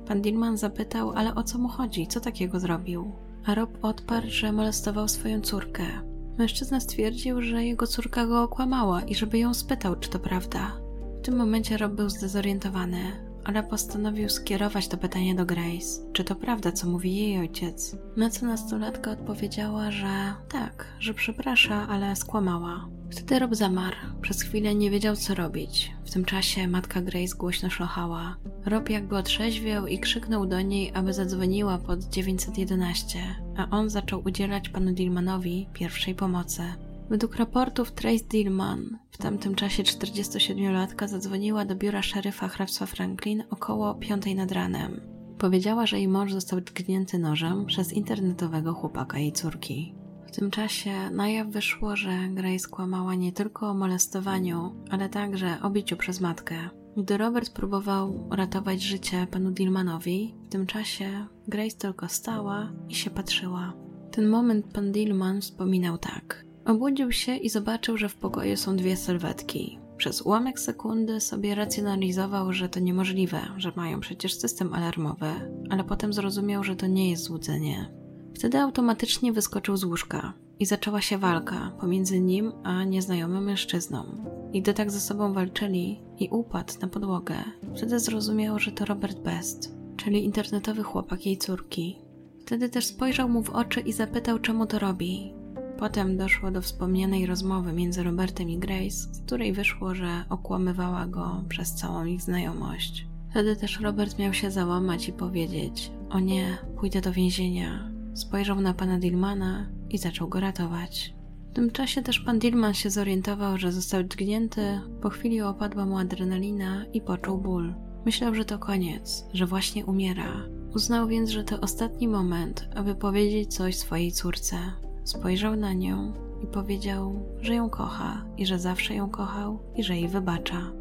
Pan 0.06 0.22
Dillman 0.22 0.56
zapytał, 0.56 1.10
ale 1.10 1.34
o 1.34 1.42
co 1.42 1.58
mu 1.58 1.68
chodzi, 1.68 2.06
co 2.06 2.20
takiego 2.20 2.60
zrobił? 2.60 3.12
A 3.46 3.54
Rob 3.54 3.78
odparł, 3.82 4.26
że 4.30 4.52
molestował 4.52 5.08
swoją 5.08 5.40
córkę. 5.40 6.13
Mężczyzna 6.38 6.80
stwierdził, 6.80 7.42
że 7.42 7.64
jego 7.64 7.86
córka 7.86 8.26
go 8.26 8.42
okłamała 8.42 9.02
i 9.02 9.14
żeby 9.14 9.38
ją 9.38 9.54
spytał, 9.54 9.96
czy 9.96 10.10
to 10.10 10.18
prawda. 10.18 10.72
W 11.18 11.20
tym 11.24 11.36
momencie 11.36 11.76
Rob 11.76 11.92
był 11.92 12.08
zdezorientowany, 12.08 12.98
ale 13.44 13.62
postanowił 13.62 14.28
skierować 14.28 14.88
to 14.88 14.96
pytanie 14.96 15.34
do 15.34 15.46
Grace. 15.46 16.12
Czy 16.12 16.24
to 16.24 16.34
prawda, 16.34 16.72
co 16.72 16.88
mówi 16.88 17.16
jej 17.16 17.38
ojciec? 17.38 17.96
Na 18.16 18.30
co 18.30 18.46
nastolatka 18.46 19.10
odpowiedziała, 19.10 19.90
że 19.90 20.34
tak, 20.48 20.86
że 20.98 21.14
przeprasza, 21.14 21.88
ale 21.88 22.16
skłamała. 22.16 22.88
Wtedy 23.14 23.38
Rob 23.38 23.54
zamarł. 23.54 23.96
Przez 24.22 24.42
chwilę 24.42 24.74
nie 24.74 24.90
wiedział, 24.90 25.16
co 25.16 25.34
robić. 25.34 25.92
W 26.04 26.10
tym 26.10 26.24
czasie 26.24 26.68
matka 26.68 27.02
Grace 27.02 27.36
głośno 27.36 27.70
szlochała. 27.70 28.36
Rob 28.66 28.90
jakby 28.90 29.16
otrzeźwiał 29.16 29.86
i 29.86 29.98
krzyknął 29.98 30.46
do 30.46 30.60
niej, 30.60 30.90
aby 30.94 31.12
zadzwoniła 31.12 31.78
pod 31.78 32.04
911, 32.04 33.18
a 33.56 33.70
on 33.70 33.90
zaczął 33.90 34.22
udzielać 34.26 34.68
panu 34.68 34.92
Dillmanowi 34.92 35.68
pierwszej 35.72 36.14
pomocy. 36.14 36.62
Według 37.10 37.36
raportów 37.36 37.92
Trace 37.92 38.24
Dillman, 38.24 38.98
w 39.10 39.18
tamtym 39.18 39.54
czasie 39.54 39.82
47-latka 39.82 41.08
zadzwoniła 41.08 41.64
do 41.64 41.74
biura 41.74 42.02
szeryfa 42.02 42.48
hrabstwa 42.48 42.86
Franklin 42.86 43.44
około 43.50 43.94
5 43.94 44.26
nad 44.36 44.52
ranem. 44.52 45.00
Powiedziała, 45.38 45.86
że 45.86 45.98
jej 45.98 46.08
mąż 46.08 46.32
został 46.32 46.60
tknięty 46.60 47.18
nożem 47.18 47.66
przez 47.66 47.92
internetowego 47.92 48.74
chłopaka 48.74 49.18
jej 49.18 49.32
córki. 49.32 49.94
W 50.34 50.36
tym 50.36 50.50
czasie 50.50 51.10
na 51.10 51.28
jaw 51.28 51.48
wyszło, 51.48 51.96
że 51.96 52.28
Grace 52.30 52.68
kłamała 52.70 53.14
nie 53.14 53.32
tylko 53.32 53.68
o 53.68 53.74
molestowaniu, 53.74 54.74
ale 54.90 55.08
także 55.08 55.56
o 55.62 55.70
biciu 55.70 55.96
przez 55.96 56.20
matkę. 56.20 56.56
Gdy 56.96 57.16
Robert 57.16 57.50
próbował 57.50 58.28
ratować 58.30 58.82
życie 58.82 59.26
panu 59.30 59.50
Dillmanowi, 59.50 60.34
w 60.46 60.48
tym 60.48 60.66
czasie 60.66 61.26
Grace 61.48 61.76
tylko 61.76 62.08
stała 62.08 62.72
i 62.88 62.94
się 62.94 63.10
patrzyła. 63.10 63.72
Ten 64.10 64.28
moment 64.28 64.66
pan 64.72 64.92
Dillman 64.92 65.40
wspominał 65.40 65.98
tak. 65.98 66.44
Obudził 66.64 67.12
się 67.12 67.36
i 67.36 67.48
zobaczył, 67.48 67.96
że 67.96 68.08
w 68.08 68.16
pokoju 68.16 68.56
są 68.56 68.76
dwie 68.76 68.96
sylwetki. 68.96 69.78
Przez 69.96 70.22
ułamek 70.22 70.60
sekundy 70.60 71.20
sobie 71.20 71.54
racjonalizował, 71.54 72.52
że 72.52 72.68
to 72.68 72.80
niemożliwe, 72.80 73.40
że 73.56 73.72
mają 73.76 74.00
przecież 74.00 74.38
system 74.38 74.74
alarmowy, 74.74 75.30
ale 75.70 75.84
potem 75.84 76.12
zrozumiał, 76.12 76.64
że 76.64 76.76
to 76.76 76.86
nie 76.86 77.10
jest 77.10 77.22
złudzenie. 77.22 78.03
Wtedy 78.34 78.58
automatycznie 78.58 79.32
wyskoczył 79.32 79.76
z 79.76 79.84
łóżka 79.84 80.32
i 80.58 80.66
zaczęła 80.66 81.00
się 81.00 81.18
walka 81.18 81.72
pomiędzy 81.80 82.20
nim 82.20 82.52
a 82.62 82.84
nieznajomym 82.84 83.44
mężczyzną. 83.44 84.04
I 84.52 84.62
gdy 84.62 84.74
tak 84.74 84.90
ze 84.90 85.00
sobą 85.00 85.32
walczyli 85.32 86.00
i 86.18 86.28
upadł 86.28 86.72
na 86.80 86.88
podłogę, 86.88 87.34
wtedy 87.76 88.00
zrozumiał, 88.00 88.58
że 88.58 88.72
to 88.72 88.84
Robert 88.84 89.18
Best, 89.18 89.74
czyli 89.96 90.24
internetowy 90.24 90.82
chłopak 90.82 91.26
jej 91.26 91.38
córki. 91.38 91.98
Wtedy 92.42 92.68
też 92.68 92.86
spojrzał 92.86 93.28
mu 93.28 93.42
w 93.42 93.50
oczy 93.50 93.80
i 93.80 93.92
zapytał, 93.92 94.38
czemu 94.38 94.66
to 94.66 94.78
robi. 94.78 95.32
Potem 95.78 96.16
doszło 96.16 96.50
do 96.50 96.62
wspomnianej 96.62 97.26
rozmowy 97.26 97.72
między 97.72 98.02
Robertem 98.02 98.50
i 98.50 98.58
Grace, 98.58 98.90
z 98.90 99.22
której 99.26 99.52
wyszło, 99.52 99.94
że 99.94 100.24
okłamywała 100.28 101.06
go 101.06 101.44
przez 101.48 101.74
całą 101.74 102.04
ich 102.04 102.22
znajomość. 102.22 103.06
Wtedy 103.30 103.56
też 103.56 103.80
Robert 103.80 104.18
miał 104.18 104.34
się 104.34 104.50
załamać 104.50 105.08
i 105.08 105.12
powiedzieć: 105.12 105.90
O 106.10 106.20
nie, 106.20 106.58
pójdę 106.76 107.00
do 107.00 107.12
więzienia. 107.12 107.93
Spojrzał 108.14 108.60
na 108.60 108.74
pana 108.74 108.98
Dillmana 108.98 109.66
i 109.90 109.98
zaczął 109.98 110.28
go 110.28 110.40
ratować. 110.40 111.14
W 111.50 111.54
tym 111.54 111.70
czasie 111.70 112.02
też 112.02 112.20
pan 112.20 112.38
Dillman 112.38 112.74
się 112.74 112.90
zorientował, 112.90 113.58
że 113.58 113.72
został 113.72 114.02
dźgnięty, 114.02 114.80
po 115.02 115.10
chwili 115.10 115.42
opadła 115.42 115.86
mu 115.86 115.98
adrenalina 115.98 116.84
i 116.92 117.00
poczuł 117.00 117.38
ból. 117.38 117.74
Myślał, 118.04 118.34
że 118.34 118.44
to 118.44 118.58
koniec, 118.58 119.26
że 119.32 119.46
właśnie 119.46 119.86
umiera. 119.86 120.42
Uznał 120.74 121.08
więc, 121.08 121.30
że 121.30 121.44
to 121.44 121.60
ostatni 121.60 122.08
moment, 122.08 122.68
aby 122.74 122.94
powiedzieć 122.94 123.54
coś 123.54 123.76
swojej 123.76 124.12
córce. 124.12 124.56
Spojrzał 125.04 125.56
na 125.56 125.72
nią 125.72 126.12
i 126.42 126.46
powiedział, 126.46 127.26
że 127.40 127.54
ją 127.54 127.70
kocha 127.70 128.24
i 128.36 128.46
że 128.46 128.58
zawsze 128.58 128.94
ją 128.94 129.10
kochał 129.10 129.58
i 129.76 129.82
że 129.82 129.96
jej 129.96 130.08
wybacza. 130.08 130.72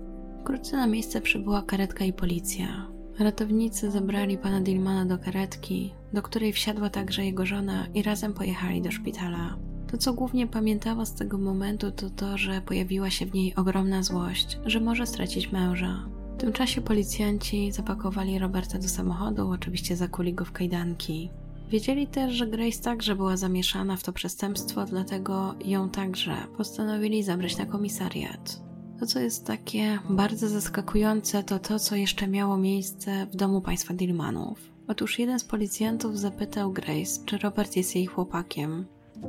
Wkrótce 0.42 0.78
na 0.78 0.88
miejsce 0.88 1.22
przybyła 1.22 1.62
karetka 1.62 2.06
i 2.06 2.14
policja. 2.14 2.93
Ratownicy 3.20 3.92
zabrali 3.92 4.38
pana 4.38 4.62
Dillmana 4.62 5.06
do 5.06 5.18
karetki, 5.18 5.94
do 6.14 6.22
której 6.22 6.54
wsiadła 6.54 6.90
także 6.90 7.26
jego 7.26 7.46
żona 7.46 7.88
i 7.94 8.04
razem 8.04 8.34
pojechali 8.34 8.82
do 8.82 8.92
szpitala. 8.92 9.58
To, 9.92 9.98
co 9.98 10.14
głównie 10.14 10.48
pamiętała 10.48 11.06
z 11.06 11.16
tego 11.16 11.38
momentu, 11.38 11.92
to 11.92 12.10
to, 12.10 12.38
że 12.38 12.62
pojawiła 12.62 13.10
się 13.10 13.26
w 13.26 13.34
niej 13.34 13.56
ogromna 13.56 14.04
złość, 14.04 14.60
że 14.66 14.80
może 14.80 15.08
stracić 15.08 15.52
męża. 15.52 16.06
W 16.38 16.38
tym 16.38 16.54
czasie 16.54 16.82
policjanci 16.82 17.72
zapakowali 17.72 18.40
Roberta 18.40 18.80
do 18.80 18.90
samochodu, 18.90 19.50
oczywiście 19.50 19.96
zakuli 19.96 20.34
go 20.34 20.46
w 20.46 20.52
kajdanki. 20.52 21.30
Wiedzieli 21.70 22.08
też, 22.08 22.34
że 22.34 22.48
Grace 22.48 22.84
także 22.84 23.16
była 23.16 23.38
zamieszana 23.38 23.98
w 23.98 24.04
to 24.04 24.14
przestępstwo, 24.14 24.86
dlatego 24.86 25.56
ją 25.66 25.90
także 25.90 26.36
postanowili 26.58 27.24
zabrać 27.24 27.58
na 27.58 27.66
komisariat. 27.66 28.73
To, 29.04 29.08
co 29.08 29.20
jest 29.20 29.46
takie 29.46 30.00
bardzo 30.10 30.50
zaskakujące, 30.50 31.44
to 31.44 31.60
to, 31.60 31.80
co 31.80 31.96
jeszcze 31.96 32.28
miało 32.28 32.58
miejsce 32.58 33.28
w 33.32 33.36
domu 33.36 33.62
państwa 33.62 33.94
Dillmanów. 33.94 34.60
Otóż 34.88 35.20
jeden 35.20 35.40
z 35.40 35.44
policjantów 35.44 36.20
zapytał 36.20 36.72
Grace, 36.72 37.26
czy 37.26 37.38
Robert 37.38 37.76
jest 37.76 37.96
jej 37.96 38.06
chłopakiem. 38.06 38.86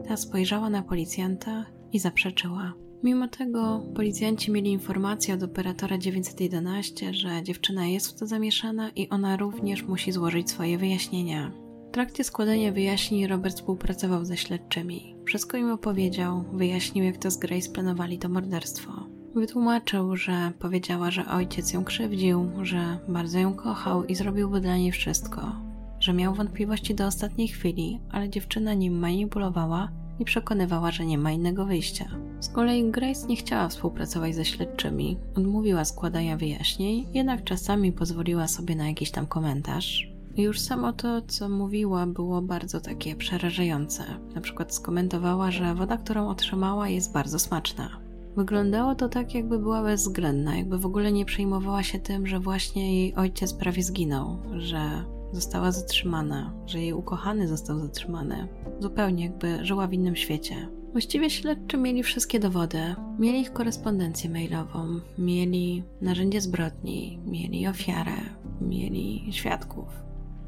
Ta 0.09 0.17
spojrzała 0.17 0.71
na 0.71 0.83
policjanta 0.83 1.65
i 1.93 1.99
zaprzeczyła. 1.99 2.73
Mimo 3.03 3.29
tego 3.29 3.83
policjanci 3.95 4.51
mieli 4.51 4.71
informację 4.71 5.35
od 5.35 5.43
operatora 5.43 5.99
911, 5.99 7.15
że 7.15 7.43
dziewczyna 7.43 7.87
jest 7.87 8.09
w 8.09 8.19
to 8.19 8.27
zamieszana 8.27 8.91
i 8.91 9.09
ona 9.09 9.37
również 9.37 9.83
musi 9.83 10.13
złożyć 10.13 10.51
swoje 10.51 10.79
wyjaśnienia. 10.79 11.53
W 11.89 11.93
trakcie 11.93 12.25
składania 12.25 12.73
wyjaśnień 12.73 13.27
Robert 13.27 13.57
współpracował 13.57 14.25
ze 14.25 14.37
śledczymi. 14.37 15.17
Wszystko 15.25 15.57
im 15.57 15.71
opowiedział, 15.71 16.45
wyjaśnił 16.53 17.05
jak 17.05 17.17
to 17.17 17.31
z 17.31 17.37
Grace 17.37 17.71
planowali 17.71 18.19
to 18.19 18.29
morderstwo. 18.29 19.24
Wytłumaczył, 19.35 20.17
że 20.17 20.53
powiedziała, 20.59 21.11
że 21.11 21.27
ojciec 21.27 21.73
ją 21.73 21.85
krzywdził, 21.85 22.51
że 22.63 22.99
bardzo 23.09 23.39
ją 23.39 23.55
kochał 23.55 24.05
i 24.05 24.15
zrobiłby 24.15 24.61
dla 24.61 24.77
niej 24.77 24.93
wszystko. 24.93 25.53
Że 26.01 26.13
miał 26.13 26.35
wątpliwości 26.35 26.95
do 26.95 27.07
ostatniej 27.07 27.49
chwili, 27.49 28.01
ale 28.11 28.29
dziewczyna 28.31 28.75
nim 28.75 28.99
manipulowała 28.99 29.89
i 30.19 30.25
przekonywała, 30.25 30.91
że 30.91 31.07
nie 31.07 31.19
ma 31.19 31.33
innego 31.33 31.67
wyjścia. 31.67 32.05
Z 32.41 32.49
kolei 32.49 32.91
Grace 32.91 33.27
nie 33.27 33.37
chciała 33.37 33.69
współpracować 33.69 34.35
ze 34.35 34.45
śledczymi, 34.45 35.17
odmówiła 35.37 35.85
składania 35.85 36.37
wyjaśnień, 36.37 37.07
jednak 37.15 37.45
czasami 37.45 37.93
pozwoliła 37.93 38.49
sobie 38.49 38.77
na 38.77 38.89
jakiś 38.89 39.11
tam 39.11 39.27
komentarz. 39.27 40.09
Już 40.37 40.61
samo 40.61 40.93
to, 40.93 41.23
co 41.23 41.49
mówiła, 41.49 42.07
było 42.07 42.43
bardzo 42.43 42.81
takie 42.81 43.17
przerażające. 43.17 44.05
Na 44.35 44.41
przykład 44.41 44.75
skomentowała, 44.75 45.51
że 45.51 45.75
woda, 45.75 45.97
którą 45.97 46.29
otrzymała, 46.29 46.89
jest 46.89 47.13
bardzo 47.13 47.39
smaczna. 47.39 48.04
Wyglądało 48.37 48.95
to 48.95 49.09
tak, 49.09 49.35
jakby 49.35 49.59
była 49.59 49.83
bezwzględna, 49.83 50.57
jakby 50.57 50.79
w 50.79 50.87
ogóle 50.87 51.13
nie 51.13 51.25
przejmowała 51.25 51.83
się 51.83 51.99
tym, 51.99 52.27
że 52.27 52.41
właśnie 52.41 52.97
jej 53.01 53.15
ojciec 53.15 53.53
prawie 53.53 53.83
zginął, 53.83 54.39
że 54.57 55.05
została 55.33 55.73
zatrzymana, 55.73 56.53
że 56.67 56.81
jej 56.81 56.93
ukochany 56.93 57.49
został 57.49 57.79
zatrzymany. 57.79 58.49
Zupełnie 58.81 59.25
jakby 59.25 59.65
żyła 59.65 59.87
w 59.87 59.93
innym 59.93 60.17
świecie. 60.17 60.69
Właściwie 60.93 61.31
śledczy 61.31 61.77
mieli 61.77 62.03
wszystkie 62.03 62.41
dowody. 62.41 62.95
Mieli 63.19 63.41
ich 63.41 63.53
korespondencję 63.53 64.31
mailową, 64.31 65.01
mieli 65.19 65.83
narzędzie 66.01 66.41
zbrodni, 66.41 67.19
mieli 67.27 67.67
ofiarę, 67.69 68.17
mieli 68.61 69.29
świadków. 69.31 69.87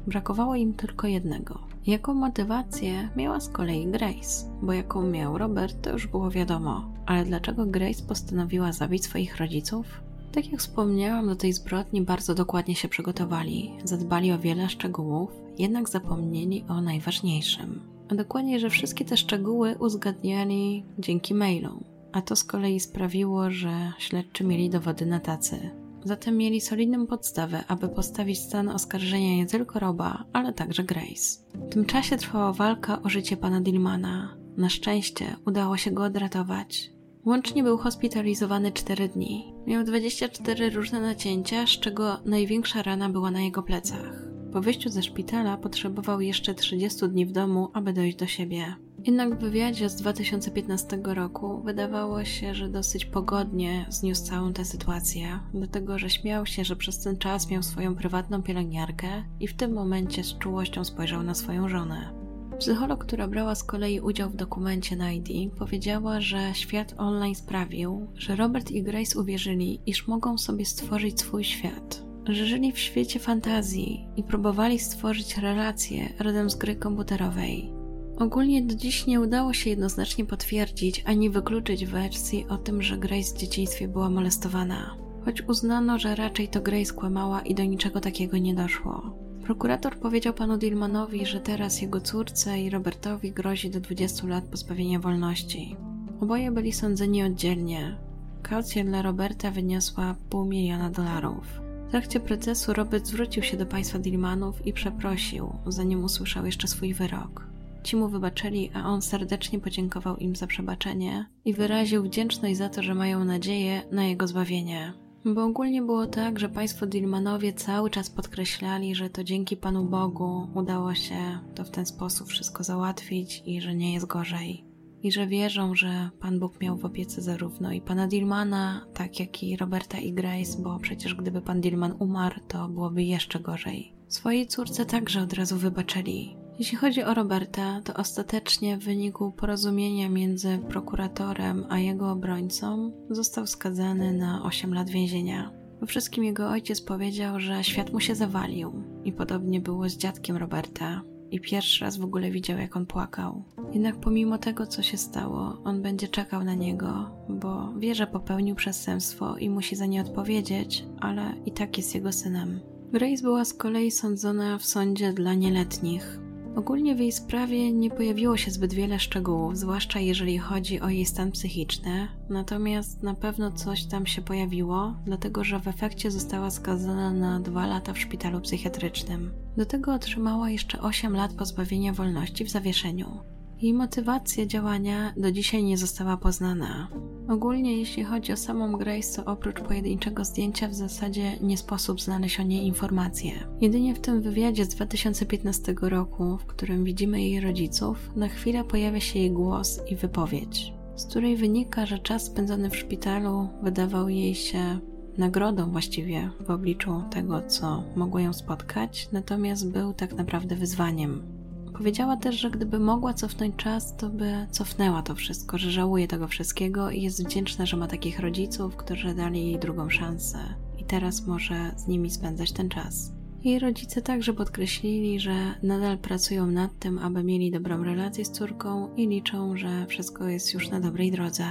Brakowało 0.07 0.55
im 0.55 0.73
tylko 0.73 1.07
jednego. 1.07 1.66
Jaką 1.87 2.13
motywację 2.13 3.09
miała 3.15 3.39
z 3.39 3.49
kolei 3.49 3.87
Grace? 3.87 4.45
Bo 4.61 4.73
jaką 4.73 5.03
miał 5.03 5.37
Robert, 5.37 5.81
to 5.81 5.91
już 5.91 6.07
było 6.07 6.31
wiadomo. 6.31 6.89
Ale 7.05 7.25
dlaczego 7.25 7.65
Grace 7.65 8.03
postanowiła 8.07 8.71
zabić 8.71 9.03
swoich 9.03 9.37
rodziców? 9.37 9.85
Tak 10.31 10.51
jak 10.51 10.61
wspomniałam, 10.61 11.27
do 11.27 11.35
tej 11.35 11.53
zbrodni 11.53 12.01
bardzo 12.01 12.35
dokładnie 12.35 12.75
się 12.75 12.87
przygotowali, 12.87 13.71
zadbali 13.83 14.31
o 14.31 14.39
wiele 14.39 14.69
szczegółów, 14.69 15.29
jednak 15.57 15.89
zapomnieli 15.89 16.63
o 16.69 16.81
najważniejszym. 16.81 17.81
A 18.09 18.15
dokładnie, 18.15 18.59
że 18.59 18.69
wszystkie 18.69 19.05
te 19.05 19.17
szczegóły 19.17 19.75
uzgadniali 19.79 20.83
dzięki 20.99 21.33
mailom. 21.33 21.83
A 22.11 22.21
to 22.21 22.35
z 22.35 22.43
kolei 22.43 22.79
sprawiło, 22.79 23.51
że 23.51 23.93
śledczy 23.97 24.43
mieli 24.43 24.69
dowody 24.69 25.05
na 25.05 25.19
tacy. 25.19 25.86
Zatem 26.07 26.37
mieli 26.37 26.61
solidną 26.61 27.07
podstawę, 27.07 27.63
aby 27.67 27.89
postawić 27.89 28.39
stan 28.39 28.69
oskarżenia 28.69 29.35
nie 29.35 29.45
tylko 29.45 29.79
Roba, 29.79 30.23
ale 30.33 30.53
także 30.53 30.83
Grace. 30.83 31.39
W 31.53 31.69
tym 31.69 31.85
czasie 31.85 32.17
trwała 32.17 32.53
walka 32.53 33.01
o 33.01 33.09
życie 33.09 33.37
pana 33.37 33.61
Dillmana. 33.61 34.37
Na 34.57 34.69
szczęście 34.69 35.35
udało 35.45 35.77
się 35.77 35.91
go 35.91 36.03
odratować. 36.03 36.91
Łącznie 37.25 37.63
był 37.63 37.77
hospitalizowany 37.77 38.71
4 38.71 39.09
dni. 39.09 39.53
Miał 39.65 39.83
24 39.83 40.69
różne 40.69 41.01
nacięcia, 41.01 41.67
z 41.67 41.69
czego 41.69 42.17
największa 42.25 42.83
rana 42.83 43.09
była 43.09 43.31
na 43.31 43.41
jego 43.41 43.63
plecach. 43.63 44.27
Po 44.53 44.61
wyjściu 44.61 44.89
ze 44.89 45.03
szpitala 45.03 45.57
potrzebował 45.57 46.21
jeszcze 46.21 46.53
30 46.53 47.09
dni 47.09 47.25
w 47.25 47.31
domu, 47.31 47.69
aby 47.73 47.93
dojść 47.93 48.17
do 48.17 48.27
siebie. 48.27 48.75
Jednak 49.05 49.35
w 49.35 49.39
wywiadzie 49.39 49.89
z 49.89 49.95
2015 49.95 50.99
roku 51.03 51.61
wydawało 51.61 52.25
się, 52.25 52.55
że 52.55 52.69
dosyć 52.69 53.05
pogodnie 53.05 53.85
zniósł 53.89 54.25
całą 54.25 54.53
tę 54.53 54.65
sytuację, 54.65 55.39
dlatego 55.53 55.99
że 55.99 56.09
śmiał 56.09 56.45
się, 56.45 56.63
że 56.63 56.75
przez 56.75 56.99
ten 56.99 57.17
czas 57.17 57.49
miał 57.49 57.63
swoją 57.63 57.95
prywatną 57.95 58.43
pielęgniarkę 58.43 59.23
i 59.39 59.47
w 59.47 59.53
tym 59.53 59.73
momencie 59.73 60.23
z 60.23 60.37
czułością 60.37 60.83
spojrzał 60.83 61.23
na 61.23 61.35
swoją 61.35 61.69
żonę. 61.69 62.13
Psycholog, 62.59 63.05
która 63.05 63.27
brała 63.27 63.55
z 63.55 63.63
kolei 63.63 63.99
udział 63.99 64.29
w 64.29 64.35
dokumencie 64.35 64.95
Nighty, 64.95 65.57
powiedziała, 65.57 66.21
że 66.21 66.53
świat 66.53 66.93
online 66.97 67.35
sprawił, 67.35 68.07
że 68.15 68.35
Robert 68.35 68.71
i 68.71 68.83
Grace 68.83 69.19
uwierzyli, 69.19 69.79
iż 69.85 70.07
mogą 70.07 70.37
sobie 70.37 70.65
stworzyć 70.65 71.19
swój 71.19 71.43
świat. 71.43 72.03
Że 72.25 72.45
żyli 72.45 72.71
w 72.71 72.79
świecie 72.79 73.19
fantazji 73.19 74.07
i 74.15 74.23
próbowali 74.23 74.79
stworzyć 74.79 75.37
relacje 75.37 76.09
rodem 76.19 76.49
z 76.49 76.55
gry 76.55 76.75
komputerowej. 76.75 77.76
Ogólnie 78.19 78.61
do 78.61 78.75
dziś 78.75 79.07
nie 79.07 79.21
udało 79.21 79.53
się 79.53 79.69
jednoznacznie 79.69 80.25
potwierdzić 80.25 81.03
ani 81.05 81.29
wykluczyć 81.29 81.85
wersji 81.85 82.45
o 82.49 82.57
tym, 82.57 82.81
że 82.81 82.97
Grace 82.97 83.35
w 83.35 83.37
dzieciństwie 83.37 83.87
była 83.87 84.09
molestowana, 84.09 84.95
choć 85.25 85.41
uznano, 85.41 85.99
że 85.99 86.15
raczej 86.15 86.47
to 86.47 86.61
Grace 86.61 86.93
kłamała 86.93 87.41
i 87.41 87.55
do 87.55 87.63
niczego 87.63 87.99
takiego 87.99 88.37
nie 88.37 88.55
doszło. 88.55 89.17
Prokurator 89.43 89.99
powiedział 89.99 90.33
panu 90.33 90.57
Dillmanowi, 90.57 91.25
że 91.25 91.39
teraz 91.39 91.81
jego 91.81 92.01
córce 92.01 92.61
i 92.61 92.69
Robertowi 92.69 93.31
grozi 93.31 93.69
do 93.69 93.79
20 93.79 94.27
lat 94.27 94.43
pozbawienia 94.43 94.99
wolności. 94.99 95.75
Oboje 96.21 96.51
byli 96.51 96.73
sądzeni 96.73 97.23
oddzielnie. 97.23 97.97
Kaucja 98.43 98.83
dla 98.83 99.01
Roberta 99.01 99.51
wyniosła 99.51 100.15
pół 100.29 100.45
miliona 100.45 100.89
dolarów. 100.89 101.61
W 101.87 101.91
trakcie 101.91 102.19
procesu 102.19 102.73
Robert 102.73 103.05
zwrócił 103.05 103.43
się 103.43 103.57
do 103.57 103.65
państwa 103.65 103.99
Dillmanów 103.99 104.67
i 104.67 104.73
przeprosił, 104.73 105.53
zanim 105.67 106.03
usłyszał 106.03 106.45
jeszcze 106.45 106.67
swój 106.67 106.93
wyrok. 106.93 107.56
Ci 107.87 107.95
mu 107.95 108.09
wybaczyli, 108.09 108.71
a 108.73 108.85
on 108.85 109.01
serdecznie 109.01 109.59
podziękował 109.59 110.17
im 110.17 110.35
za 110.35 110.47
przebaczenie 110.47 111.25
i 111.45 111.53
wyraził 111.53 112.03
wdzięczność 112.03 112.57
za 112.57 112.69
to, 112.69 112.83
że 112.83 112.95
mają 112.95 113.25
nadzieję 113.25 113.81
na 113.91 114.05
jego 114.05 114.27
zbawienie. 114.27 114.93
Bo 115.25 115.43
ogólnie 115.43 115.81
było 115.81 116.07
tak, 116.07 116.39
że 116.39 116.49
państwo 116.49 116.85
Dillmanowie 116.85 117.53
cały 117.53 117.89
czas 117.89 118.09
podkreślali, 118.09 118.95
że 118.95 119.09
to 119.09 119.23
dzięki 119.23 119.57
Panu 119.57 119.85
Bogu 119.85 120.47
udało 120.55 120.95
się 120.95 121.39
to 121.55 121.63
w 121.63 121.69
ten 121.69 121.85
sposób 121.85 122.27
wszystko 122.27 122.63
załatwić 122.63 123.43
i 123.45 123.61
że 123.61 123.75
nie 123.75 123.93
jest 123.93 124.05
gorzej. 124.05 124.65
I 125.03 125.11
że 125.11 125.27
wierzą, 125.27 125.75
że 125.75 126.09
Pan 126.19 126.39
Bóg 126.39 126.61
miał 126.61 126.77
w 126.77 126.85
opiece 126.85 127.21
zarówno 127.21 127.71
i 127.71 127.81
Pana 127.81 128.07
Dillmana, 128.07 128.85
tak 128.93 129.19
jak 129.19 129.43
i 129.43 129.57
Roberta 129.57 129.97
i 129.97 130.13
Grace, 130.13 130.61
bo 130.61 130.79
przecież 130.79 131.15
gdyby 131.15 131.41
Pan 131.41 131.61
Dillman 131.61 131.95
umarł, 131.99 132.39
to 132.47 132.67
byłoby 132.67 133.03
jeszcze 133.03 133.39
gorzej. 133.39 133.93
Swojej 134.07 134.47
córce 134.47 134.85
także 134.85 135.21
od 135.21 135.33
razu 135.33 135.57
wybaczyli. 135.57 136.46
Jeśli 136.59 136.77
chodzi 136.77 137.03
o 137.03 137.13
Roberta, 137.13 137.81
to 137.83 137.93
ostatecznie 137.93 138.77
w 138.77 138.83
wyniku 138.83 139.31
porozumienia 139.31 140.09
między 140.09 140.59
prokuratorem 140.69 141.65
a 141.69 141.79
jego 141.79 142.11
obrońcą 142.11 142.91
został 143.09 143.47
skazany 143.47 144.13
na 144.13 144.43
8 144.43 144.73
lat 144.73 144.89
więzienia. 144.89 145.51
We 145.81 145.87
wszystkim 145.87 146.23
jego 146.23 146.49
ojciec 146.49 146.81
powiedział, 146.81 147.39
że 147.39 147.63
świat 147.63 147.93
mu 147.93 147.99
się 147.99 148.15
zawalił 148.15 148.83
i 149.03 149.13
podobnie 149.13 149.61
było 149.61 149.89
z 149.89 149.97
dziadkiem 149.97 150.37
Roberta. 150.37 151.01
I 151.31 151.39
pierwszy 151.39 151.85
raz 151.85 151.97
w 151.97 152.03
ogóle 152.03 152.31
widział, 152.31 152.57
jak 152.57 152.75
on 152.75 152.85
płakał. 152.85 153.43
Jednak 153.73 153.95
pomimo 153.95 154.37
tego, 154.37 154.67
co 154.67 154.81
się 154.81 154.97
stało, 154.97 155.61
on 155.63 155.81
będzie 155.81 156.07
czekał 156.07 156.43
na 156.43 156.53
niego, 156.53 157.09
bo 157.29 157.73
wie, 157.73 157.95
że 157.95 158.07
popełnił 158.07 158.55
przestępstwo 158.55 159.37
i 159.37 159.49
musi 159.49 159.75
za 159.75 159.85
nie 159.85 160.01
odpowiedzieć, 160.01 160.85
ale 160.99 161.33
i 161.45 161.51
tak 161.51 161.77
jest 161.77 161.95
jego 161.95 162.11
synem. 162.11 162.59
Grace 162.91 163.21
była 163.21 163.45
z 163.45 163.53
kolei 163.53 163.91
sądzona 163.91 164.57
w 164.57 164.65
sądzie 164.65 165.13
dla 165.13 165.33
nieletnich. 165.33 166.26
Ogólnie 166.57 166.95
w 166.95 166.99
jej 166.99 167.11
sprawie 167.11 167.71
nie 167.71 167.89
pojawiło 167.89 168.37
się 168.37 168.51
zbyt 168.51 168.73
wiele 168.73 168.99
szczegółów, 168.99 169.57
zwłaszcza 169.57 169.99
jeżeli 169.99 170.37
chodzi 170.37 170.81
o 170.81 170.89
jej 170.89 171.05
stan 171.05 171.31
psychiczny, 171.31 172.07
natomiast 172.29 173.03
na 173.03 173.13
pewno 173.13 173.51
coś 173.51 173.85
tam 173.85 174.05
się 174.05 174.21
pojawiło, 174.21 174.93
dlatego 175.05 175.43
że 175.43 175.59
w 175.59 175.67
efekcie 175.67 176.11
została 176.11 176.51
skazana 176.51 177.13
na 177.13 177.39
dwa 177.39 177.67
lata 177.67 177.93
w 177.93 177.99
szpitalu 177.99 178.41
psychiatrycznym. 178.41 179.31
Do 179.57 179.65
tego 179.65 179.93
otrzymała 179.93 180.49
jeszcze 180.49 180.81
8 180.81 181.15
lat 181.15 181.33
pozbawienia 181.33 181.93
wolności 181.93 182.45
w 182.45 182.49
zawieszeniu. 182.49 183.36
Jej 183.61 183.73
motywacja 183.73 184.45
działania 184.45 185.13
do 185.17 185.31
dzisiaj 185.31 185.63
nie 185.63 185.77
została 185.77 186.17
poznana. 186.17 186.87
Ogólnie, 187.29 187.77
jeśli 187.77 188.03
chodzi 188.03 188.33
o 188.33 188.37
samą 188.37 188.77
Grace, 188.77 189.23
to 189.23 189.31
oprócz 189.31 189.61
pojedynczego 189.61 190.25
zdjęcia 190.25 190.67
w 190.67 190.73
zasadzie 190.73 191.37
nie 191.41 191.57
sposób 191.57 192.01
znaleźć 192.01 192.39
o 192.39 192.43
niej 192.43 192.65
informacje. 192.65 193.31
Jedynie 193.61 193.95
w 193.95 193.99
tym 193.99 194.21
wywiadzie 194.21 194.65
z 194.65 194.69
2015 194.69 195.75
roku, 195.81 196.37
w 196.37 196.45
którym 196.45 196.83
widzimy 196.83 197.21
jej 197.21 197.39
rodziców, 197.39 198.11
na 198.15 198.27
chwilę 198.27 198.63
pojawia 198.63 198.99
się 198.99 199.19
jej 199.19 199.31
głos 199.31 199.79
i 199.89 199.95
wypowiedź, 199.95 200.73
z 200.95 201.05
której 201.05 201.37
wynika, 201.37 201.85
że 201.85 201.99
czas 201.99 202.25
spędzony 202.25 202.69
w 202.69 202.75
szpitalu 202.75 203.49
wydawał 203.63 204.09
jej 204.09 204.35
się 204.35 204.79
nagrodą 205.17 205.71
właściwie 205.71 206.29
w 206.47 206.49
obliczu 206.49 207.03
tego, 207.11 207.41
co 207.41 207.83
mogło 207.95 208.19
ją 208.19 208.33
spotkać, 208.33 209.09
natomiast 209.11 209.71
był 209.71 209.93
tak 209.93 210.13
naprawdę 210.13 210.55
wyzwaniem. 210.55 211.37
Powiedziała 211.77 212.17
też, 212.17 212.35
że 212.35 212.51
gdyby 212.51 212.79
mogła 212.79 213.13
cofnąć 213.13 213.55
czas, 213.55 213.97
to 213.97 214.09
by 214.09 214.47
cofnęła 214.51 215.01
to 215.01 215.15
wszystko, 215.15 215.57
że 215.57 215.71
żałuje 215.71 216.07
tego 216.07 216.27
wszystkiego 216.27 216.91
i 216.91 217.01
jest 217.01 217.25
wdzięczna, 217.25 217.65
że 217.65 217.77
ma 217.77 217.87
takich 217.87 218.19
rodziców, 218.19 218.75
którzy 218.75 219.13
dali 219.13 219.45
jej 219.45 219.59
drugą 219.59 219.89
szansę 219.89 220.37
i 220.77 220.83
teraz 220.83 221.27
może 221.27 221.71
z 221.75 221.87
nimi 221.87 222.09
spędzać 222.09 222.51
ten 222.51 222.69
czas. 222.69 223.11
Jej 223.43 223.59
rodzice 223.59 224.01
także 224.01 224.33
podkreślili, 224.33 225.19
że 225.19 225.35
nadal 225.63 225.97
pracują 225.97 226.47
nad 226.47 226.79
tym, 226.79 226.99
aby 226.99 227.23
mieli 227.23 227.51
dobrą 227.51 227.83
relację 227.83 228.25
z 228.25 228.31
córką 228.31 228.95
i 228.95 229.07
liczą, 229.07 229.57
że 229.57 229.85
wszystko 229.85 230.27
jest 230.27 230.53
już 230.53 230.69
na 230.69 230.79
dobrej 230.79 231.11
drodze. 231.11 231.45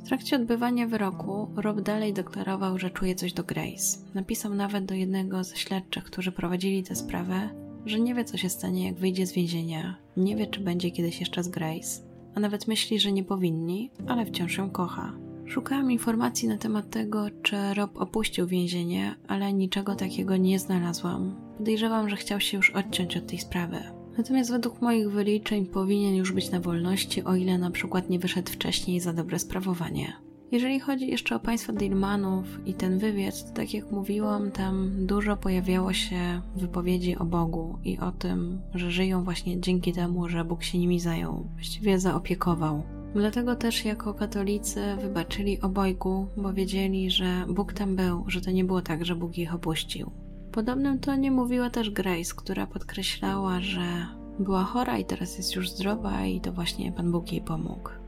W 0.00 0.02
trakcie 0.02 0.36
odbywania 0.36 0.86
wyroku 0.86 1.50
Rob 1.56 1.80
dalej 1.80 2.12
deklarował, 2.12 2.78
że 2.78 2.90
czuje 2.90 3.14
coś 3.14 3.32
do 3.32 3.44
Grace. 3.44 3.98
Napisał 4.14 4.54
nawet 4.54 4.84
do 4.84 4.94
jednego 4.94 5.44
ze 5.44 5.56
śledczych, 5.56 6.04
którzy 6.04 6.32
prowadzili 6.32 6.82
tę 6.82 6.96
sprawę, 6.96 7.50
że 7.86 8.00
nie 8.00 8.14
wie, 8.14 8.24
co 8.24 8.36
się 8.36 8.48
stanie, 8.48 8.86
jak 8.86 8.94
wyjdzie 8.94 9.26
z 9.26 9.32
więzienia, 9.32 9.96
nie 10.16 10.36
wie, 10.36 10.46
czy 10.46 10.60
będzie 10.60 10.90
kiedyś 10.90 11.20
jeszcze 11.20 11.42
z 11.42 11.48
Grace, 11.48 12.02
a 12.34 12.40
nawet 12.40 12.68
myśli, 12.68 13.00
że 13.00 13.12
nie 13.12 13.24
powinni, 13.24 13.90
ale 14.06 14.26
wciąż 14.26 14.58
ją 14.58 14.70
kocha. 14.70 15.12
Szukałam 15.46 15.90
informacji 15.90 16.48
na 16.48 16.58
temat 16.58 16.90
tego, 16.90 17.26
czy 17.42 17.74
Rob 17.74 17.96
opuścił 17.96 18.46
więzienie, 18.46 19.14
ale 19.28 19.52
niczego 19.52 19.94
takiego 19.94 20.36
nie 20.36 20.58
znalazłam. 20.58 21.36
Podejrzewam, 21.58 22.08
że 22.08 22.16
chciał 22.16 22.40
się 22.40 22.56
już 22.56 22.70
odciąć 22.70 23.16
od 23.16 23.26
tej 23.26 23.38
sprawy. 23.38 23.78
Natomiast 24.18 24.50
według 24.50 24.82
moich 24.82 25.10
wyliczeń 25.10 25.66
powinien 25.66 26.14
już 26.14 26.32
być 26.32 26.50
na 26.50 26.60
wolności, 26.60 27.24
o 27.24 27.34
ile 27.34 27.58
na 27.58 27.70
przykład 27.70 28.10
nie 28.10 28.18
wyszedł 28.18 28.52
wcześniej 28.52 29.00
za 29.00 29.12
dobre 29.12 29.38
sprawowanie. 29.38 30.12
Jeżeli 30.52 30.80
chodzi 30.80 31.10
jeszcze 31.10 31.36
o 31.36 31.40
państwa 31.40 31.72
Dillmanów 31.72 32.66
i 32.66 32.74
ten 32.74 32.98
wywiad, 32.98 33.48
to 33.48 33.54
tak 33.54 33.74
jak 33.74 33.90
mówiłam, 33.90 34.50
tam 34.50 35.06
dużo 35.06 35.36
pojawiało 35.36 35.92
się 35.92 36.42
wypowiedzi 36.56 37.16
o 37.16 37.24
Bogu 37.24 37.78
i 37.84 37.98
o 37.98 38.12
tym, 38.12 38.60
że 38.74 38.90
żyją 38.90 39.24
właśnie 39.24 39.60
dzięki 39.60 39.92
temu, 39.92 40.28
że 40.28 40.44
Bóg 40.44 40.62
się 40.62 40.78
nimi 40.78 41.00
zajął, 41.00 41.46
właściwie 41.54 41.98
zaopiekował. 41.98 42.82
Dlatego 43.14 43.56
też 43.56 43.84
jako 43.84 44.14
katolicy 44.14 44.80
wybaczyli 45.00 45.60
obojgu, 45.60 46.26
bo 46.36 46.52
wiedzieli, 46.52 47.10
że 47.10 47.44
Bóg 47.48 47.72
tam 47.72 47.96
był, 47.96 48.24
że 48.26 48.40
to 48.40 48.50
nie 48.50 48.64
było 48.64 48.82
tak, 48.82 49.04
że 49.04 49.16
Bóg 49.16 49.38
ich 49.38 49.54
opuścił. 49.54 50.10
Podobnym 50.52 50.98
tonie 50.98 51.30
mówiła 51.30 51.70
też 51.70 51.90
Grace, 51.90 52.34
która 52.36 52.66
podkreślała, 52.66 53.60
że 53.60 54.06
była 54.38 54.64
chora 54.64 54.98
i 54.98 55.04
teraz 55.04 55.36
jest 55.38 55.54
już 55.54 55.70
zdrowa 55.70 56.26
i 56.26 56.40
to 56.40 56.52
właśnie 56.52 56.92
Pan 56.92 57.12
Bóg 57.12 57.32
jej 57.32 57.40
pomógł. 57.40 57.99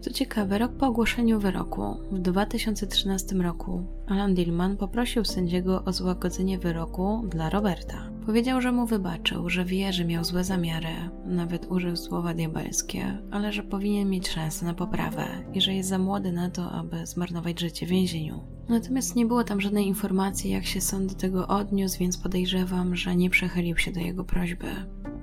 Co 0.00 0.10
ciekawe, 0.10 0.58
rok 0.58 0.72
po 0.72 0.86
ogłoszeniu 0.86 1.40
wyroku, 1.40 1.96
w 2.12 2.18
2013 2.18 3.34
roku, 3.34 3.86
Alan 4.06 4.34
Dillman 4.34 4.76
poprosił 4.76 5.24
sędziego 5.24 5.84
o 5.84 5.92
złagodzenie 5.92 6.58
wyroku 6.58 7.24
dla 7.28 7.50
Roberta. 7.50 8.10
Powiedział, 8.26 8.60
że 8.60 8.72
mu 8.72 8.86
wybaczył, 8.86 9.50
że 9.50 9.64
wie, 9.64 9.92
że 9.92 10.04
miał 10.04 10.24
złe 10.24 10.44
zamiary, 10.44 11.10
nawet 11.26 11.70
użył 11.70 11.96
słowa 11.96 12.34
diabelskie, 12.34 13.18
ale 13.30 13.52
że 13.52 13.62
powinien 13.62 14.10
mieć 14.10 14.28
szansę 14.28 14.66
na 14.66 14.74
poprawę 14.74 15.24
i 15.54 15.60
że 15.60 15.74
jest 15.74 15.88
za 15.88 15.98
młody 15.98 16.32
na 16.32 16.50
to, 16.50 16.70
aby 16.70 17.06
zmarnować 17.06 17.60
życie 17.60 17.86
w 17.86 17.88
więzieniu. 17.88 18.40
Natomiast 18.68 19.16
nie 19.16 19.26
było 19.26 19.44
tam 19.44 19.60
żadnej 19.60 19.86
informacji, 19.86 20.50
jak 20.50 20.64
się 20.64 20.80
sąd 20.80 21.12
do 21.12 21.18
tego 21.18 21.48
odniósł, 21.48 21.98
więc 21.98 22.18
podejrzewam, 22.18 22.96
że 22.96 23.16
nie 23.16 23.30
przechylił 23.30 23.76
się 23.76 23.92
do 23.92 24.00
jego 24.00 24.24
prośby. 24.24 24.66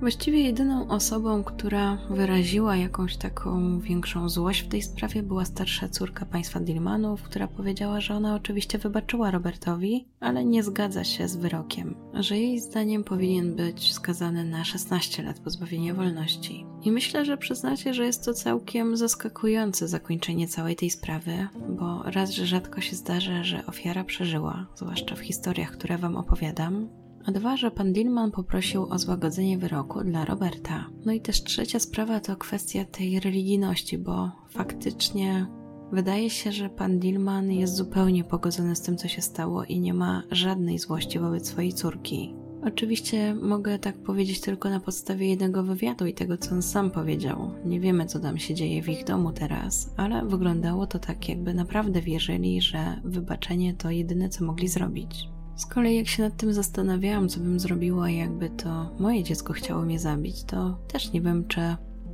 Właściwie 0.00 0.40
jedyną 0.40 0.88
osobą, 0.88 1.44
która 1.44 1.98
wyraziła 2.10 2.76
jakąś 2.76 3.16
taką 3.16 3.80
większą 3.80 4.28
złość 4.28 4.62
w 4.62 4.68
tej 4.68 4.82
sprawie 4.82 5.22
była 5.22 5.44
starsza 5.44 5.88
córka 5.88 6.26
państwa 6.26 6.60
Dillmanów, 6.60 7.22
która 7.22 7.48
powiedziała, 7.48 8.00
że 8.00 8.14
ona 8.14 8.34
oczywiście 8.34 8.78
wybaczyła 8.78 9.30
Robertowi, 9.30 10.08
ale 10.20 10.44
nie 10.44 10.62
zgadza 10.62 11.04
się 11.04 11.28
z 11.28 11.36
wyrokiem, 11.36 11.94
że 12.14 12.38
jej 12.38 12.60
zdaniem 12.60 13.04
powinien 13.04 13.56
być 13.56 13.92
skazany 13.92 14.44
na 14.44 14.64
16 14.64 15.22
lat 15.22 15.38
pozbawienia 15.38 15.94
wolności. 15.94 16.66
I 16.82 16.92
myślę, 16.92 17.24
że 17.24 17.36
przyznacie, 17.36 17.94
że 17.94 18.06
jest 18.06 18.24
to 18.24 18.34
całkiem 18.34 18.96
zaskakujące 18.96 19.88
zakończenie 19.88 20.48
całej 20.48 20.76
tej 20.76 20.90
sprawy, 20.90 21.48
bo 21.68 22.02
raz, 22.02 22.30
że 22.30 22.46
rzadko 22.46 22.80
się 22.80 22.96
zdarza, 22.96 23.44
że 23.44 23.66
ofiara 23.66 24.04
przeżyła, 24.04 24.66
zwłaszcza 24.74 25.16
w 25.16 25.20
historiach, 25.20 25.70
które 25.70 25.98
Wam 25.98 26.16
opowiadam, 26.16 26.88
a 27.26 27.32
dwa, 27.32 27.56
że 27.56 27.70
pan 27.70 27.92
Dillman 27.92 28.30
poprosił 28.30 28.86
o 28.90 28.98
złagodzenie 28.98 29.58
wyroku 29.58 30.04
dla 30.04 30.24
Roberta. 30.24 30.86
No 31.04 31.12
i 31.12 31.20
też 31.20 31.42
trzecia 31.42 31.78
sprawa 31.78 32.20
to 32.20 32.36
kwestia 32.36 32.84
tej 32.84 33.20
religijności, 33.20 33.98
bo 33.98 34.30
faktycznie 34.48 35.46
wydaje 35.92 36.30
się, 36.30 36.52
że 36.52 36.68
pan 36.68 36.98
Dillman 36.98 37.52
jest 37.52 37.74
zupełnie 37.74 38.24
pogodzony 38.24 38.76
z 38.76 38.80
tym, 38.80 38.96
co 38.96 39.08
się 39.08 39.22
stało 39.22 39.64
i 39.64 39.80
nie 39.80 39.94
ma 39.94 40.22
żadnej 40.30 40.78
złości 40.78 41.18
wobec 41.18 41.48
swojej 41.48 41.72
córki. 41.72 42.34
Oczywiście 42.64 43.34
mogę 43.34 43.78
tak 43.78 43.98
powiedzieć 43.98 44.40
tylko 44.40 44.70
na 44.70 44.80
podstawie 44.80 45.28
jednego 45.28 45.62
wywiadu 45.62 46.06
i 46.06 46.14
tego, 46.14 46.38
co 46.38 46.54
on 46.54 46.62
sam 46.62 46.90
powiedział. 46.90 47.50
Nie 47.64 47.80
wiemy, 47.80 48.06
co 48.06 48.20
tam 48.20 48.38
się 48.38 48.54
dzieje 48.54 48.82
w 48.82 48.88
ich 48.88 49.04
domu 49.04 49.32
teraz, 49.32 49.94
ale 49.96 50.26
wyglądało 50.26 50.86
to 50.86 50.98
tak, 50.98 51.28
jakby 51.28 51.54
naprawdę 51.54 52.00
wierzyli, 52.00 52.62
że 52.62 53.00
wybaczenie 53.04 53.74
to 53.74 53.90
jedyne, 53.90 54.28
co 54.28 54.44
mogli 54.44 54.68
zrobić. 54.68 55.35
Z 55.56 55.66
kolei 55.66 55.96
jak 55.96 56.08
się 56.08 56.22
nad 56.22 56.36
tym 56.36 56.52
zastanawiałam, 56.52 57.28
co 57.28 57.40
bym 57.40 57.60
zrobiła, 57.60 58.10
jakby 58.10 58.50
to 58.50 58.90
moje 58.98 59.22
dziecko 59.24 59.52
chciało 59.52 59.82
mnie 59.82 59.98
zabić, 59.98 60.44
to 60.44 60.78
też 60.88 61.12
nie 61.12 61.20
wiem, 61.20 61.48
czy 61.48 61.60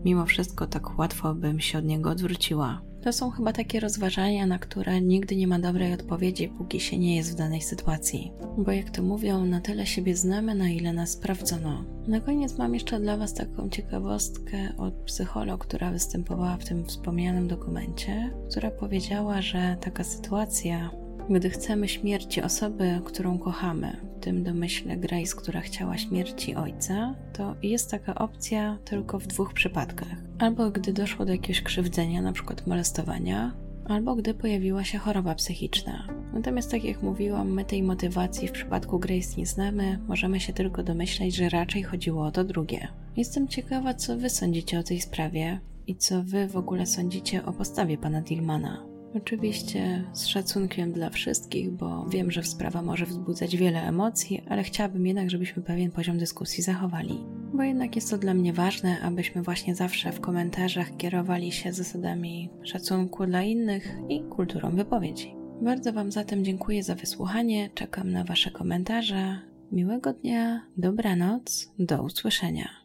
mimo 0.05 0.26
wszystko 0.26 0.66
tak 0.66 0.99
łatwo 0.99 1.34
bym 1.34 1.61
się 1.61 1.78
od 1.78 1.84
niego 1.84 2.11
odwróciła. 2.11 2.82
To 3.03 3.12
są 3.12 3.30
chyba 3.30 3.53
takie 3.53 3.80
rozważania, 3.80 4.47
na 4.47 4.59
które 4.59 5.01
nigdy 5.01 5.36
nie 5.36 5.47
ma 5.47 5.59
dobrej 5.59 5.95
odpowiedzi, 5.95 6.49
póki 6.49 6.80
się 6.80 6.99
nie 6.99 7.16
jest 7.16 7.32
w 7.32 7.34
danej 7.34 7.61
sytuacji. 7.61 8.32
Bo 8.59 8.72
jak 8.72 8.90
to 8.90 9.03
mówią, 9.03 9.47
na 9.47 9.61
tyle 9.61 9.86
siebie 9.86 10.16
znamy, 10.16 10.55
na 10.55 10.68
ile 10.68 10.93
nas 10.93 11.11
sprawdzono. 11.11 11.84
Na 12.09 12.20
koniec 12.20 12.59
mam 12.59 12.74
jeszcze 12.74 13.01
dla 13.01 13.16
Was 13.16 13.34
taką 13.34 13.68
ciekawostkę 13.68 14.76
od 14.78 14.95
psycholog, 14.95 15.66
która 15.66 15.90
występowała 15.90 16.57
w 16.57 16.64
tym 16.64 16.84
wspomnianym 16.84 17.49
dokumencie, 17.49 18.34
która 18.51 18.70
powiedziała, 18.70 19.43
że 19.43 19.76
taka 19.80 20.05
sytuacja 20.05 20.90
gdy 21.33 21.51
chcemy 21.51 21.89
śmierci 21.89 22.43
osoby, 22.43 23.01
którą 23.05 23.39
kochamy, 23.39 23.97
w 24.16 24.24
tym 24.24 24.45
domyśle 24.45 24.97
Grace, 24.97 25.37
która 25.37 25.61
chciała 25.61 25.99
śmierci 25.99 26.55
ojca, 26.55 27.14
to 27.33 27.55
jest 27.62 27.91
taka 27.91 28.14
opcja 28.14 28.78
tylko 28.85 29.18
w 29.18 29.26
dwóch 29.26 29.53
przypadkach. 29.53 30.16
Albo 30.39 30.70
gdy 30.70 30.93
doszło 30.93 31.24
do 31.24 31.33
jakiegoś 31.33 31.62
krzywdzenia, 31.62 32.18
np. 32.18 32.55
molestowania, 32.66 33.53
albo 33.89 34.14
gdy 34.14 34.35
pojawiła 34.35 34.85
się 34.85 34.99
choroba 34.99 35.35
psychiczna. 35.35 36.09
Natomiast, 36.33 36.70
tak 36.70 36.85
jak 36.85 37.03
mówiłam, 37.03 37.53
my 37.53 37.64
tej 37.64 37.83
motywacji 37.83 38.49
w 38.49 38.53
przypadku 38.53 38.99
Grace 38.99 39.37
nie 39.37 39.47
znamy, 39.47 39.99
możemy 40.09 40.41
się 40.41 40.53
tylko 40.53 40.83
domyśleć, 40.83 41.37
że 41.37 41.49
raczej 41.49 41.83
chodziło 41.83 42.26
o 42.26 42.30
to 42.30 42.45
drugie. 42.45 42.89
Jestem 43.16 43.49
ciekawa, 43.49 43.95
co 43.95 44.16
Wy 44.16 44.30
sądzicie 44.30 44.78
o 44.78 44.83
tej 44.83 45.01
sprawie 45.01 45.61
i 45.87 45.97
co 45.97 46.22
Wy 46.22 46.49
w 46.49 46.57
ogóle 46.57 46.87
sądzicie 46.87 47.45
o 47.45 47.53
postawie 47.53 47.99
pana 47.99 48.20
Dillmana. 48.20 48.91
Oczywiście 49.14 50.04
z 50.12 50.26
szacunkiem 50.26 50.92
dla 50.92 51.10
wszystkich, 51.10 51.70
bo 51.70 52.06
wiem, 52.06 52.30
że 52.30 52.42
sprawa 52.42 52.82
może 52.82 53.06
wzbudzać 53.06 53.56
wiele 53.56 53.82
emocji, 53.82 54.42
ale 54.48 54.62
chciałabym 54.62 55.06
jednak, 55.06 55.30
żebyśmy 55.30 55.62
pewien 55.62 55.90
poziom 55.90 56.18
dyskusji 56.18 56.62
zachowali. 56.62 57.18
Bo 57.54 57.62
jednak 57.62 57.96
jest 57.96 58.10
to 58.10 58.18
dla 58.18 58.34
mnie 58.34 58.52
ważne, 58.52 59.00
abyśmy 59.00 59.42
właśnie 59.42 59.74
zawsze 59.74 60.12
w 60.12 60.20
komentarzach 60.20 60.96
kierowali 60.96 61.52
się 61.52 61.72
zasadami 61.72 62.50
szacunku 62.62 63.26
dla 63.26 63.42
innych 63.42 63.96
i 64.08 64.22
kulturą 64.22 64.76
wypowiedzi. 64.76 65.34
Bardzo 65.62 65.92
Wam 65.92 66.12
zatem 66.12 66.44
dziękuję 66.44 66.82
za 66.82 66.94
wysłuchanie, 66.94 67.70
czekam 67.74 68.10
na 68.10 68.24
Wasze 68.24 68.50
komentarze. 68.50 69.38
Miłego 69.72 70.12
dnia, 70.12 70.66
dobranoc, 70.76 71.72
do 71.78 72.02
usłyszenia. 72.02 72.82